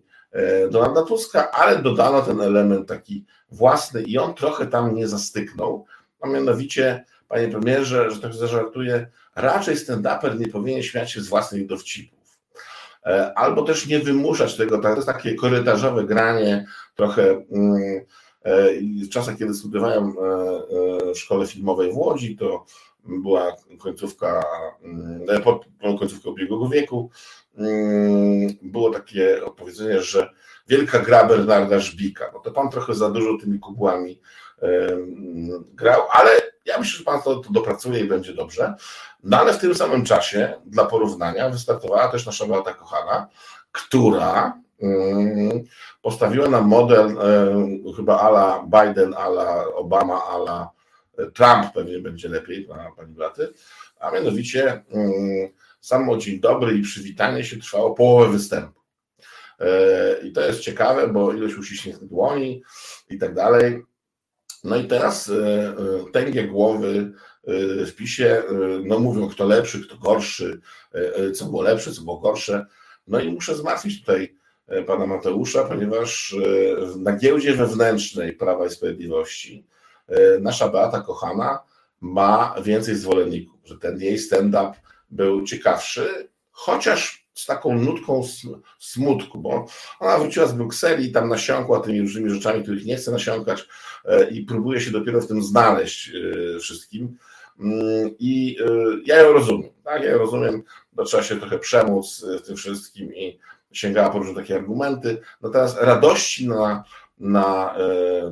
Donalda 0.71 1.03
Tuska, 1.03 1.51
ale 1.51 1.82
dodano 1.82 2.21
ten 2.21 2.41
element 2.41 2.88
taki 2.88 3.25
własny 3.51 4.01
i 4.01 4.17
on 4.17 4.34
trochę 4.34 4.67
tam 4.67 4.95
nie 4.95 5.08
zastyknął, 5.08 5.86
a 6.21 6.27
mianowicie, 6.27 7.05
panie 7.29 7.47
premierze, 7.47 8.11
że 8.11 8.21
tak 8.21 8.33
zażartuję, 8.33 9.07
raczej 9.35 9.75
stand-uper 9.75 10.39
nie 10.39 10.47
powinien 10.47 10.83
śmiać 10.83 11.11
się 11.11 11.21
z 11.21 11.27
własnych 11.27 11.67
dowcipów. 11.67 12.19
E, 13.05 13.33
albo 13.37 13.61
też 13.61 13.87
nie 13.87 13.99
wymuszać 13.99 14.55
tego, 14.55 14.77
to 14.77 14.95
jest 14.95 15.07
takie 15.07 15.35
korytarzowe 15.35 16.03
granie, 16.03 16.65
trochę 16.95 17.45
mm, 17.51 18.01
e, 18.43 18.73
w 19.05 19.09
czasach, 19.09 19.37
kiedy 19.37 19.53
studiowałem 19.53 20.05
e, 20.05 20.13
w 21.13 21.17
szkole 21.17 21.47
filmowej 21.47 21.91
w 21.91 21.97
Łodzi, 21.97 22.37
to 22.37 22.65
była 23.03 23.55
końcówka, 23.79 24.43
mm, 24.83 25.97
końcówka 25.99 26.29
ubiegłego 26.29 26.69
wieku, 26.69 27.09
mm, 27.57 28.47
było 28.61 28.89
takie 28.89 29.45
opowiedzenie, 29.45 30.01
że 30.01 30.29
wielka 30.67 30.99
gra 30.99 31.25
Bernarda 31.25 31.79
Żbika. 31.79 32.31
No 32.33 32.39
to 32.39 32.51
pan 32.51 32.69
trochę 32.69 32.95
za 32.95 33.09
dużo 33.09 33.37
tymi 33.37 33.59
kubłami 33.59 34.19
grał, 35.74 36.02
ale 36.12 36.32
ja 36.65 36.78
myślę, 36.80 36.98
że 36.98 37.04
pan 37.04 37.22
to, 37.22 37.36
to 37.36 37.54
dopracuje 37.54 38.00
i 38.00 38.08
będzie 38.08 38.34
dobrze. 38.34 38.74
No 39.24 39.38
ale 39.38 39.54
w 39.54 39.60
tym 39.60 39.76
samym 39.76 40.06
czasie, 40.06 40.54
dla 40.65 40.86
porównania, 40.86 41.50
wystartowała 41.50 42.08
też 42.08 42.26
nasza 42.26 42.45
Beata 42.45 42.74
Kochana, 42.74 43.28
która 43.72 44.60
postawiła 46.02 46.50
na 46.50 46.62
model 46.62 47.17
chyba 47.95 48.19
ala 48.19 48.65
Biden, 48.65 49.13
ala 49.17 49.65
Obama, 49.76 50.24
ala 50.26 50.69
Trump 51.34 51.74
pewnie 51.74 52.00
będzie 52.00 52.30
lepiej 52.30 52.65
dla 52.65 52.91
pani 52.98 53.13
Beaty, 53.13 53.54
a 54.00 54.12
mianowicie 54.12 54.84
samo 55.82 56.17
dzień 56.17 56.39
dobry 56.39 56.78
i 56.78 56.82
przywitanie 56.82 57.43
się 57.43 57.58
trwało 57.58 57.93
połowę 57.93 58.32
występu. 58.32 58.80
E, 59.60 60.22
I 60.24 60.32
to 60.32 60.41
jest 60.41 60.60
ciekawe, 60.60 61.08
bo 61.08 61.34
ilość 61.34 61.56
uściśniętych 61.56 62.08
dłoni 62.08 62.63
i 63.10 63.17
tak 63.17 63.34
dalej. 63.34 63.84
No 64.63 64.76
i 64.76 64.88
teraz 64.88 65.30
e, 65.30 65.34
e, 65.36 66.12
tęgie 66.12 66.43
głowy 66.43 67.12
w 67.88 67.95
PiSie 67.95 68.43
no 68.86 69.00
mówią, 69.00 69.30
kto 69.30 69.45
lepszy, 69.45 69.88
kto 69.88 69.98
gorszy, 69.98 70.62
co 71.36 71.45
było 71.45 71.62
lepsze, 71.62 71.91
co 71.91 72.02
było 72.02 72.19
gorsze. 72.19 72.65
No 73.08 73.19
i 73.19 73.32
muszę 73.32 73.56
zmartwić 73.56 74.00
tutaj 74.00 74.36
pana 74.88 75.06
Mateusza, 75.06 75.63
ponieważ 75.63 76.36
na 76.98 77.17
giełdzie 77.17 77.54
wewnętrznej 77.54 78.34
Prawa 78.34 78.65
i 78.65 78.69
Sprawiedliwości 78.69 79.65
nasza 80.41 80.69
Beata 80.69 81.02
Kochana 81.02 81.60
ma 82.02 82.56
więcej 82.63 82.95
zwolenników, 82.95 83.60
że 83.63 83.78
ten 83.78 84.02
jej 84.02 84.19
stand-up 84.19 84.72
był 85.10 85.43
ciekawszy, 85.43 86.30
chociaż 86.52 87.18
z 87.39 87.45
taką 87.45 87.75
nutką 87.75 88.21
smutku, 88.80 89.39
bo 89.39 89.65
ona 89.99 90.17
wróciła 90.17 90.45
z 90.45 90.54
Brukseli 90.54 91.06
i 91.06 91.12
tam 91.12 91.30
nasiąkła 91.30 91.80
tymi 91.80 92.02
różnymi 92.02 92.30
rzeczami, 92.30 92.63
których 92.63 92.86
nie 92.86 92.95
chce 92.95 93.12
nasiąkać 93.12 93.67
e, 94.06 94.30
i 94.30 94.41
próbuje 94.41 94.82
się 94.82 94.91
dopiero 94.91 95.21
w 95.21 95.28
tym 95.28 95.43
znaleźć 95.43 96.12
e, 96.56 96.60
wszystkim. 96.60 97.17
Mm, 97.60 98.15
I 98.19 98.58
e, 98.62 98.65
ja 99.06 99.17
ją 99.17 99.34
rozumiem, 99.34 99.71
tak? 99.84 100.04
Ja 100.04 100.10
ją 100.10 100.17
rozumiem, 100.17 100.63
bo 100.93 101.04
trzeba 101.04 101.23
się 101.23 101.39
trochę 101.39 101.60
przemóc 101.60 102.25
tym 102.45 102.56
wszystkim 102.56 103.15
i 103.15 103.39
sięgała 103.71 104.10
po 104.10 104.19
różne 104.19 104.36
takie 104.36 104.56
argumenty. 104.56 105.21
Natomiast 105.41 105.78
radości 105.78 106.47
na, 106.47 106.84
na 107.19 107.75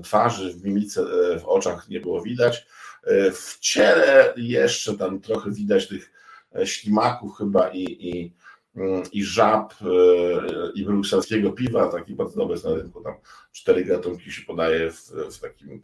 twarzy, 0.03 0.53
w 0.53 0.63
mimice, 0.63 1.03
w 1.39 1.45
oczach 1.45 1.89
nie 1.89 1.99
było 1.99 2.21
widać. 2.21 2.67
W 3.33 3.59
ciele 3.59 4.33
jeszcze 4.37 4.97
tam 4.97 5.21
trochę 5.21 5.51
widać 5.51 5.87
tych 5.87 6.11
ślimaków 6.65 7.37
chyba 7.37 7.67
i, 7.67 7.83
i 7.83 8.33
i 9.11 9.23
żab 9.23 9.73
e, 9.81 9.85
i 10.75 10.85
brukselskiego 10.85 11.51
piwa, 11.51 11.87
taki 11.87 12.13
bardzo 12.13 12.35
dobry 12.35 12.57
na 12.63 12.75
rynku, 12.75 13.01
tam 13.01 13.13
cztery 13.51 13.85
gatunki 13.85 14.31
się 14.31 14.41
podaje 14.41 14.91
w, 14.91 15.11
w 15.11 15.39
takim 15.39 15.83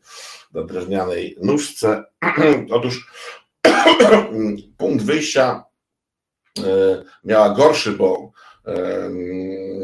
na 0.54 0.64
drewnianej 0.64 1.38
nóżce. 1.42 2.04
Otóż 2.72 3.12
punkt 4.78 5.04
wyjścia 5.04 5.64
e, 6.60 7.04
miała 7.24 7.50
gorszy, 7.50 7.92
bo 7.92 8.32
e, 8.66 9.10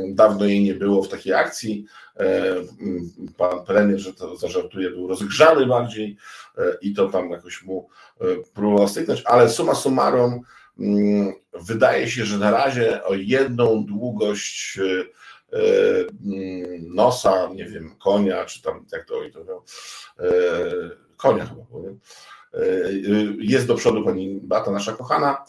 dawno 0.09 0.45
jej 0.45 0.63
nie 0.63 0.73
było 0.73 1.03
w 1.03 1.09
takiej 1.09 1.33
akcji. 1.33 1.85
Pan 3.37 3.65
premier, 3.65 3.99
że 3.99 4.13
to 4.13 4.35
zażartuje, 4.35 4.89
był 4.89 5.07
rozgrzany 5.07 5.65
bardziej 5.65 6.17
i 6.81 6.93
to 6.93 7.07
tam 7.07 7.29
jakoś 7.29 7.63
mu 7.63 7.89
próbował 8.53 8.87
styknąć, 8.87 9.21
ale 9.25 9.49
suma 9.49 9.75
summarum 9.75 10.31
Mm, 10.33 10.68
wydaje 11.53 12.09
się, 12.09 12.25
że 12.25 12.37
na 12.37 12.51
razie 12.51 13.03
o 13.03 13.13
jedną 13.13 13.85
długość 13.85 14.79
e, 14.79 15.05
e, 15.57 15.61
mm, 16.25 16.95
nosa, 16.95 17.49
nie 17.55 17.65
wiem, 17.65 17.95
konia, 18.03 18.45
czy 18.45 18.61
tam 18.61 18.85
jak 18.91 19.05
to 19.05 19.19
oni 19.19 19.31
to 19.31 19.63
e, 20.19 20.31
konia 21.17 21.45
chyba 21.45 21.63
powiem, 21.63 21.99
jest 23.39 23.67
do 23.67 23.75
przodu 23.75 24.03
pani 24.03 24.39
Bata, 24.43 24.71
nasza 24.71 24.93
kochana. 24.93 25.45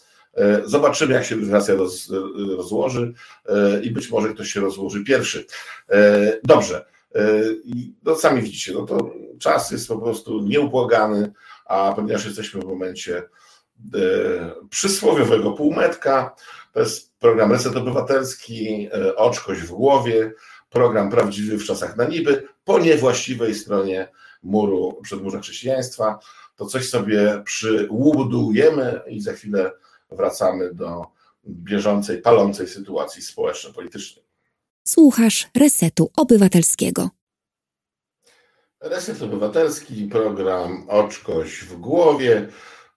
Zobaczymy, 0.65 1.13
jak 1.13 1.25
się 1.25 1.35
relacja 1.35 1.75
roz, 1.75 2.11
rozłoży 2.57 3.13
i 3.83 3.91
być 3.91 4.09
może 4.09 4.33
ktoś 4.33 4.51
się 4.51 4.59
rozłoży 4.59 5.03
pierwszy. 5.03 5.45
Dobrze. 6.43 6.85
No 8.03 8.15
sami 8.15 8.41
widzicie, 8.41 8.73
no 8.73 8.85
to 8.85 9.13
czas 9.39 9.71
jest 9.71 9.87
po 9.87 9.97
prostu 9.97 10.41
nieubłagany, 10.41 11.31
a 11.65 11.93
ponieważ 11.95 12.25
jesteśmy 12.25 12.61
w 12.61 12.65
momencie 12.65 13.23
przysłowiowego 14.69 15.51
półmetka. 15.51 16.35
To 16.73 16.79
jest 16.79 17.13
program 17.19 17.51
Reset 17.51 17.75
Obywatelski, 17.75 18.89
e, 18.93 19.15
oczkość 19.15 19.61
w 19.61 19.71
głowie, 19.71 20.33
program 20.69 21.09
prawdziwy 21.09 21.57
w 21.57 21.65
czasach 21.65 21.97
na 21.97 22.05
niby, 22.05 22.47
po 22.63 22.79
niewłaściwej 22.79 23.55
stronie 23.55 24.07
muru 24.43 24.99
przedmurza 25.03 25.39
chrześcijaństwa. 25.39 26.19
To 26.55 26.65
coś 26.65 26.89
sobie 26.89 27.41
przyłudujemy 27.45 29.01
i 29.07 29.21
za 29.21 29.33
chwilę 29.33 29.71
wracamy 30.11 30.73
do 30.73 31.05
bieżącej, 31.47 32.21
palącej 32.21 32.67
sytuacji 32.67 33.21
społeczno-politycznej. 33.21 34.25
Słuchasz 34.87 35.49
Resetu 35.57 36.11
Obywatelskiego. 36.17 37.09
Reset 38.81 39.21
Obywatelski, 39.21 40.07
program 40.07 40.85
Oczkość 40.89 41.63
w 41.63 41.75
głowie. 41.75 42.47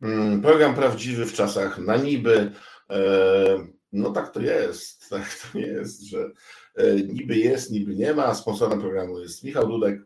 Mm, 0.02 0.42
program 0.42 0.74
prawdziwy 0.74 1.26
w 1.26 1.32
czasach 1.32 1.78
na 1.78 1.96
niby. 1.96 2.52
E, 2.90 3.66
no 3.92 4.10
tak 4.10 4.30
to 4.30 4.40
jest, 4.40 5.00
tak 5.10 5.24
to 5.52 5.58
jest, 5.58 6.02
że 6.02 6.30
e, 6.74 6.94
niby 6.94 7.36
jest, 7.36 7.70
niby 7.70 7.94
nie 7.94 8.14
ma. 8.14 8.34
Sponsorem 8.34 8.80
programu 8.80 9.18
jest 9.18 9.44
Michał 9.44 9.66
Dudek, 9.66 10.00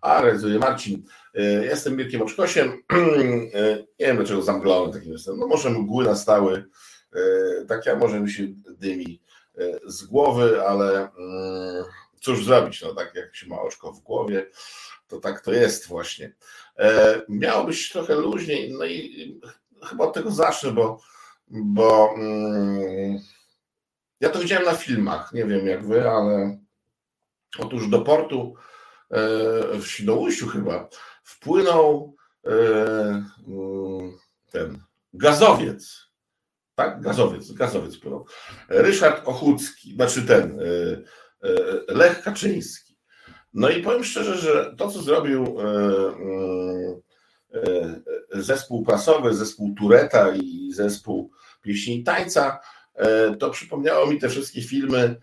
a 0.00 0.20
realizuje 0.20 0.58
Marcin. 0.58 1.02
E, 1.34 1.42
jestem 1.42 1.96
Mirkiem 1.96 2.22
Oczkosiem. 2.22 2.72
Nie 4.00 4.06
wiem 4.06 4.16
dlaczego 4.16 4.42
zamglony 4.42 4.92
takim 4.92 5.12
jestem. 5.12 5.38
No 5.38 5.46
może 5.46 5.70
mgły 5.70 6.04
nastały, 6.04 6.64
tak 7.68 7.86
ja 7.86 7.96
może 7.96 8.20
mi 8.20 8.30
się 8.30 8.42
dymi 8.66 9.20
z 9.86 10.04
głowy, 10.04 10.62
ale 10.62 10.98
mm, 10.98 11.84
cóż 12.20 12.44
zrobić, 12.44 12.82
no 12.82 12.94
tak 12.94 13.14
jak 13.14 13.36
się 13.36 13.46
ma 13.46 13.60
oczko 13.60 13.92
w 13.92 14.00
głowie, 14.00 14.46
to 15.08 15.20
tak 15.20 15.40
to 15.40 15.52
jest 15.52 15.86
właśnie. 15.86 16.32
E, 16.78 17.20
miało 17.28 17.64
być 17.64 17.92
trochę 17.92 18.14
luźniej, 18.14 18.72
no 18.72 18.84
i 18.84 19.40
chyba 19.84 20.04
od 20.04 20.14
tego 20.14 20.30
zacznę, 20.30 20.72
bo, 20.72 21.00
bo 21.48 22.14
mm, 22.16 23.18
ja 24.20 24.28
to 24.28 24.38
widziałem 24.38 24.64
na 24.64 24.74
filmach, 24.74 25.32
nie 25.32 25.44
wiem 25.44 25.66
jak 25.66 25.86
wy, 25.86 26.10
ale 26.10 26.58
otóż 27.58 27.88
do 27.88 28.00
portu 28.00 28.54
w 29.80 29.86
Świnoujściu 29.86 30.46
chyba 30.46 30.88
wpłynął 31.22 32.16
mm, 32.44 34.18
ten 34.50 34.82
gazowiec, 35.12 36.08
tak? 36.74 37.00
Gazowiec, 37.00 37.52
gazowiec 37.52 37.96
wpłynął. 37.96 38.26
Ryszard 38.68 39.28
Ochucki, 39.28 39.94
znaczy 39.94 40.22
ten 40.22 40.60
Lech 41.88 42.22
Kaczyński. 42.22 42.87
No 43.58 43.70
i 43.70 43.82
powiem 43.82 44.04
szczerze, 44.04 44.38
że 44.38 44.74
to, 44.76 44.90
co 44.90 45.02
zrobił 45.02 45.56
zespół 48.32 48.84
prasowy, 48.84 49.34
zespół 49.34 49.74
Tureta 49.78 50.34
i 50.34 50.72
zespół 50.72 51.30
pieśni 51.62 52.00
i 52.00 52.04
tańca, 52.04 52.60
to 53.38 53.50
przypomniało 53.50 54.06
mi 54.06 54.18
te 54.18 54.28
wszystkie 54.28 54.62
filmy. 54.62 55.20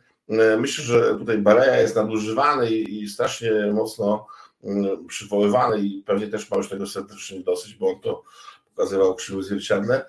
Myślę, 0.59 0.83
że 0.83 1.15
tutaj 1.17 1.37
Bareja 1.37 1.81
jest 1.81 1.95
nadużywany 1.95 2.71
i 2.71 3.07
strasznie 3.07 3.51
mocno 3.73 4.27
przywoływany 5.07 5.79
i 5.79 6.03
pewnie 6.05 6.27
też 6.27 6.51
ma 6.51 6.57
już 6.57 6.69
tego 6.69 6.87
serdecznie 6.87 7.39
dosyć, 7.39 7.75
bo 7.75 7.89
on 7.89 8.01
to 8.01 8.23
pokazywał 8.75 9.15
krzywy 9.15 9.43
zwierciadle, 9.43 10.05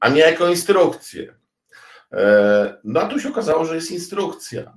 a 0.00 0.08
nie 0.08 0.20
jako 0.20 0.48
instrukcję. 0.48 1.34
No 2.84 3.00
a 3.00 3.06
tu 3.06 3.20
się 3.20 3.28
okazało, 3.28 3.64
że 3.64 3.74
jest 3.74 3.90
instrukcja. 3.90 4.74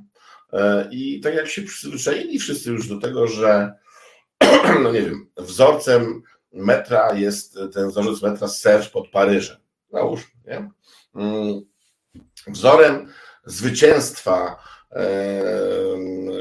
I 0.92 1.20
tak 1.20 1.36
jak 1.36 1.48
się 1.48 1.62
przyzwyczaili 1.62 2.40
wszyscy 2.40 2.72
już 2.72 2.88
do 2.88 3.00
tego, 3.00 3.28
że 3.28 3.74
no 4.84 4.92
nie 4.92 5.02
wiem, 5.02 5.28
wzorcem 5.38 6.22
metra 6.54 7.14
jest 7.14 7.60
ten 7.74 7.90
wzorzec 7.90 8.22
metra 8.22 8.48
Serge 8.48 8.90
pod 8.90 9.10
Paryżem. 9.10 9.58
Załóżmy, 9.92 10.32
nie? 10.46 10.72
Mm, 11.16 11.62
wzorem 12.48 13.08
zwycięstwa 13.46 14.56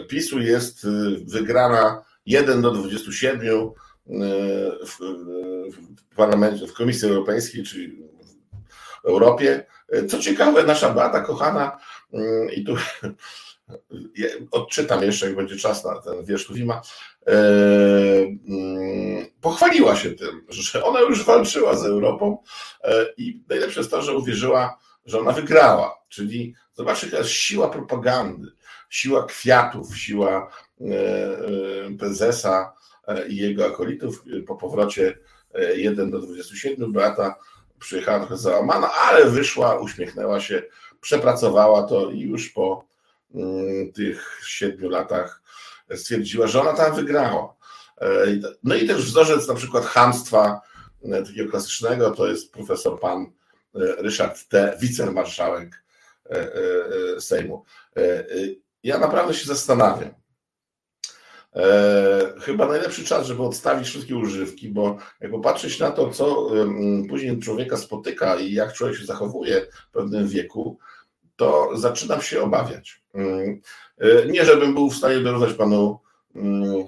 PiSu 0.09 0.41
jest 0.41 0.87
wygrana 1.25 2.05
1 2.27 2.63
do 2.63 2.71
27 2.71 3.41
w, 4.87 4.99
w 6.11 6.17
parlamencie, 6.17 6.67
w 6.67 6.73
Komisji 6.73 7.09
Europejskiej, 7.09 7.65
czyli 7.65 8.03
w 9.05 9.07
Europie. 9.07 9.67
Co 10.09 10.19
ciekawe, 10.19 10.63
nasza 10.63 10.95
Beata 10.95 11.21
kochana, 11.21 11.79
mm, 12.13 12.51
i 12.51 12.65
tu 12.65 12.77
odczytam 14.51 15.03
jeszcze, 15.03 15.27
jak 15.27 15.37
będzie 15.37 15.57
czas 15.57 15.85
na 15.85 16.01
ten 16.01 16.25
wiersz 16.25 16.53
Wima, 16.53 16.83
e, 17.27 17.33
mm, 18.49 19.27
pochwaliła 19.41 19.97
się 19.97 20.11
tym, 20.11 20.47
że 20.49 20.85
ona 20.85 21.01
już 21.01 21.25
walczyła 21.25 21.77
z 21.77 21.85
Europą 21.85 22.39
e, 22.85 23.07
i 23.17 23.43
najlepsze 23.49 23.81
jest 23.81 23.91
to, 23.91 24.03
że 24.03 24.17
uwierzyła, 24.17 24.79
że 25.07 25.21
ona 25.21 25.33
wygrała. 25.33 26.01
Czyli 26.09 26.55
zobaczcie, 26.75 27.07
jaka 27.07 27.19
jest 27.19 27.31
siła 27.31 27.69
propagandy, 27.69 28.49
siła 28.91 29.27
kwiatów, 29.27 29.99
siła 29.99 30.51
e, 30.81 30.87
prezesa 31.99 32.73
i 33.29 33.37
jego 33.37 33.67
akolitów 33.67 34.25
po 34.47 34.57
powrocie 34.57 35.19
1 35.75 36.11
do 36.11 36.19
27. 36.19 36.93
Beata 36.93 37.37
przyjechała 37.79 38.19
trochę 38.19 38.37
załamana, 38.37 38.93
ale 38.93 39.31
wyszła, 39.31 39.79
uśmiechnęła 39.79 40.41
się, 40.41 40.63
przepracowała 41.01 41.83
to 41.83 42.11
i 42.11 42.21
już 42.21 42.49
po 42.49 42.90
tych 43.95 44.41
siedmiu 44.47 44.89
latach 44.89 45.43
stwierdziła, 45.95 46.47
że 46.47 46.61
ona 46.61 46.73
tam 46.73 46.97
wygrała. 46.97 47.55
E, 48.01 48.27
no 48.65 48.75
i 48.75 48.87
też 48.87 49.05
wzorzec 49.05 49.49
na 49.49 49.55
przykład 49.55 49.85
hamstwa 49.85 50.61
e, 51.05 51.23
takiego 51.23 51.51
klasycznego 51.51 52.11
to 52.11 52.27
jest 52.27 52.53
profesor 52.53 53.01
pan 53.01 53.23
e, 53.23 53.29
Ryszard 54.03 54.49
T., 54.49 54.77
wicemarszałek 54.81 55.85
Sejmu. 57.19 57.65
Ja 58.83 58.99
naprawdę 58.99 59.35
się 59.35 59.47
zastanawiam. 59.47 60.15
Chyba 62.43 62.67
najlepszy 62.67 63.05
czas, 63.05 63.27
żeby 63.27 63.43
odstawić 63.43 63.89
wszystkie 63.89 64.17
używki, 64.17 64.69
bo 64.69 64.99
jak 65.21 65.31
popatrzeć 65.31 65.79
na 65.79 65.91
to, 65.91 66.11
co 66.11 66.51
później 67.09 67.39
człowieka 67.39 67.77
spotyka 67.77 68.37
i 68.37 68.53
jak 68.53 68.73
człowiek 68.73 68.97
się 68.97 69.07
zachowuje 69.07 69.67
w 69.89 69.93
pewnym 69.93 70.29
wieku, 70.29 70.79
to 71.41 71.71
zaczynam 71.75 72.23
się 72.23 72.43
obawiać. 72.43 73.03
Mm, 73.15 73.61
e, 73.99 74.27
nie, 74.27 74.45
żebym 74.45 74.75
był 74.75 74.91
w 74.91 74.97
stanie 74.97 75.21
dorównać 75.21 75.53
panu 75.53 76.01
mm, 76.37 76.85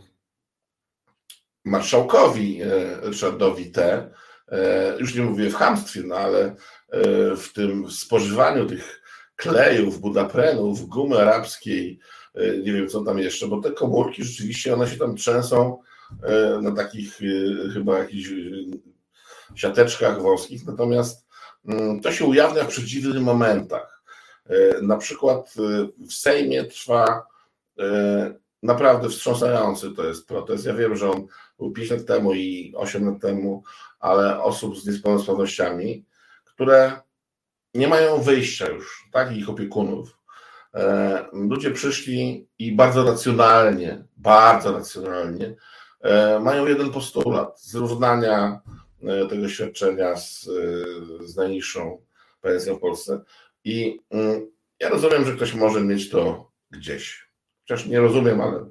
marszałkowi 1.65 2.63
e, 2.63 2.67
Ryszardowi 3.01 3.71
T., 3.71 4.11
e, 4.49 4.97
już 4.99 5.15
nie 5.15 5.23
mówię 5.23 5.51
w 5.51 5.55
hamstwie, 5.55 6.01
no 6.05 6.17
ale 6.17 6.55
w 7.37 7.53
tym 7.55 7.91
spożywaniu 7.91 8.67
tych 8.67 9.03
klejów, 9.37 10.01
budaprenów, 10.01 10.89
gumy 10.89 11.19
arabskiej, 11.19 11.99
nie 12.35 12.73
wiem 12.73 12.89
co 12.89 13.05
tam 13.05 13.19
jeszcze, 13.19 13.47
bo 13.47 13.61
te 13.61 13.71
komórki 13.71 14.25
rzeczywiście 14.25 14.75
one 14.75 14.89
się 14.89 14.97
tam 14.97 15.17
trzęsą 15.17 15.79
na 16.63 16.73
takich 16.73 17.19
chyba 17.75 17.99
jakichś 17.99 18.29
siateczkach 19.55 20.23
wąskich, 20.23 20.67
natomiast 20.67 21.27
mm, 21.69 22.01
to 22.01 22.13
się 22.13 22.25
ujawnia 22.25 22.65
w 22.65 22.69
przeciwnych 22.69 23.23
momentach. 23.23 23.92
E, 24.53 24.83
na 24.83 24.97
przykład 24.97 25.55
e, 25.59 25.89
w 26.07 26.13
Sejmie 26.13 26.65
trwa 26.65 27.27
e, 27.79 28.35
naprawdę 28.63 29.09
wstrząsający 29.09 29.91
to 29.91 30.05
jest 30.05 30.29
protest. 30.29 30.67
Ja 30.67 30.75
wiem, 30.75 30.97
że 30.97 31.11
on 31.11 31.27
był 31.59 31.73
5 31.73 31.91
lat 31.91 32.07
temu 32.07 32.35
i 32.35 32.73
8 32.77 33.07
lat 33.07 33.21
temu, 33.21 33.63
ale 34.01 34.43
osób 34.43 34.79
z 34.79 34.87
niepełnosprawnościami, 34.87 36.05
które 36.45 37.01
nie 37.75 37.89
mają 37.89 38.23
wyjścia 38.23 38.69
już, 38.69 39.09
tak, 39.13 39.37
ich 39.37 39.49
opiekunów. 39.49 40.19
Ludzie 41.33 41.71
przyszli 41.71 42.49
i 42.59 42.73
bardzo 42.73 43.05
racjonalnie, 43.05 44.05
bardzo 44.17 44.73
racjonalnie 44.73 45.55
mają 46.41 46.67
jeden 46.67 46.91
postulat 46.91 47.61
zrównania 47.61 48.61
tego 49.31 49.49
świadczenia 49.49 50.17
z, 50.17 50.49
z 51.25 51.37
najniższą 51.37 52.03
pensją 52.41 52.77
w 52.77 52.81
Polsce. 52.81 53.21
I 53.65 54.01
mm, 54.11 54.47
ja 54.81 54.89
rozumiem, 54.89 55.25
że 55.25 55.33
ktoś 55.33 55.55
może 55.55 55.81
mieć 55.81 56.11
to 56.11 56.51
gdzieś. 56.71 57.29
Chociaż 57.61 57.87
nie 57.87 58.01
rozumiem, 58.01 58.41
ale. 58.41 58.67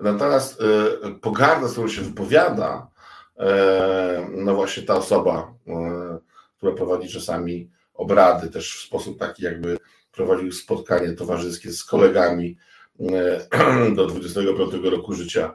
Natomiast 0.00 0.60
y, 0.60 1.14
pogarda, 1.20 1.68
z 1.68 1.72
którą 1.72 1.88
się 1.88 2.02
wypowiada, 2.02 2.90
e, 3.38 4.28
no 4.32 4.54
właśnie 4.54 4.82
ta 4.82 4.94
osoba, 4.94 5.54
e, 5.66 6.18
która 6.56 6.72
prowadzi 6.72 7.08
czasami 7.08 7.70
obrady, 7.94 8.50
też 8.50 8.76
w 8.76 8.86
sposób 8.86 9.18
taki, 9.18 9.44
jakby 9.44 9.78
prowadził 10.12 10.52
spotkanie 10.52 11.12
towarzyskie 11.12 11.72
z 11.72 11.84
kolegami 11.84 12.56
e, 13.00 13.94
do 13.96 14.06
25 14.06 14.74
roku 14.84 15.14
życia, 15.14 15.54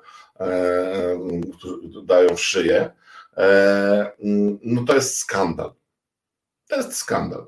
którzy 1.57 2.05
dają 2.05 2.35
w 2.35 2.41
szyję, 2.41 2.91
no 4.63 4.83
to 4.83 4.95
jest 4.95 5.17
skandal. 5.17 5.73
To 6.67 6.75
jest 6.75 6.95
skandal. 6.95 7.47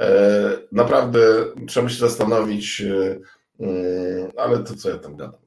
E, 0.00 0.50
naprawdę 0.72 1.20
trzeba 1.68 1.88
się 1.88 1.98
zastanowić, 1.98 2.80
e, 2.80 3.20
mm, 3.60 4.30
ale 4.36 4.58
to 4.58 4.74
co 4.74 4.90
ja 4.90 4.98
tam 4.98 5.16
gadam. 5.16 5.40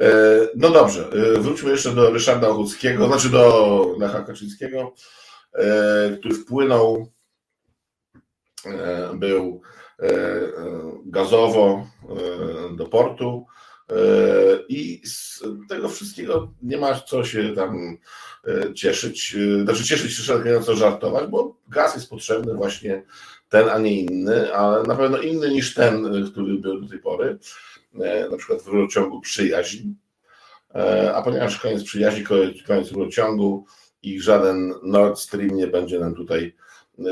E, 0.00 0.10
no 0.56 0.70
dobrze, 0.70 1.10
wróćmy 1.38 1.70
jeszcze 1.70 1.90
do 1.90 2.10
Ryszarda 2.10 2.48
Ochuckiego, 2.48 3.06
znaczy 3.06 3.28
do 3.28 3.96
Lecha 3.98 4.20
Kaczyńskiego, 4.22 4.94
który 6.18 6.34
wpłynął, 6.34 7.06
był 9.14 9.62
gazowo 11.04 11.86
do 12.76 12.86
portu 12.86 13.46
i 14.68 15.02
z 15.04 15.42
tego 15.68 15.88
wszystkiego 15.88 16.52
nie 16.62 16.76
ma 16.76 17.00
co 17.00 17.24
się 17.24 17.54
tam 17.54 17.98
cieszyć, 18.74 19.36
znaczy 19.64 19.84
cieszyć 19.84 20.12
się, 20.16 20.42
nie 20.44 20.60
co 20.60 20.76
żartować, 20.76 21.30
bo 21.30 21.59
gaz 21.70 21.94
jest 21.94 22.10
potrzebny 22.10 22.54
właśnie 22.54 23.02
ten, 23.48 23.68
a 23.68 23.78
nie 23.78 24.00
inny, 24.00 24.54
ale 24.54 24.82
na 24.82 24.96
pewno 24.96 25.18
inny 25.18 25.50
niż 25.50 25.74
ten, 25.74 26.24
który 26.30 26.54
był 26.54 26.80
do 26.80 26.88
tej 26.88 26.98
pory, 26.98 27.38
e, 28.00 28.28
na 28.28 28.36
przykład 28.36 28.62
w 28.62 28.66
rurociągu 28.66 29.20
przyjaźń, 29.20 29.88
e, 30.74 31.14
a 31.14 31.22
ponieważ 31.22 31.58
koniec 31.58 31.84
przyjaźni, 31.84 32.24
koniec 32.66 32.92
rurociągu 32.92 33.64
i 34.02 34.20
żaden 34.20 34.74
Nord 34.82 35.18
Stream 35.18 35.56
nie 35.56 35.66
będzie 35.66 35.98
nam 35.98 36.14
tutaj 36.14 36.56
e, 36.98 37.02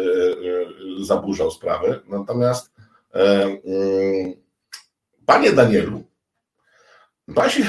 zaburzał 1.04 1.50
sprawy. 1.50 2.00
Natomiast 2.08 2.72
mm, 3.12 4.34
panie 5.26 5.52
Danielu, 5.52 6.04
pan 7.34 7.50
się 7.50 7.62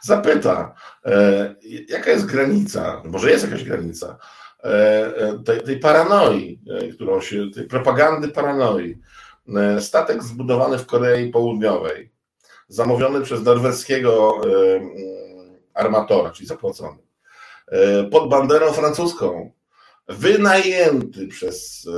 zapyta, 0.00 0.74
jaka 1.88 2.10
jest 2.10 2.26
granica, 2.26 3.02
może 3.04 3.30
jest 3.30 3.44
jakaś 3.44 3.64
granica, 3.64 4.18
tej, 5.44 5.60
tej 5.60 5.78
paranoi, 5.78 6.60
e, 6.70 6.88
którą 6.88 7.20
się, 7.20 7.50
tej 7.54 7.66
propagandy 7.66 8.28
paranoi. 8.28 8.98
Statek 9.80 10.22
zbudowany 10.22 10.78
w 10.78 10.86
Korei 10.86 11.30
Południowej, 11.30 12.12
zamówiony 12.68 13.20
przez 13.20 13.42
norweskiego 13.42 14.40
armatora, 15.74 16.30
czyli 16.30 16.46
zapłacony, 16.48 16.98
pod 18.10 18.28
banderą 18.28 18.72
francuską, 18.72 19.52
wynajęty 20.08 21.28
przez 21.28 21.88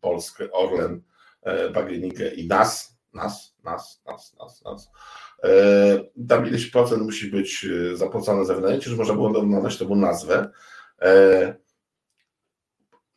Polskę, 0.00 0.52
Orlen, 0.52 1.02
PGNiG 1.74 2.18
i 2.36 2.46
NAS, 2.46 2.98
NAS, 3.14 3.54
NAS, 3.64 4.02
NAS, 4.06 4.36
NAS, 4.38 4.62
NAS. 4.64 4.90
Tam 6.28 6.46
ileś 6.46 6.66
procent 6.66 7.02
musi 7.02 7.30
być 7.30 7.66
zapłacone 7.94 8.44
za 8.44 8.54
wynajęcie, 8.54 8.90
że 8.90 8.96
można 8.96 9.14
było 9.14 9.42
nadać 9.42 9.78
temu 9.78 9.96
nazwę. 9.96 10.50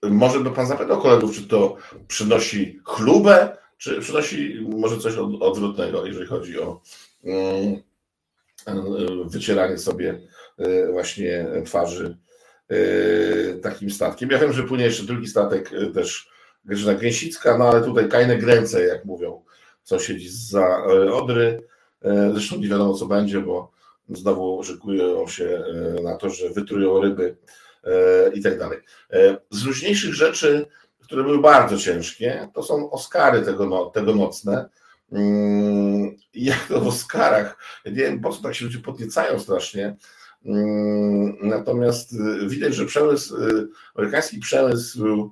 Może 0.04 0.40
by 0.40 0.52
Pan 0.52 0.68
zapytał 0.68 1.02
kolegów, 1.02 1.36
czy 1.36 1.48
to 1.48 1.78
przynosi 2.08 2.80
chlubę, 2.86 3.58
czy 3.78 4.00
przynosi 4.00 4.68
może 4.70 4.98
coś 4.98 5.16
odwrotnego, 5.40 6.06
jeżeli 6.06 6.28
chodzi 6.28 6.60
o 6.60 6.82
mm, 7.24 7.82
wycieranie 9.26 9.78
sobie 9.78 10.22
e, 10.58 10.92
właśnie 10.92 11.48
twarzy 11.66 12.18
e, 12.70 12.78
takim 13.54 13.90
statkiem. 13.90 14.30
Ja 14.30 14.40
wiem, 14.40 14.54
że 14.54 14.64
płynie 14.64 14.86
jeszcze 14.86 15.04
drugi 15.04 15.28
statek, 15.28 15.74
e, 15.74 15.88
też 15.88 16.30
Grażyna 16.66 16.94
Gęsicka, 16.94 17.58
no 17.58 17.70
ale 17.70 17.82
tutaj 17.82 18.10
kajne 18.10 18.38
gręce, 18.38 18.86
jak 18.86 19.06
mówią 19.06 19.44
sąsiedzi 19.84 20.30
za 20.30 20.84
Odry. 21.14 21.68
Zresztą 22.34 22.58
nie 22.58 22.68
wiadomo, 22.68 22.94
co 22.94 23.06
będzie, 23.06 23.40
bo 23.40 23.72
znowu 24.10 24.64
szykują 24.64 25.28
się 25.28 25.64
na 26.04 26.18
to, 26.18 26.30
że 26.30 26.50
wytrują 26.50 27.02
ryby 27.02 27.38
i 28.34 28.42
tak 28.42 28.60
dalej. 28.60 28.80
Z 29.52 29.66
luźniejszych 29.66 30.14
rzeczy, 30.14 30.66
które 31.10 31.24
były 31.24 31.40
bardzo 31.40 31.78
ciężkie, 31.78 32.50
to 32.54 32.64
są 32.64 32.92
Oscary 32.92 33.42
tego, 33.42 33.66
no, 33.66 33.86
tego 33.86 34.16
nocne. 34.16 34.70
Mm, 35.12 36.16
jak 36.34 36.68
to 36.68 36.82
w 36.82 36.88
Oscarach, 36.88 37.58
ja 37.86 37.92
nie 37.92 37.98
wiem 37.98 38.22
po 38.22 38.34
co 38.34 38.42
tak 38.42 38.56
się 38.56 38.66
ludzie 38.66 38.80
podniecają 38.80 39.40
strasznie, 39.40 39.96
mm, 40.46 41.38
natomiast 41.42 42.14
y, 42.14 42.48
widać, 42.48 42.76
że 42.76 42.86
przemysł, 42.86 43.36
y, 43.38 43.68
amerykański 43.96 44.40
przemysł 44.40 45.32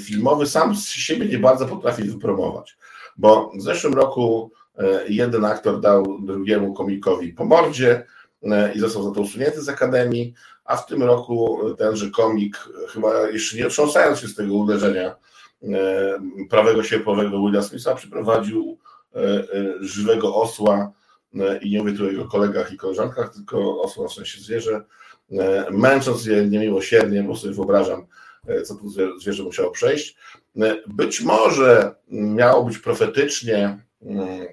filmowy 0.00 0.46
sam 0.46 0.76
z 0.76 0.88
siebie 0.88 1.26
nie 1.26 1.38
bardzo 1.38 1.66
potrafi 1.66 2.02
wypromować, 2.02 2.76
bo 3.16 3.52
w 3.58 3.62
zeszłym 3.62 3.94
roku 3.94 4.52
y, 4.78 4.84
jeden 5.12 5.44
aktor 5.44 5.80
dał 5.80 6.18
drugiemu 6.22 6.74
komikowi 6.74 7.32
po 7.32 7.44
mordzie 7.44 8.06
i 8.74 8.80
został 8.80 9.02
za 9.02 9.10
to 9.10 9.20
usunięty 9.20 9.62
z 9.62 9.68
Akademii, 9.68 10.34
a 10.64 10.76
w 10.76 10.86
tym 10.86 11.02
roku 11.02 11.60
tenże 11.78 12.10
komik, 12.10 12.68
chyba 12.88 13.28
jeszcze 13.28 13.56
nie 13.56 13.66
otrząsając 13.66 14.18
się 14.18 14.28
z 14.28 14.34
tego 14.34 14.54
uderzenia 14.54 15.16
prawego 16.50 16.82
sierpowego 16.82 17.46
Willa 17.46 17.62
Smitha, 17.62 17.94
przyprowadził 17.94 18.78
E, 19.14 19.20
e, 19.20 19.74
żywego 19.80 20.34
osła 20.34 20.92
e, 21.34 21.58
i 21.58 21.70
nie 21.70 21.78
mówię 21.78 21.92
tu 21.92 22.04
o 22.04 22.06
jego 22.06 22.24
kolegach 22.24 22.72
i 22.72 22.76
koleżankach, 22.76 23.34
tylko 23.34 23.82
osła 23.82 24.08
w 24.08 24.12
sensie 24.12 24.40
zwierzę, 24.40 24.84
męcząc 25.70 26.26
je 26.26 26.46
niemiłosiernie, 26.46 27.22
bo 27.22 27.36
sobie 27.36 27.54
wyobrażam, 27.54 28.06
co 28.64 28.74
to 28.74 28.88
zwierzę 29.20 29.42
musiało 29.42 29.70
przejść. 29.70 30.16
Być 30.86 31.20
może 31.20 31.94
miało 32.08 32.64
być 32.64 32.78
profetycznie 32.78 33.84
mm, 34.02 34.46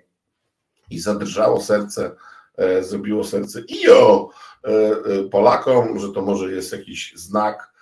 i 0.89 1.00
zadrżało 1.00 1.62
serce, 1.62 2.16
zrobiło 2.82 3.24
serce 3.24 3.62
ijo 3.62 4.30
Polakom, 5.32 5.99
że 5.99 6.10
to 6.14 6.22
może 6.22 6.52
jest 6.52 6.72
jakiś 6.72 7.14
znak, 7.16 7.74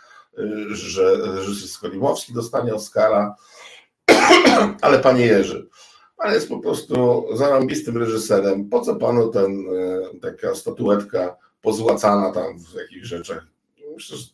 że 0.71 1.17
reżyser 1.17 1.69
Skolimowski 1.69 2.33
dostanie 2.33 2.73
Oscara, 2.73 3.35
ale 4.81 4.99
panie 4.99 5.25
Jerzy, 5.25 5.69
Pan 6.19 6.33
jest 6.33 6.49
po 6.49 6.59
prostu 6.59 7.25
zarąbistym 7.33 7.97
reżyserem. 7.97 8.69
Po 8.69 8.81
co 8.81 8.95
panu 8.95 9.27
ten, 9.27 9.65
e, 10.13 10.19
taka 10.19 10.55
statuetka 10.55 11.37
pozłacana 11.61 12.31
tam 12.31 12.59
w 12.59 12.73
jakichś 12.73 13.07
rzeczach? 13.07 13.47
Myślę, 13.95 14.17
że 14.17 14.25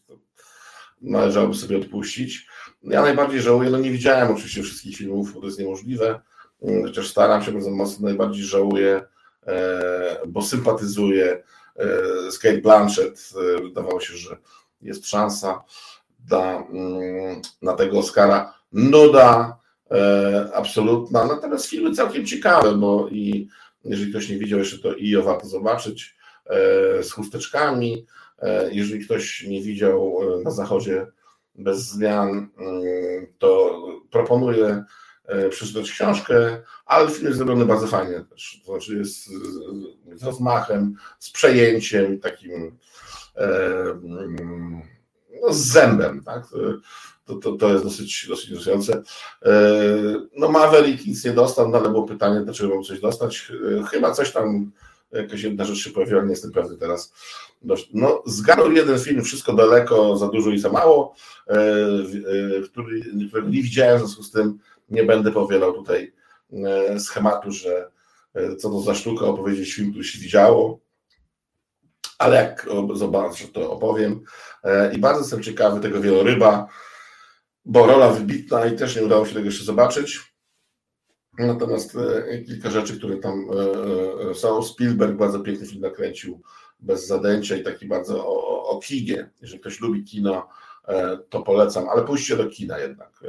należałoby 1.01 1.55
sobie 1.55 1.77
odpuścić. 1.77 2.47
Ja 2.83 3.01
najbardziej 3.01 3.41
żałuję, 3.41 3.69
no 3.69 3.77
nie 3.77 3.91
widziałem 3.91 4.31
oczywiście 4.33 4.63
wszystkich 4.63 4.97
filmów, 4.97 5.33
bo 5.33 5.39
to 5.39 5.45
jest 5.45 5.59
niemożliwe, 5.59 6.21
mm, 6.61 6.83
chociaż 6.83 7.07
staram 7.07 7.43
się 7.43 7.51
bardzo 7.51 7.71
mocno, 7.71 8.07
najbardziej 8.07 8.43
żałuję, 8.43 8.95
e, 8.95 9.05
bo 10.27 10.41
sympatyzuję 10.41 11.43
e, 11.75 12.31
z 12.31 12.39
Kate 12.39 12.57
Blanchett. 12.57 13.33
Wydawało 13.63 13.99
się, 13.99 14.13
że 14.13 14.37
jest 14.81 15.07
szansa 15.07 15.63
dla, 16.19 16.67
mm, 16.71 17.41
na 17.61 17.73
tego 17.73 17.99
Oscara. 17.99 18.53
Nuda, 18.71 19.59
E, 19.91 20.49
absolutna. 20.53 21.25
Natomiast 21.25 21.65
filmy 21.65 21.91
całkiem 21.91 22.25
ciekawe, 22.25 22.75
bo 22.75 23.07
i 23.11 23.47
jeżeli 23.83 24.11
ktoś 24.11 24.29
nie 24.29 24.37
widział 24.37 24.59
jeszcze, 24.59 24.77
to 24.77 24.93
i 24.93 25.15
o 25.15 25.23
warto 25.23 25.47
zobaczyć 25.47 26.15
e, 26.45 27.03
z 27.03 27.11
chusteczkami. 27.11 28.05
E, 28.39 28.69
jeżeli 28.71 29.05
ktoś 29.05 29.43
nie 29.47 29.61
widział 29.61 30.19
na 30.43 30.51
zachodzie 30.51 31.07
bez 31.55 31.87
zmian, 31.87 32.49
mm, 32.57 33.27
to 33.37 33.81
proponuję 34.11 34.83
przeczytać 35.49 35.91
książkę, 35.91 36.61
ale 36.85 37.11
film 37.11 37.25
jest 37.25 37.37
zrobiony 37.37 37.65
bardzo 37.65 37.87
fajnie 37.87 38.25
też. 38.29 38.61
To 38.65 38.71
znaczy 38.71 38.97
jest 38.97 39.29
z 40.15 40.23
rozmachem, 40.23 40.95
z 41.19 41.31
przejęciem 41.31 42.19
takim 42.19 42.77
mm, 43.35 44.81
no, 45.41 45.53
z 45.53 45.57
zębem. 45.57 46.23
Tak? 46.23 46.43
to, 47.25 47.35
to, 47.35 47.51
to 47.51 47.69
jest 47.69 47.83
dosyć, 47.83 48.25
dosyć 48.29 48.49
interesujące. 48.49 49.03
E, 49.45 49.51
no 50.37 50.51
Maverick 50.51 51.05
nic 51.05 51.25
nie 51.25 51.31
dostał, 51.31 51.69
no 51.69 51.77
ale 51.77 51.89
było 51.89 52.03
pytanie, 52.03 52.41
dlaczego 52.41 52.75
mam 52.75 52.83
coś 52.83 53.01
dostać. 53.01 53.51
E, 53.79 53.83
chyba 53.83 54.11
coś 54.11 54.31
tam, 54.31 54.71
jakaś 55.11 55.41
jedna 55.41 55.65
rzecz 55.65 55.77
się 55.77 55.89
pojawiła, 55.89 56.23
nie 56.23 56.29
jestem 56.29 56.51
pewny 56.51 56.77
teraz. 56.77 57.13
No, 57.93 58.23
zgarnął 58.25 58.71
jeden 58.71 58.99
film, 58.99 59.23
wszystko 59.23 59.53
daleko, 59.53 60.17
za 60.17 60.27
dużo 60.27 60.49
i 60.49 60.59
za 60.59 60.69
mało, 60.69 61.15
e, 61.47 61.57
który, 62.65 63.01
nie 63.49 63.63
widziałem, 63.63 63.97
w 63.97 63.99
związku 63.99 64.23
z 64.23 64.31
tym 64.31 64.59
nie 64.89 65.03
będę 65.03 65.31
powielał 65.31 65.73
tutaj 65.73 66.13
schematu, 66.99 67.51
że 67.51 67.91
co 68.59 68.69
to 68.69 68.81
za 68.81 68.95
sztuka 68.95 69.25
opowiedzieć 69.25 69.73
film, 69.73 69.91
który 69.91 70.05
się 70.05 70.19
widziało, 70.19 70.79
ale 72.17 72.35
jak 72.35 72.67
zobaczę, 72.93 73.47
to 73.47 73.71
opowiem. 73.71 74.23
I 74.93 74.97
bardzo 74.97 75.19
jestem 75.19 75.43
ciekawy 75.43 75.79
tego 75.79 76.01
wieloryba, 76.01 76.67
bo 77.65 77.85
rola 77.85 78.09
wybitna 78.09 78.65
i 78.65 78.75
też 78.75 78.95
nie 78.95 79.03
udało 79.03 79.25
się 79.25 79.33
tego 79.33 79.45
jeszcze 79.45 79.63
zobaczyć. 79.63 80.35
Natomiast 81.39 81.95
e, 81.95 82.37
kilka 82.41 82.69
rzeczy, 82.69 82.97
które 82.97 83.17
tam 83.17 83.47
e, 83.51 84.29
e, 84.29 84.35
są. 84.35 84.63
Spielberg 84.63 85.15
bardzo 85.15 85.39
piękny 85.39 85.67
film 85.67 85.81
nakręcił 85.81 86.41
bez 86.79 87.07
zadęcia 87.07 87.55
i 87.55 87.63
taki 87.63 87.87
bardzo 87.87 88.27
o, 88.27 88.67
o 88.69 88.79
kinie. 88.79 89.29
Jeżeli 89.41 89.59
ktoś 89.59 89.79
lubi 89.81 90.03
kino, 90.03 90.49
to 91.29 91.41
polecam, 91.41 91.89
ale 91.89 92.03
pójście 92.03 92.37
do 92.37 92.47
kina 92.47 92.79
jednak. 92.79 93.19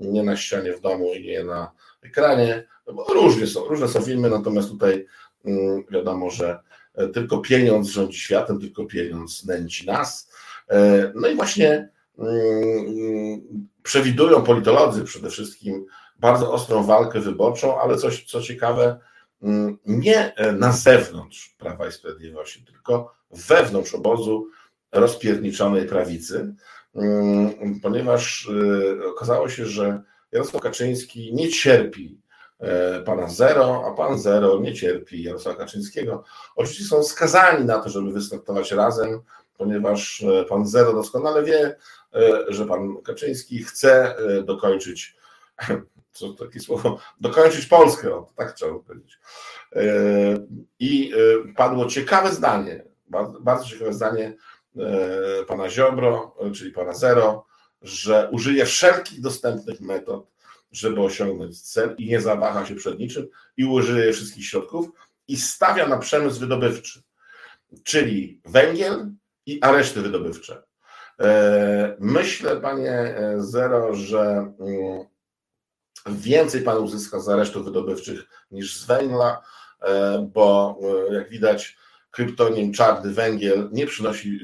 Nie 0.00 0.22
na 0.22 0.36
ścianie 0.36 0.72
w 0.72 0.80
domu 0.80 1.14
i 1.14 1.26
nie 1.26 1.44
na 1.44 1.72
ekranie. 2.02 2.64
Bo 2.94 3.04
różnie 3.04 3.46
są, 3.46 3.64
różne 3.64 3.88
są 3.88 4.00
filmy, 4.02 4.30
natomiast 4.30 4.68
tutaj 4.68 5.06
mm, 5.44 5.84
wiadomo, 5.90 6.30
że 6.30 6.60
tylko 7.14 7.38
pieniądz 7.38 7.88
rządzi 7.88 8.18
światem, 8.18 8.60
tylko 8.60 8.86
pieniądz 8.86 9.44
nęci 9.44 9.86
nas. 9.86 10.30
No 11.14 11.28
i 11.28 11.34
właśnie 11.34 11.88
przewidują 13.82 14.42
politolodzy 14.42 15.04
przede 15.04 15.30
wszystkim 15.30 15.86
bardzo 16.18 16.52
ostrą 16.52 16.84
walkę 16.84 17.20
wyborczą, 17.20 17.80
ale 17.80 17.96
coś, 17.96 18.24
co 18.24 18.42
ciekawe, 18.42 19.00
nie 19.86 20.34
na 20.58 20.72
zewnątrz 20.72 21.56
Prawa 21.58 21.88
i 21.88 21.92
Sprawiedliwości, 21.92 22.64
tylko 22.64 23.14
wewnątrz 23.30 23.94
obozu 23.94 24.48
rozpierniczonej 24.92 25.86
prawicy, 25.86 26.54
ponieważ 27.82 28.48
y, 28.48 29.08
okazało 29.08 29.48
się, 29.48 29.66
że 29.66 30.02
Jarosław 30.32 30.62
Kaczyński 30.62 31.34
nie 31.34 31.48
cierpi 31.48 32.20
e, 32.58 33.00
pana 33.02 33.28
Zero, 33.28 33.84
a 33.86 33.94
pan 33.94 34.18
Zero 34.18 34.60
nie 34.60 34.74
cierpi 34.74 35.22
Jarosława 35.22 35.58
Kaczyńskiego. 35.58 36.24
Oczywiście 36.56 36.84
są 36.84 37.02
skazani 37.02 37.64
na 37.64 37.78
to, 37.78 37.90
żeby 37.90 38.12
wystartować 38.12 38.72
razem, 38.72 39.20
ponieważ 39.56 40.22
e, 40.22 40.44
pan 40.44 40.66
Zero 40.66 40.92
doskonale 40.92 41.42
wie, 41.42 41.76
E, 42.14 42.44
że 42.48 42.66
pan 42.66 43.02
Kaczyński 43.02 43.64
chce 43.64 44.16
dokończyć, 44.44 45.16
co 46.12 46.32
takie 46.32 46.60
słowo, 46.60 46.98
dokończyć 47.20 47.66
Polskę, 47.66 48.14
o, 48.14 48.32
tak 48.36 48.52
trzeba 48.52 48.78
powiedzieć. 48.78 49.18
I 50.78 51.12
padło 51.56 51.86
ciekawe 51.86 52.32
zdanie, 52.32 52.84
bardzo 53.40 53.64
ciekawe 53.64 53.92
zdanie 53.92 54.36
pana 55.46 55.70
Ziobro, 55.70 56.36
czyli 56.54 56.72
pana 56.72 56.94
Zero, 56.94 57.46
że 57.82 58.28
użyje 58.32 58.66
wszelkich 58.66 59.20
dostępnych 59.20 59.80
metod, 59.80 60.26
żeby 60.72 61.00
osiągnąć 61.00 61.62
cel 61.62 61.94
i 61.98 62.08
nie 62.08 62.20
zawaha 62.20 62.66
się 62.66 62.74
przed 62.74 62.98
niczym 62.98 63.28
i 63.56 63.64
użyje 63.64 64.12
wszystkich 64.12 64.46
środków 64.46 64.86
i 65.28 65.36
stawia 65.36 65.88
na 65.88 65.98
przemysł 65.98 66.40
wydobywczy, 66.40 67.02
czyli 67.84 68.40
węgiel 68.44 69.10
i 69.46 69.62
areszty 69.62 70.02
wydobywcze. 70.02 70.62
E, 71.20 71.96
myślę, 72.00 72.60
panie 72.60 72.92
e, 72.92 73.34
Zero, 73.38 73.94
że 73.94 74.52
mm, 74.60 75.04
więcej 76.06 76.62
pan 76.62 76.78
uzyska 76.78 77.20
z 77.20 77.28
aresztów 77.28 77.64
wydobywczych 77.64 78.24
niż 78.50 78.76
z 78.76 78.86
węgla, 78.86 79.42
e, 79.82 80.18
bo 80.32 80.78
jak 81.10 81.28
widać, 81.28 81.76
kryptonim 82.10 82.72
czarny 82.72 83.12
węgiel 83.12 83.68
nie 83.72 83.86
przynosi 83.86 84.40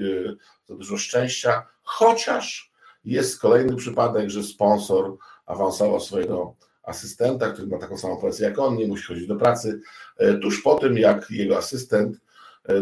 za 0.68 0.74
dużo 0.74 0.96
szczęścia, 0.96 1.66
chociaż 1.82 2.74
Jest 3.04 3.40
kolejny 3.40 3.76
przypadek, 3.76 4.30
że 4.30 4.42
sponsor 4.42 5.16
awansował 5.46 6.00
swojego 6.00 6.54
asystenta, 6.82 7.50
który 7.50 7.68
ma 7.68 7.78
taką 7.78 7.98
samą 7.98 8.20
pensję 8.20 8.48
jak 8.48 8.58
on, 8.58 8.76
nie 8.76 8.86
musi 8.86 9.06
chodzić 9.06 9.26
do 9.26 9.36
pracy, 9.36 9.80
tuż 10.42 10.62
po 10.62 10.74
tym, 10.74 10.98
jak 10.98 11.30
jego 11.30 11.56
asystent 11.56 12.16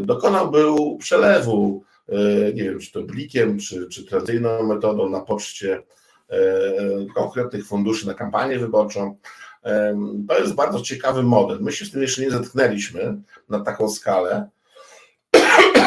dokonał 0.00 0.50
był 0.50 0.96
przelewu, 0.98 1.84
nie 2.54 2.62
wiem, 2.62 2.78
czy 2.80 2.92
to 2.92 3.02
blikiem, 3.02 3.58
czy, 3.58 3.88
czy 3.88 4.04
tradycyjną 4.04 4.62
metodą 4.62 5.08
na 5.08 5.20
poczcie 5.20 5.82
konkretnych 7.14 7.66
funduszy 7.66 8.06
na 8.06 8.14
kampanię 8.14 8.58
wyborczą. 8.58 9.16
To 10.28 10.38
jest 10.38 10.54
bardzo 10.54 10.80
ciekawy 10.80 11.22
model. 11.22 11.58
My 11.60 11.72
się 11.72 11.84
z 11.84 11.90
tym 11.90 12.02
jeszcze 12.02 12.22
nie 12.22 12.30
zetknęliśmy 12.30 13.16
na 13.48 13.60
taką 13.60 13.88
skalę 13.88 14.48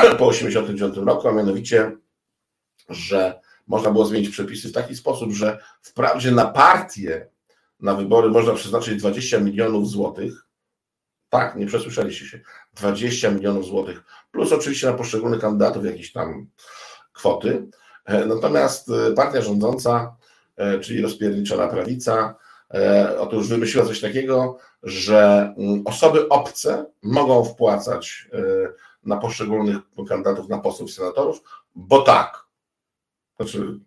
po 0.02 0.32
1989 0.32 0.98
roku, 1.08 1.28
a 1.28 1.32
mianowicie, 1.32 1.98
że 2.89 3.39
można 3.68 3.91
było 3.91 4.06
zmienić 4.06 4.30
przepisy 4.30 4.70
w 4.70 4.74
taki 4.74 4.96
sposób, 4.96 5.32
że 5.32 5.60
wprawdzie 5.82 6.32
na 6.32 6.46
partię, 6.46 7.28
na 7.80 7.96
wybory 7.96 8.30
można 8.30 8.54
przeznaczyć 8.54 9.00
20 9.00 9.39
milionów 9.39 9.89
złotych. 9.89 10.46
Tak, 11.30 11.56
nie 11.56 11.66
przesłyszeliście 11.66 12.26
się. 12.26 12.39
20 12.74 13.32
milionów 13.32 13.66
złotych, 13.66 14.04
plus 14.32 14.52
oczywiście 14.52 14.88
na 14.88 14.93
poszczególnych 14.93 15.41
kandydatów 15.41 15.86
jakieś 15.86 16.12
tam 16.12 16.48
kwoty. 17.14 17.68
E, 18.06 18.26
natomiast 18.26 18.89
e, 18.89 19.12
partia 19.12 19.41
rządząca, 19.41 20.16
e, 20.58 20.80
czyli 20.80 21.02
rozpierniczona 21.02 21.68
prawica, 21.68 22.36
otóż 23.20 23.48
wymyśliła 23.48 23.86
coś 23.86 24.02
takiego, 24.02 24.58
że 24.84 25.54
mm, 25.58 25.82
osoby 25.86 26.30
obce 26.30 26.86
mogą 27.04 27.46
wpłacać 27.46 28.30
na 29.06 29.18
poszczególnych 29.18 29.78
kandydatów 30.10 30.49
na 30.49 30.58
posłów 30.58 30.91
senatorów, 30.91 31.41
bo 31.76 32.01
tak. 32.01 32.45
Znaczy, 33.38 33.80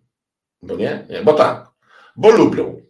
bo 0.63 0.77
nie? 0.77 1.07
Nie, 1.11 1.23
bo 1.23 1.33
tak. 1.33 1.71
Bo 2.17 2.31
lubią. 2.31 2.83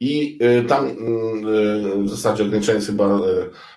I 0.00 0.38
y, 0.42 0.64
tam 0.64 0.86
y, 0.86 2.02
w 2.02 2.08
zasadzie 2.08 2.44
ograniczenie 2.44 2.76
jest 2.76 2.86
chyba 2.86 3.20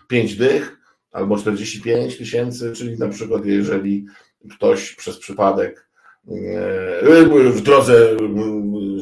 5 0.07 0.31
y, 0.31 0.35
dych 0.35 0.79
albo 1.11 1.37
45 1.37 2.17
tysięcy, 2.17 2.73
czyli 2.73 2.99
na 2.99 3.07
przykład 3.07 3.45
jeżeli 3.45 4.05
ktoś 4.55 4.95
przez 4.95 5.17
przypadek 5.17 5.89
w 7.53 7.61
drodze 7.61 8.17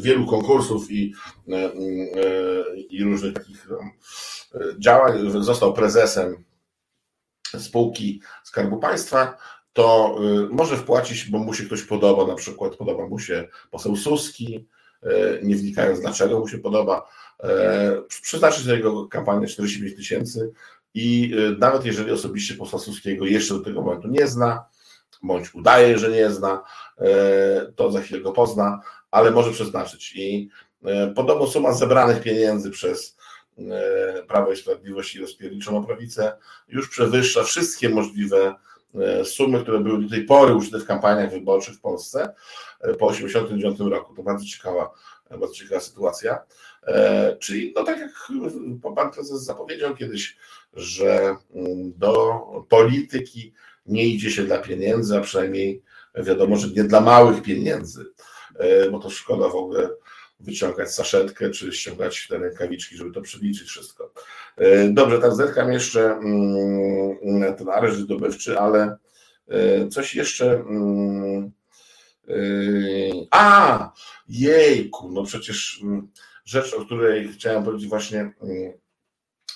wielu 0.02 0.26
konkursów 0.26 0.92
i, 0.92 1.14
i 2.90 3.04
różnych 3.04 3.34
takich 3.34 3.68
działań 4.80 5.32
został 5.42 5.74
prezesem 5.74 6.44
spółki 7.60 8.22
Skarbu 8.44 8.78
Państwa, 8.78 9.38
to 9.78 10.16
y, 10.46 10.50
może 10.50 10.78
wpłacić, 10.78 11.30
bo 11.30 11.40
mu 11.40 11.54
się 11.54 11.64
ktoś 11.64 11.84
podoba, 11.84 12.28
na 12.28 12.36
przykład 12.36 12.76
podoba 12.76 13.08
mu 13.08 13.20
się 13.20 13.48
poseł 13.72 13.96
Suski, 13.96 14.68
y, 15.04 15.40
nie 15.44 15.56
wnikając 15.56 16.00
dlaczego 16.00 16.40
mu 16.40 16.48
się 16.48 16.58
podoba, 16.58 17.10
y, 17.44 17.48
przeznaczyć 18.22 18.66
na 18.66 18.74
jego 18.74 19.08
kampanię 19.08 19.48
45 19.48 19.96
tysięcy 19.96 20.52
i 20.94 21.36
nawet 21.60 21.86
jeżeli 21.86 22.12
osobiście 22.12 22.56
posła 22.56 22.80
Suskiego 22.80 23.26
jeszcze 23.26 23.54
do 23.54 23.60
tego 23.60 23.82
momentu 23.82 24.08
nie 24.08 24.28
zna, 24.28 24.66
bądź 25.24 25.56
udaje, 25.56 26.00
że 26.00 26.12
nie 26.12 26.30
zna, 26.30 26.64
to 27.76 27.92
za 27.92 28.02
chwilę 28.02 28.22
go 28.22 28.32
pozna, 28.32 28.82
ale 29.12 29.32
może 29.32 29.52
przeznaczyć. 29.52 30.14
I 30.16 30.50
podobno 31.16 31.48
suma 31.48 31.74
zebranych 31.74 32.24
pieniędzy 32.24 32.72
przez 32.72 33.17
Prawo 34.28 34.52
i 34.52 34.58
Sprawiedliwość 34.58 35.16
i 35.16 35.22
rozpierniczoną 35.22 35.86
prawicę 35.86 36.38
już 36.68 36.90
przewyższa 36.90 37.44
wszystkie 37.44 37.90
możliwe 37.90 38.56
e, 38.96 39.26
sumy, 39.26 39.62
które 39.62 39.80
były 39.80 40.04
do 40.04 40.10
tej 40.10 40.24
pory 40.26 40.56
użyte 40.56 40.80
w 40.80 40.86
kampaniach 40.86 41.32
wyborczych 41.32 41.76
w 41.76 41.82
Polsce 41.82 42.34
e, 42.82 42.94
po 42.94 43.12
1989 43.12 43.92
roku. 43.92 44.16
To 44.16 44.24
bardzo 44.24 44.46
ciekawa, 44.46 44.92
bardzo 45.30 45.54
ciekawa 45.54 45.82
sytuacja. 45.82 46.40
Czyli, 47.40 47.74
no 47.76 47.84
tak 47.84 48.00
jak 48.00 48.12
pan 48.96 49.12
prezes 49.12 49.44
zapowiedział 49.44 49.96
kiedyś, 49.96 50.38
że 50.74 51.36
mm, 51.56 51.94
do 51.98 52.42
polityki 52.70 53.54
nie 53.86 54.06
idzie 54.06 54.32
się 54.32 54.44
dla 54.44 54.58
pieniędzy, 54.58 55.18
a 55.18 55.22
przynajmniej 55.22 55.84
wiadomo, 56.16 56.56
że 56.56 56.68
nie 56.68 56.84
dla 56.84 57.02
małych 57.02 57.42
pieniędzy, 57.42 58.06
bo 58.92 59.00
to 59.00 59.10
szkoda 59.10 59.50
w 59.50 59.56
ogóle 59.56 59.90
wyciągać 60.40 60.94
saszetkę, 60.94 61.50
czy 61.50 61.72
ściągać 61.72 62.28
te 62.28 62.38
rękawiczki, 62.38 62.98
żeby 62.98 63.12
to 63.12 63.22
przeliczyć 63.22 63.68
wszystko. 63.68 64.14
E, 64.58 64.90
dobrze, 64.90 65.20
tak 65.20 65.36
zerkam 65.36 65.72
jeszcze 65.72 66.12
mm, 66.12 67.56
ten 67.58 67.70
areszt 67.70 67.98
zdobywczy, 67.98 68.60
ale 68.60 68.98
e, 69.48 69.88
coś 69.88 70.16
jeszcze... 70.16 70.54
Mm, 70.54 71.52
e, 72.28 72.34
a, 73.32 73.92
jejku, 74.28 75.12
no 75.12 75.24
przecież 75.24 75.80
mm, 75.84 76.08
rzecz, 76.46 76.74
o 76.74 76.86
której 76.86 77.30
chciałem 77.34 77.64
powiedzieć 77.64 77.90
właśnie 77.90 78.34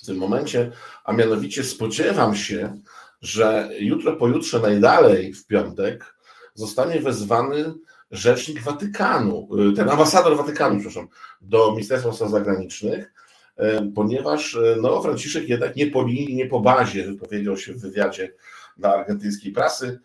w 0.02 0.06
tym 0.06 0.18
momencie, 0.18 0.72
a 1.04 1.14
mianowicie 1.14 1.64
spodziewam 1.64 2.36
się, 2.36 2.82
że 3.22 3.70
jutro, 3.80 4.16
pojutrze, 4.16 4.60
najdalej 4.60 5.34
w 5.34 5.48
piątek 5.48 6.16
zostanie 6.54 7.00
wezwany 7.00 7.74
rzecznik 8.12 8.62
Watykanu, 8.62 9.48
y, 9.72 9.74
ten 9.74 9.90
ambasador 9.90 10.38
Watykanu, 10.38 10.76
przepraszam, 10.76 11.08
do 11.42 11.72
Ministerstwa 11.72 12.14
Spraw 12.14 12.32
Zagranicznych, 12.32 13.14
y, 13.60 13.92
ponieważ 13.96 14.54
y, 14.54 14.78
no, 14.82 15.02
Franciszek 15.02 15.50
jednak 15.50 15.76
nie 15.76 15.88
po 15.88 16.04
linii, 16.04 16.36
nie 16.36 16.46
po 16.46 16.60
bazie 16.60 17.04
wypowiedział 17.04 17.58
się 17.58 17.74
w 17.74 17.82
wywiadzie 17.82 18.34
dla 18.78 18.94
argentyńskiej 18.94 19.52
prasy, 19.52 20.00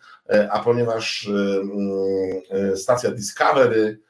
a 0.51 0.59
ponieważ 0.59 1.29
stacja 2.75 3.11
Discovery, 3.11 4.01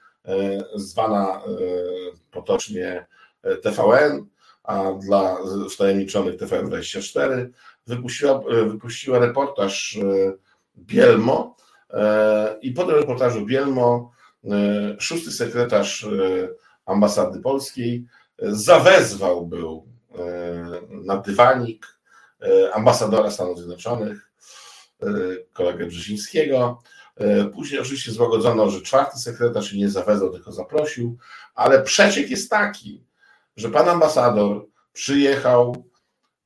zwana 0.74 1.42
potocznie 2.30 3.06
TVN, 3.62 4.26
a 4.62 4.92
dla 4.92 5.36
wtajemniczonych 5.70 6.36
TVN24, 6.36 7.46
wypuściła, 7.86 8.42
wypuściła 8.66 9.18
reportaż 9.18 9.98
Bielmo, 10.76 11.56
I 12.62 12.72
po 12.72 12.84
tym 12.84 12.94
reportażu 12.94 13.46
Bielmo, 13.46 14.12
e, 14.44 14.50
szósty 14.98 15.32
sekretarz 15.32 16.04
e, 16.04 16.08
ambasady 16.86 17.40
polskiej 17.40 18.06
zawezwał 18.38 19.46
był 19.46 19.86
na 20.88 21.16
dywanik 21.16 21.86
ambasadora 22.72 23.30
Stanów 23.30 23.58
Zjednoczonych, 23.58 24.30
kolegę 25.52 25.86
Brzezińskiego. 25.86 26.82
Później 27.54 27.80
oczywiście 27.80 28.12
złagodzono, 28.12 28.70
że 28.70 28.82
czwarty 28.82 29.18
sekretarz 29.18 29.72
nie 29.72 29.88
zawezwał, 29.88 30.32
tylko 30.32 30.52
zaprosił, 30.52 31.16
ale 31.54 31.82
przeciek 31.82 32.30
jest 32.30 32.50
taki, 32.50 33.04
że 33.56 33.68
pan 33.68 33.88
ambasador 33.88 34.66
przyjechał, 34.92 35.84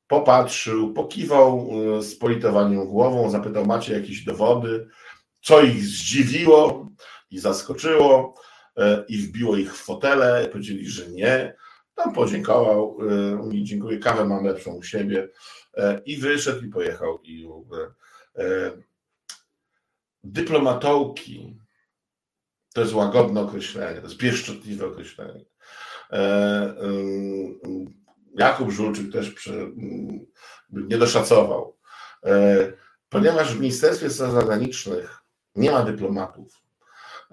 popatrzył, 0.08 0.92
pokiwał 0.92 1.70
z 2.00 2.14
politowaniem 2.14 2.86
głową, 2.86 3.30
zapytał, 3.30 3.66
macie 3.66 3.94
jakieś 3.94 4.24
dowody? 4.24 4.88
Co 5.40 5.62
ich 5.62 5.84
zdziwiło 5.84 6.88
i 7.30 7.38
zaskoczyło 7.38 8.34
e, 8.76 9.04
i 9.08 9.18
wbiło 9.18 9.56
ich 9.56 9.74
w 9.74 9.84
fotele, 9.84 10.48
powiedzieli, 10.52 10.88
że 10.88 11.08
nie. 11.08 11.54
Tam 11.94 12.12
podziękował, 12.12 12.98
e, 13.00 13.36
mówi 13.36 13.64
dziękuję, 13.64 13.98
kawę 13.98 14.24
mam 14.24 14.44
lepszą 14.44 14.74
u 14.74 14.82
siebie 14.82 15.28
e, 15.74 16.00
i 16.04 16.16
wyszedł 16.16 16.64
i 16.64 16.68
pojechał 16.68 17.20
i 17.22 17.48
dyplomatołki 20.24 21.56
to 22.74 22.80
jest 22.80 22.94
łagodne 22.94 23.40
określenie, 23.40 24.00
to 24.00 24.06
jest 24.06 24.18
pieszczotliwe 24.18 24.86
określenie. 24.86 25.44
Jakub 28.34 28.70
Żulczyk 28.70 29.12
też 29.12 29.30
przy, 29.30 29.72
nie 30.70 30.98
doszacował, 30.98 31.76
ponieważ 33.08 33.54
w 33.54 33.60
Ministerstwie 33.60 34.10
Spraw 34.10 34.32
Zagranicznych 34.32 35.19
nie 35.56 35.70
ma 35.70 35.82
dyplomatów, 35.82 36.62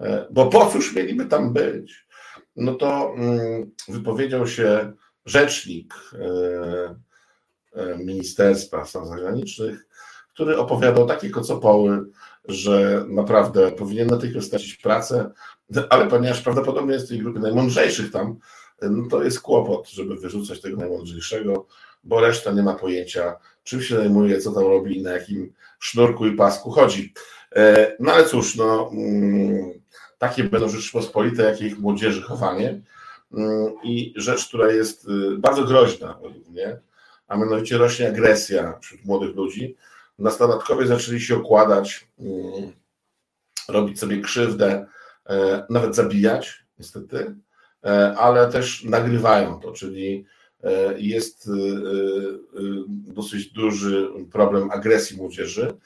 e, 0.00 0.26
bo 0.30 0.46
po 0.46 0.66
cóż 0.66 0.94
mieliby 0.94 1.26
tam 1.26 1.52
być? 1.52 2.08
No 2.56 2.74
to 2.74 3.14
mm, 3.16 3.70
wypowiedział 3.88 4.46
się 4.46 4.92
rzecznik 5.26 5.94
e, 6.12 6.94
e, 7.72 7.98
Ministerstwa 7.98 8.84
Spraw 8.84 9.06
Zagranicznych, 9.06 9.86
który 10.34 10.58
opowiadał 10.58 11.06
takie 11.06 11.30
kocopoły, 11.30 12.04
że 12.44 13.04
naprawdę 13.08 13.72
powinien 13.72 14.06
natychmiast 14.08 14.46
stracić 14.46 14.76
pracę, 14.76 15.30
ale 15.90 16.06
ponieważ 16.06 16.40
prawdopodobnie 16.40 16.94
jest 16.94 17.08
tej 17.08 17.18
grupie 17.18 17.40
najmądrzejszych 17.40 18.12
tam, 18.12 18.38
no 18.82 19.08
to 19.10 19.22
jest 19.22 19.40
kłopot, 19.40 19.88
żeby 19.88 20.16
wyrzucać 20.16 20.60
tego 20.60 20.76
najmądrzejszego, 20.76 21.66
bo 22.04 22.20
reszta 22.20 22.52
nie 22.52 22.62
ma 22.62 22.74
pojęcia, 22.74 23.36
czym 23.64 23.82
się 23.82 23.96
zajmuje, 23.96 24.40
co 24.40 24.52
tam 24.52 24.62
robi 24.62 25.02
na 25.02 25.10
jakim 25.10 25.52
sznurku 25.78 26.26
i 26.26 26.36
pasku 26.36 26.70
chodzi. 26.70 27.12
E, 27.56 27.96
no 28.00 28.12
ale 28.12 28.24
cóż, 28.24 28.56
no, 28.56 28.90
mm, 28.92 29.72
takie 30.18 30.44
będą 30.44 30.68
Rzeczypospolite, 30.68 31.42
jakie 31.42 31.66
ich 31.66 31.78
młodzieży 31.78 32.22
chowanie. 32.22 32.80
Mm, 33.32 33.72
I 33.82 34.14
rzecz, 34.16 34.48
która 34.48 34.72
jest 34.72 35.08
y, 35.08 35.38
bardzo 35.38 35.64
groźna 35.64 36.18
według 36.22 36.48
mnie, 36.48 36.80
a 37.28 37.36
mianowicie 37.36 37.78
rośnie 37.78 38.08
agresja 38.08 38.78
wśród 38.80 39.04
młodych 39.04 39.36
ludzi. 39.36 39.76
Nastolatkowie 40.18 40.86
zaczęli 40.86 41.20
się 41.20 41.36
okładać, 41.36 42.08
mm, 42.18 42.72
robić 43.68 44.00
sobie 44.00 44.20
krzywdę 44.20 44.86
nawet 45.70 45.94
zabijać, 45.94 46.64
niestety, 46.78 47.34
ale 48.16 48.52
też 48.52 48.84
nagrywają 48.84 49.60
to, 49.60 49.72
czyli 49.72 50.26
jest 50.96 51.50
dosyć 52.88 53.52
duży 53.52 54.08
problem 54.32 54.70
agresji 54.70 55.16
młodzieży. 55.16 55.76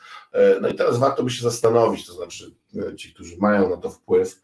No 0.60 0.68
i 0.68 0.74
teraz 0.74 0.98
warto 0.98 1.22
by 1.22 1.30
się 1.30 1.42
zastanowić, 1.42 2.06
to 2.06 2.12
znaczy 2.12 2.54
ci, 2.96 3.14
którzy 3.14 3.36
mają 3.36 3.70
na 3.70 3.76
to 3.76 3.90
wpływ, 3.90 4.42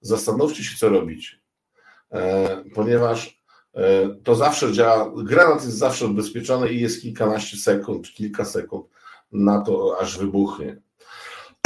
zastanówcie 0.00 0.64
się, 0.64 0.76
co 0.78 0.88
robić, 0.88 1.40
ponieważ 2.74 3.42
to 4.24 4.34
zawsze 4.34 4.72
działa, 4.72 5.12
granat 5.16 5.64
jest 5.64 5.78
zawsze 5.78 6.06
odbezpieczony 6.06 6.72
i 6.72 6.80
jest 6.80 7.02
kilkanaście 7.02 7.56
sekund, 7.56 8.08
kilka 8.08 8.44
sekund 8.44 8.86
na 9.32 9.60
to, 9.60 9.96
aż 10.00 10.18
wybuchnie. 10.18 10.82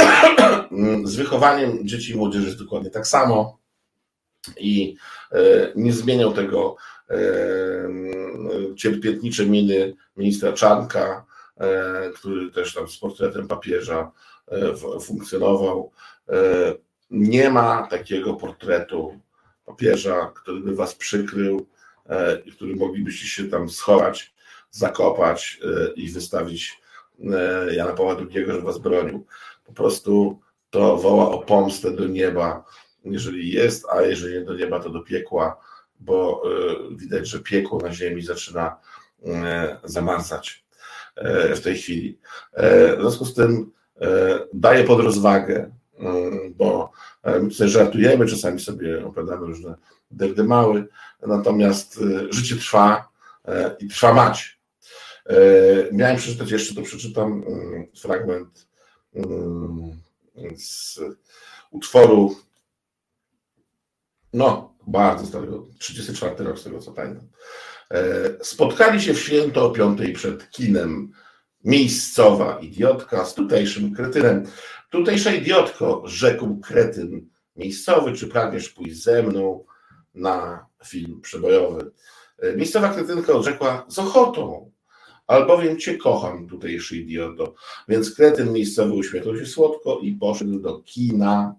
Z 1.03 1.15
wychowaniem 1.15 1.87
dzieci 1.87 2.13
i 2.13 2.15
młodzieży 2.15 2.45
jest 2.45 2.59
dokładnie 2.59 2.89
tak 2.89 3.07
samo 3.07 3.60
i 4.57 4.95
nie 5.75 5.93
zmieniał 5.93 6.33
tego 6.33 6.75
cierpiętnicze 8.77 9.45
miny 9.45 9.93
ministra 10.17 10.53
Czarnka, 10.53 11.25
który 12.15 12.51
też 12.51 12.73
tam 12.73 12.87
z 12.87 12.97
portretem 12.97 13.47
papieża 13.47 14.11
funkcjonował. 15.01 15.91
Nie 17.09 17.49
ma 17.49 17.87
takiego 17.87 18.33
portretu 18.33 19.19
papieża, 19.65 20.31
który 20.35 20.59
by 20.59 20.75
was 20.75 20.95
przykrył 20.95 21.67
i 22.45 22.51
który 22.51 22.75
moglibyście 22.75 23.27
się 23.27 23.49
tam 23.49 23.69
schować, 23.69 24.33
zakopać 24.71 25.59
i 25.95 26.09
wystawić 26.09 26.81
Jana 27.71 27.93
Pawła 27.93 28.15
II, 28.15 28.45
że 28.47 28.61
was 28.61 28.77
bronił. 28.77 29.25
Po 29.65 29.73
prostu 29.73 30.39
to 30.69 30.97
woła 30.97 31.31
o 31.31 31.39
pomstę 31.39 31.91
do 31.91 32.07
nieba, 32.07 32.65
jeżeli 33.05 33.51
jest, 33.51 33.85
a 33.89 34.01
jeżeli 34.01 34.45
do 34.45 34.53
nieba, 34.53 34.79
to 34.79 34.89
do 34.89 35.01
piekła 35.01 35.57
bo 36.01 36.43
e, 36.45 36.95
widać, 36.95 37.27
że 37.27 37.39
piekło 37.39 37.79
na 37.79 37.93
ziemi 37.93 38.21
zaczyna 38.21 38.77
e, 39.25 39.77
zamarzać 39.83 40.65
e, 41.15 41.55
w 41.55 41.61
tej 41.61 41.77
chwili. 41.77 42.19
W 42.57 42.97
związku 42.99 43.25
z 43.25 43.33
tym 43.33 43.71
daję 44.53 44.83
pod 44.83 44.99
rozwagę, 44.99 45.71
bo 46.49 46.91
my 47.23 47.49
tutaj 47.49 47.69
żartujemy, 47.69 48.25
czasami 48.25 48.59
sobie 48.59 49.05
opowiadamy 49.05 49.45
różne 49.45 49.75
degdymały, 50.11 50.87
natomiast 51.27 51.99
życie 52.29 52.55
trwa 52.55 53.09
i 53.79 53.87
trwa 53.87 54.13
mać. 54.13 54.59
Miałem 55.91 56.17
przeczytać 56.17 56.51
jeszcze, 56.51 56.75
to 56.75 56.81
przeczytam 56.81 57.43
fragment 58.01 58.67
z 60.57 60.99
utworu 61.71 62.35
no, 64.33 64.75
bardzo 64.87 65.25
starego, 65.25 65.67
34 65.79 66.43
rok 66.43 66.59
z 66.59 66.63
tego 66.63 66.79
co 66.79 66.91
pamiętam. 66.91 67.27
E, 67.91 68.29
spotkali 68.41 69.01
się 69.01 69.13
w 69.13 69.19
święto 69.19 69.65
o 69.65 69.69
piątej 69.69 70.13
przed 70.13 70.49
kinem. 70.49 71.11
Miejscowa 71.63 72.59
idiotka 72.59 73.25
z 73.25 73.35
tutejszym 73.35 73.95
kretynem. 73.95 74.43
Tutejsza 74.89 75.31
idiotko, 75.31 76.03
rzekł 76.05 76.59
kretyn 76.59 77.27
miejscowy, 77.55 78.13
czy 78.13 78.27
pragniesz 78.27 78.69
pójść 78.69 79.03
ze 79.03 79.23
mną 79.23 79.65
na 80.13 80.65
film 80.85 81.21
przebojowy? 81.21 81.91
E, 82.39 82.55
miejscowa 82.55 82.89
kretynka 82.89 83.33
odrzekła 83.33 83.85
z 83.87 83.99
ochotą, 83.99 84.71
albowiem 85.27 85.79
cię 85.79 85.97
kocham, 85.97 86.47
tutejszy 86.47 86.97
idioto. 86.97 87.53
Więc 87.87 88.15
kretyn 88.15 88.53
miejscowy 88.53 88.93
uśmiechnął 88.93 89.37
się 89.37 89.45
słodko 89.45 89.99
i 89.99 90.11
poszedł 90.11 90.59
do 90.59 90.79
kina 90.79 91.55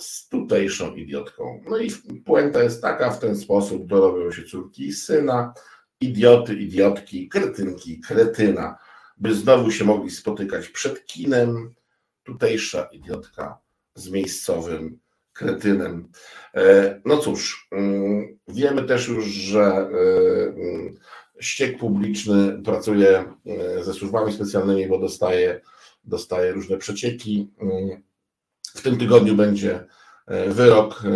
z 0.00 0.28
tutejszą 0.28 0.94
idiotką. 0.94 1.62
No 1.70 1.78
i 1.78 1.90
puenta 2.24 2.62
jest 2.62 2.82
taka, 2.82 3.10
w 3.10 3.20
ten 3.20 3.36
sposób 3.36 3.86
dorobią 3.86 4.32
się 4.32 4.42
córki 4.42 4.86
i 4.86 4.92
syna, 4.92 5.54
idioty, 6.00 6.54
idiotki, 6.54 7.28
kretynki, 7.28 8.00
kretyna, 8.00 8.78
by 9.16 9.34
znowu 9.34 9.70
się 9.70 9.84
mogli 9.84 10.10
spotykać 10.10 10.68
przed 10.68 11.06
kinem, 11.06 11.74
tutejsza 12.22 12.88
idiotka 12.92 13.58
z 13.94 14.10
miejscowym 14.10 14.98
kretynem. 15.32 16.08
E, 16.54 17.00
no 17.04 17.18
cóż, 17.18 17.68
mm, 17.72 18.38
wiemy 18.48 18.82
też 18.82 19.08
już, 19.08 19.24
że 19.24 19.62
e, 19.62 19.88
mm, 20.46 20.94
ściek 21.40 21.78
publiczny 21.78 22.62
pracuje 22.64 23.34
e, 23.46 23.84
ze 23.84 23.94
służbami 23.94 24.32
specjalnymi, 24.32 24.88
bo 24.88 24.98
dostaje, 24.98 25.60
dostaje 26.04 26.52
różne 26.52 26.76
przecieki 26.76 27.50
mm, 27.60 28.02
w 28.76 28.82
tym 28.82 28.98
tygodniu 28.98 29.34
będzie 29.34 29.86
e, 30.26 30.50
wyrok 30.50 31.02
e, 31.04 31.10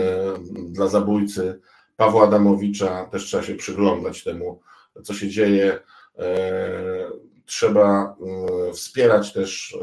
dla 0.69 0.89
zabójcy 0.89 1.61
Pawła 1.97 2.25
Adamowicza. 2.25 3.05
Też 3.05 3.25
trzeba 3.25 3.43
się 3.43 3.55
przyglądać 3.55 4.25
temu, 4.25 4.61
co 5.03 5.15
się 5.15 5.29
dzieje. 5.29 5.81
E, 6.19 6.31
trzeba 7.47 8.17
wspierać 8.73 9.33
też 9.33 9.77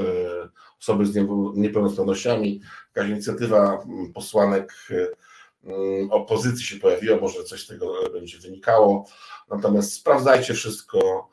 osoby 0.80 1.06
z 1.06 1.16
niepełnosprawnościami. 1.56 2.62
Jakaś 2.96 3.12
inicjatywa 3.12 3.86
posłanek 4.14 4.74
opozycji 6.10 6.66
się 6.66 6.80
pojawiła, 6.80 7.18
może 7.18 7.44
coś 7.44 7.64
z 7.64 7.68
tego 7.68 7.94
będzie 8.14 8.40
wynikało. 8.40 9.06
Natomiast 9.50 9.94
sprawdzajcie 9.94 10.54
wszystko, 10.54 11.30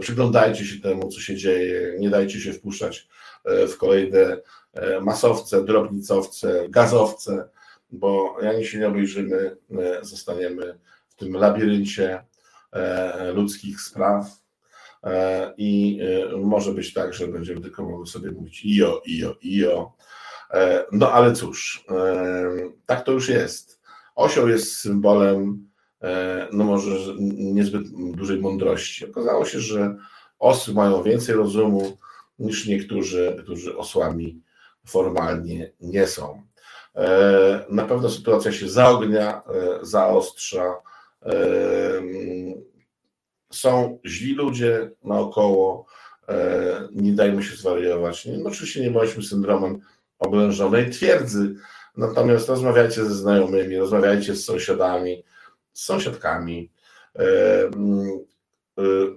przyglądajcie 0.00 0.64
się 0.64 0.80
temu, 0.80 1.08
co 1.08 1.20
się 1.20 1.36
dzieje, 1.36 1.96
nie 1.98 2.10
dajcie 2.10 2.40
się 2.40 2.52
wpuszczać 2.52 3.08
w 3.44 3.76
kolejne 3.76 4.36
E, 4.74 5.00
masowce, 5.00 5.64
drobnicowce, 5.64 6.68
gazowce, 6.68 7.48
bo 7.90 8.36
jak 8.42 8.64
się 8.64 8.78
nie 8.78 8.88
obejrzymy, 8.88 9.56
e, 9.70 10.04
zostaniemy 10.04 10.78
w 11.08 11.14
tym 11.14 11.32
labiryncie 11.32 12.24
e, 12.72 13.32
ludzkich 13.32 13.80
spraw 13.80 14.42
i 15.56 16.00
może 16.38 16.72
być 16.72 16.92
tak, 16.92 17.14
że 17.14 17.28
będziemy 17.28 17.60
tylko 17.60 17.84
mogli 17.84 18.10
sobie 18.10 18.30
mówić 18.30 18.62
io, 18.64 19.02
io, 19.06 19.36
io. 19.42 19.92
No 20.92 21.12
ale 21.12 21.32
cóż, 21.32 21.84
tak 22.86 23.04
to 23.04 23.12
już 23.12 23.28
jest. 23.28 23.80
Osioł 24.14 24.48
jest 24.48 24.78
symbolem, 24.78 25.68
no 26.52 26.64
może 26.64 27.14
niezbyt 27.32 27.88
dużej 28.16 28.40
mądrości. 28.40 29.10
Okazało 29.10 29.44
się, 29.44 29.60
że 29.60 29.96
osy 30.38 30.74
mają 30.74 31.02
więcej 31.02 31.34
rozumu 31.34 31.96
niż 32.38 32.66
niektórzy, 32.66 33.36
którzy 33.42 33.76
osłami 33.76 34.42
formalnie 34.86 35.72
nie 35.80 36.06
są. 36.06 36.42
E, 36.94 37.64
na 37.70 37.84
pewno 37.84 38.10
sytuacja 38.10 38.52
się 38.52 38.68
zaognia, 38.68 39.42
e, 39.42 39.78
zaostrza. 39.82 40.74
E, 41.22 41.32
są 43.52 43.98
źli 44.06 44.34
ludzie 44.34 44.90
naokoło, 45.04 45.86
nie 46.92 47.12
dajmy 47.12 47.42
się 47.42 47.56
zwariować. 47.56 48.26
No, 48.26 48.48
oczywiście 48.48 48.80
nie 48.80 48.90
bądźmy 48.90 49.22
syndromem 49.22 49.80
oblężonej 50.18 50.90
twierdzy, 50.90 51.54
natomiast 51.96 52.48
rozmawiajcie 52.48 53.04
ze 53.04 53.14
znajomymi, 53.14 53.76
rozmawiajcie 53.76 54.34
z 54.34 54.44
sąsiadami, 54.44 55.24
z 55.72 55.84
sąsiadkami, 55.84 56.70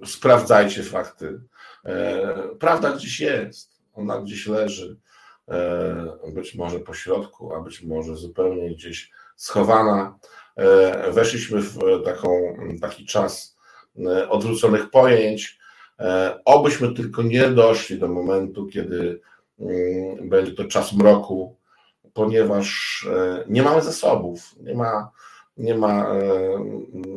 sprawdzajcie 0.05 0.83
fakty. 0.83 1.41
Prawda 2.59 2.91
gdzieś 2.91 3.19
jest, 3.19 3.81
ona 3.93 4.21
gdzieś 4.21 4.47
leży. 4.47 4.97
E, 5.51 6.31
być 6.33 6.55
może 6.55 6.79
po 6.79 6.93
środku, 6.93 7.53
a 7.53 7.61
być 7.61 7.81
może 7.81 8.15
zupełnie 8.15 8.69
gdzieś 8.69 9.11
schowana. 9.35 10.19
E, 10.55 11.11
weszliśmy 11.11 11.61
w 11.61 11.79
taką, 12.05 12.57
taki 12.81 13.05
czas 13.05 13.57
e, 14.05 14.29
odwróconych 14.29 14.89
pojęć. 14.89 15.59
Obyśmy 16.45 16.93
tylko 16.93 17.23
nie 17.23 17.49
doszli 17.49 17.99
do 17.99 18.07
momentu, 18.07 18.67
kiedy 18.67 19.21
mm, 19.59 20.29
będzie 20.29 20.51
to 20.51 20.65
czas 20.65 20.93
mroku, 20.93 21.57
ponieważ 22.13 23.07
nie 23.47 23.61
mamy 23.61 23.81
zasobów, 23.81 24.55
nie 24.59 24.73
ma, 24.73 25.11
nie 25.57 25.75
ma 25.75 26.15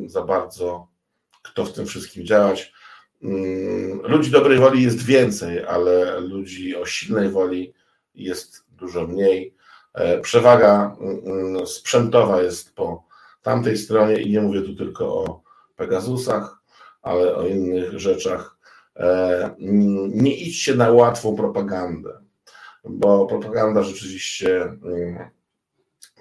za 0.07 0.23
bardzo 0.23 0.89
kto 1.43 1.65
w 1.65 1.73
tym 1.73 1.87
wszystkim 1.87 2.27
działać. 2.27 2.73
Mm, 3.23 4.01
ludzi 4.03 4.31
dobrej 4.31 4.59
woli 4.59 4.83
jest 4.83 5.05
więcej, 5.05 5.65
ale 5.65 6.21
ludzi 6.21 6.77
o 6.77 6.87
silnej 6.87 7.31
woli 7.31 7.75
jest 8.15 8.65
dużo 8.69 9.07
mniej. 9.07 9.55
E, 9.95 10.21
przewaga 10.21 10.97
mm, 11.01 11.21
mm, 11.27 11.67
sprzętowa 11.67 12.43
jest 12.43 12.75
po 12.75 13.05
tamtej 13.43 13.79
stronie 13.79 14.23
i 14.23 14.31
nie 14.31 14.41
mówię 14.41 14.63
tu 14.63 14.75
tylko 14.75 15.07
o 15.15 15.43
Pegasusach, 15.77 16.59
ale 17.03 17.35
o 17.35 17.47
innych 17.47 17.99
rzeczach. 17.99 18.59
E, 18.97 19.55
nie 20.09 20.37
idźcie 20.37 20.75
na 20.75 20.91
łatwą 20.91 21.37
propagandę, 21.37 22.21
bo 22.85 23.27
propaganda 23.27 23.83
rzeczywiście 23.83 24.77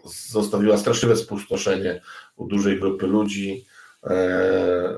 zostawiła 0.07 0.77
straszliwe 0.77 1.15
spustoszenie 1.17 2.01
u 2.35 2.47
dużej 2.47 2.79
grupy 2.79 3.07
ludzi. 3.07 3.65
E, 4.03 4.95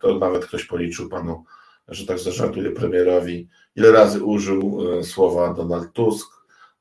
to 0.00 0.18
nawet 0.18 0.46
ktoś 0.46 0.64
policzył 0.64 1.08
panu, 1.08 1.44
że 1.88 2.06
tak 2.06 2.18
zażartuje 2.18 2.70
premierowi, 2.70 3.48
ile 3.76 3.92
razy 3.92 4.24
użył 4.24 4.80
e, 4.98 5.04
słowa 5.04 5.54
Donald 5.54 5.92
Tusk, 5.92 6.28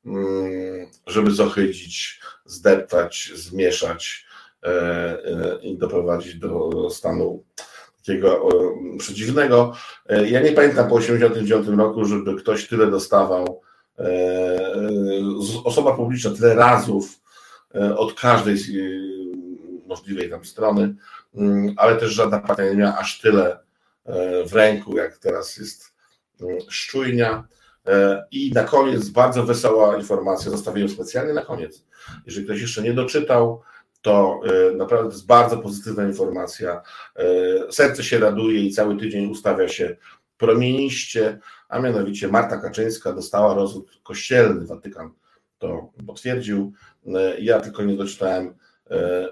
mm, 0.06 0.88
żeby 1.08 1.32
zohydzić, 1.32 2.20
zdeptać, 2.46 3.32
zmieszać 3.36 4.26
i 5.62 5.78
doprowadzić 5.78 6.36
do 6.36 6.90
stanu 6.90 7.44
takiego 7.98 8.50
przeciwnego. 9.00 9.74
Ja 10.26 10.42
nie 10.42 10.52
pamiętam 10.52 10.90
po 10.90 11.00
1989 11.00 11.80
roku, 11.80 12.06
żeby 12.06 12.36
ktoś 12.36 12.68
tyle 12.68 12.88
dostawał, 12.88 13.62
osoba 15.64 15.96
publiczna 15.96 16.32
tyle 16.32 16.56
razów 16.56 17.20
od 17.98 18.14
każdej 18.14 18.58
możliwej 19.88 20.30
tam 20.30 20.46
strony, 20.46 20.96
mm, 21.36 21.74
ale 21.78 21.96
też 21.96 22.12
żadna 22.12 22.40
partia 22.40 22.64
nie 22.64 22.76
miała 22.76 22.98
aż 22.98 23.22
tyle 23.22 23.60
w 24.48 24.54
ręku, 24.54 24.98
jak 24.98 25.18
teraz 25.18 25.58
jest 25.58 25.94
mm, 26.42 26.58
szczujnia. 26.70 27.48
I 28.32 28.52
na 28.52 28.64
koniec 28.64 29.10
bardzo 29.10 29.44
wesoła 29.44 29.98
informacja, 29.98 30.52
zostawię 30.52 30.82
ją 30.82 30.90
specjalnie 30.90 31.34
na 31.34 31.42
koniec. 31.42 31.86
Jeżeli 32.26 32.46
ktoś 32.46 32.62
jeszcze 32.62 32.82
nie 32.82 32.94
doczytał, 32.94 33.62
to 34.06 34.40
e, 34.72 34.76
naprawdę 34.76 35.10
jest 35.10 35.26
bardzo 35.26 35.58
pozytywna 35.58 36.04
informacja. 36.04 36.82
E, 37.16 37.24
serce 37.72 38.04
się 38.04 38.20
raduje 38.20 38.60
i 38.62 38.72
cały 38.72 38.98
tydzień 38.98 39.32
ustawia 39.32 39.68
się 39.68 39.96
promieniście, 40.38 41.40
a 41.70 41.80
mianowicie 41.80 42.28
Marta 42.28 42.58
Kaczyńska 42.58 43.14
dostała 43.14 43.54
rozwód 43.54 44.00
kościelny, 44.04 44.66
Watykan 44.66 45.12
to 45.58 45.92
potwierdził. 46.08 46.74
E, 47.08 47.40
ja 47.40 47.60
tylko 47.60 47.84
nie 47.84 47.96
doczytałem, 47.96 48.56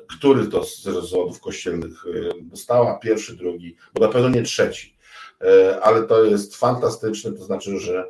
który 0.10 0.48
to 0.48 0.64
z 0.64 0.88
rozwodów 0.88 1.40
kościelnych 1.40 2.06
dostała, 2.42 3.00
pierwszy, 3.00 3.36
drugi, 3.36 3.76
bo 3.94 4.06
na 4.06 4.12
pewno 4.12 4.30
nie 4.30 4.44
trzeci, 4.44 4.98
ale 5.82 6.04
to 6.04 6.26
jest 6.26 6.56
fantastyczne, 6.56 7.32
to 7.32 7.44
znaczy, 7.44 7.80
że 7.80 8.06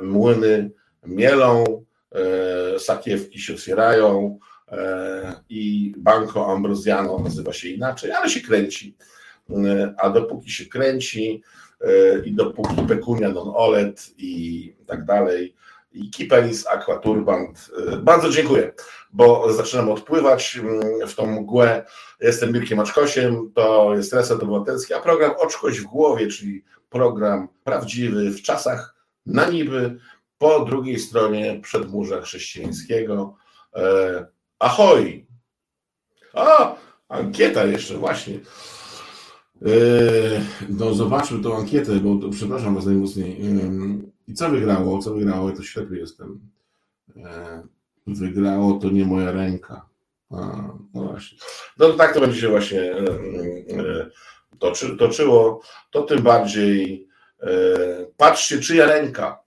młyny 0.00 0.70
mielą, 1.04 1.84
sakiewki 2.78 3.40
się 3.40 3.54
otwierają, 3.54 4.38
E, 4.72 5.34
i 5.48 5.94
Banco 5.98 6.52
Ambrosiano 6.52 7.18
nazywa 7.18 7.52
się 7.52 7.68
inaczej, 7.68 8.12
ale 8.12 8.30
się 8.30 8.40
kręci. 8.40 8.96
E, 9.50 9.94
a 9.98 10.10
dopóki 10.10 10.50
się 10.50 10.66
kręci 10.66 11.42
e, 11.80 12.18
i 12.24 12.34
dopóki 12.34 12.76
pecunia 12.88 13.28
non 13.28 13.52
olet 13.54 14.10
i 14.18 14.74
tak 14.86 15.04
dalej, 15.04 15.54
i 15.96 16.10
Kipenis 16.10 16.66
Aqua 16.66 16.98
Turband. 16.98 17.70
Bardzo 18.02 18.30
dziękuję, 18.30 18.72
bo 19.12 19.52
zaczynam 19.52 19.88
odpływać 19.88 20.56
mm, 20.56 21.08
w 21.08 21.14
tą 21.14 21.26
mgłę. 21.26 21.86
Jestem 22.20 22.52
Mirkiem 22.52 22.80
Aczkosiem, 22.80 23.52
to 23.54 23.94
jest 23.94 24.12
Reset 24.12 24.42
Obywatelski, 24.42 24.94
a 24.94 25.00
program 25.00 25.32
Oczkość 25.38 25.80
w 25.80 25.84
głowie, 25.84 26.26
czyli 26.26 26.64
program 26.88 27.48
prawdziwy 27.64 28.30
w 28.30 28.42
czasach 28.42 28.94
na 29.26 29.46
niby, 29.46 29.98
po 30.38 30.64
drugiej 30.64 30.98
stronie 30.98 31.60
przedmurza 31.62 32.20
chrześcijańskiego. 32.20 33.34
Ahoj! 34.58 35.26
A, 36.34 36.76
ankieta 37.08 37.64
jeszcze, 37.64 37.94
właśnie. 37.94 38.40
Yy, 39.62 40.40
no 40.68 40.94
zobaczmy 40.94 41.42
tą 41.42 41.56
ankietę, 41.56 41.92
bo 41.92 42.30
przepraszam 42.30 42.74
Was 42.74 42.86
najmocniej. 42.86 43.40
I 44.28 44.34
co 44.34 44.50
wygrało? 44.50 44.98
Co 44.98 45.14
wygrało? 45.14 45.50
Ja 45.50 45.56
to 45.56 45.62
ślepy 45.62 45.96
jestem. 45.96 46.40
Yy, 47.16 47.24
wygrało 48.06 48.72
to 48.72 48.90
nie 48.90 49.04
moja 49.04 49.32
ręka. 49.32 49.88
A, 50.30 50.36
no 50.94 51.02
właśnie. 51.02 51.38
No 51.78 51.92
tak 51.92 52.14
to 52.14 52.20
będzie 52.20 52.40
się 52.40 52.48
właśnie 52.48 52.94
toczy, 54.58 54.96
toczyło. 54.96 55.60
To 55.90 56.02
tym 56.02 56.22
bardziej 56.22 57.08
patrzcie, 58.16 58.60
czyja 58.60 58.86
ręka 58.86 59.45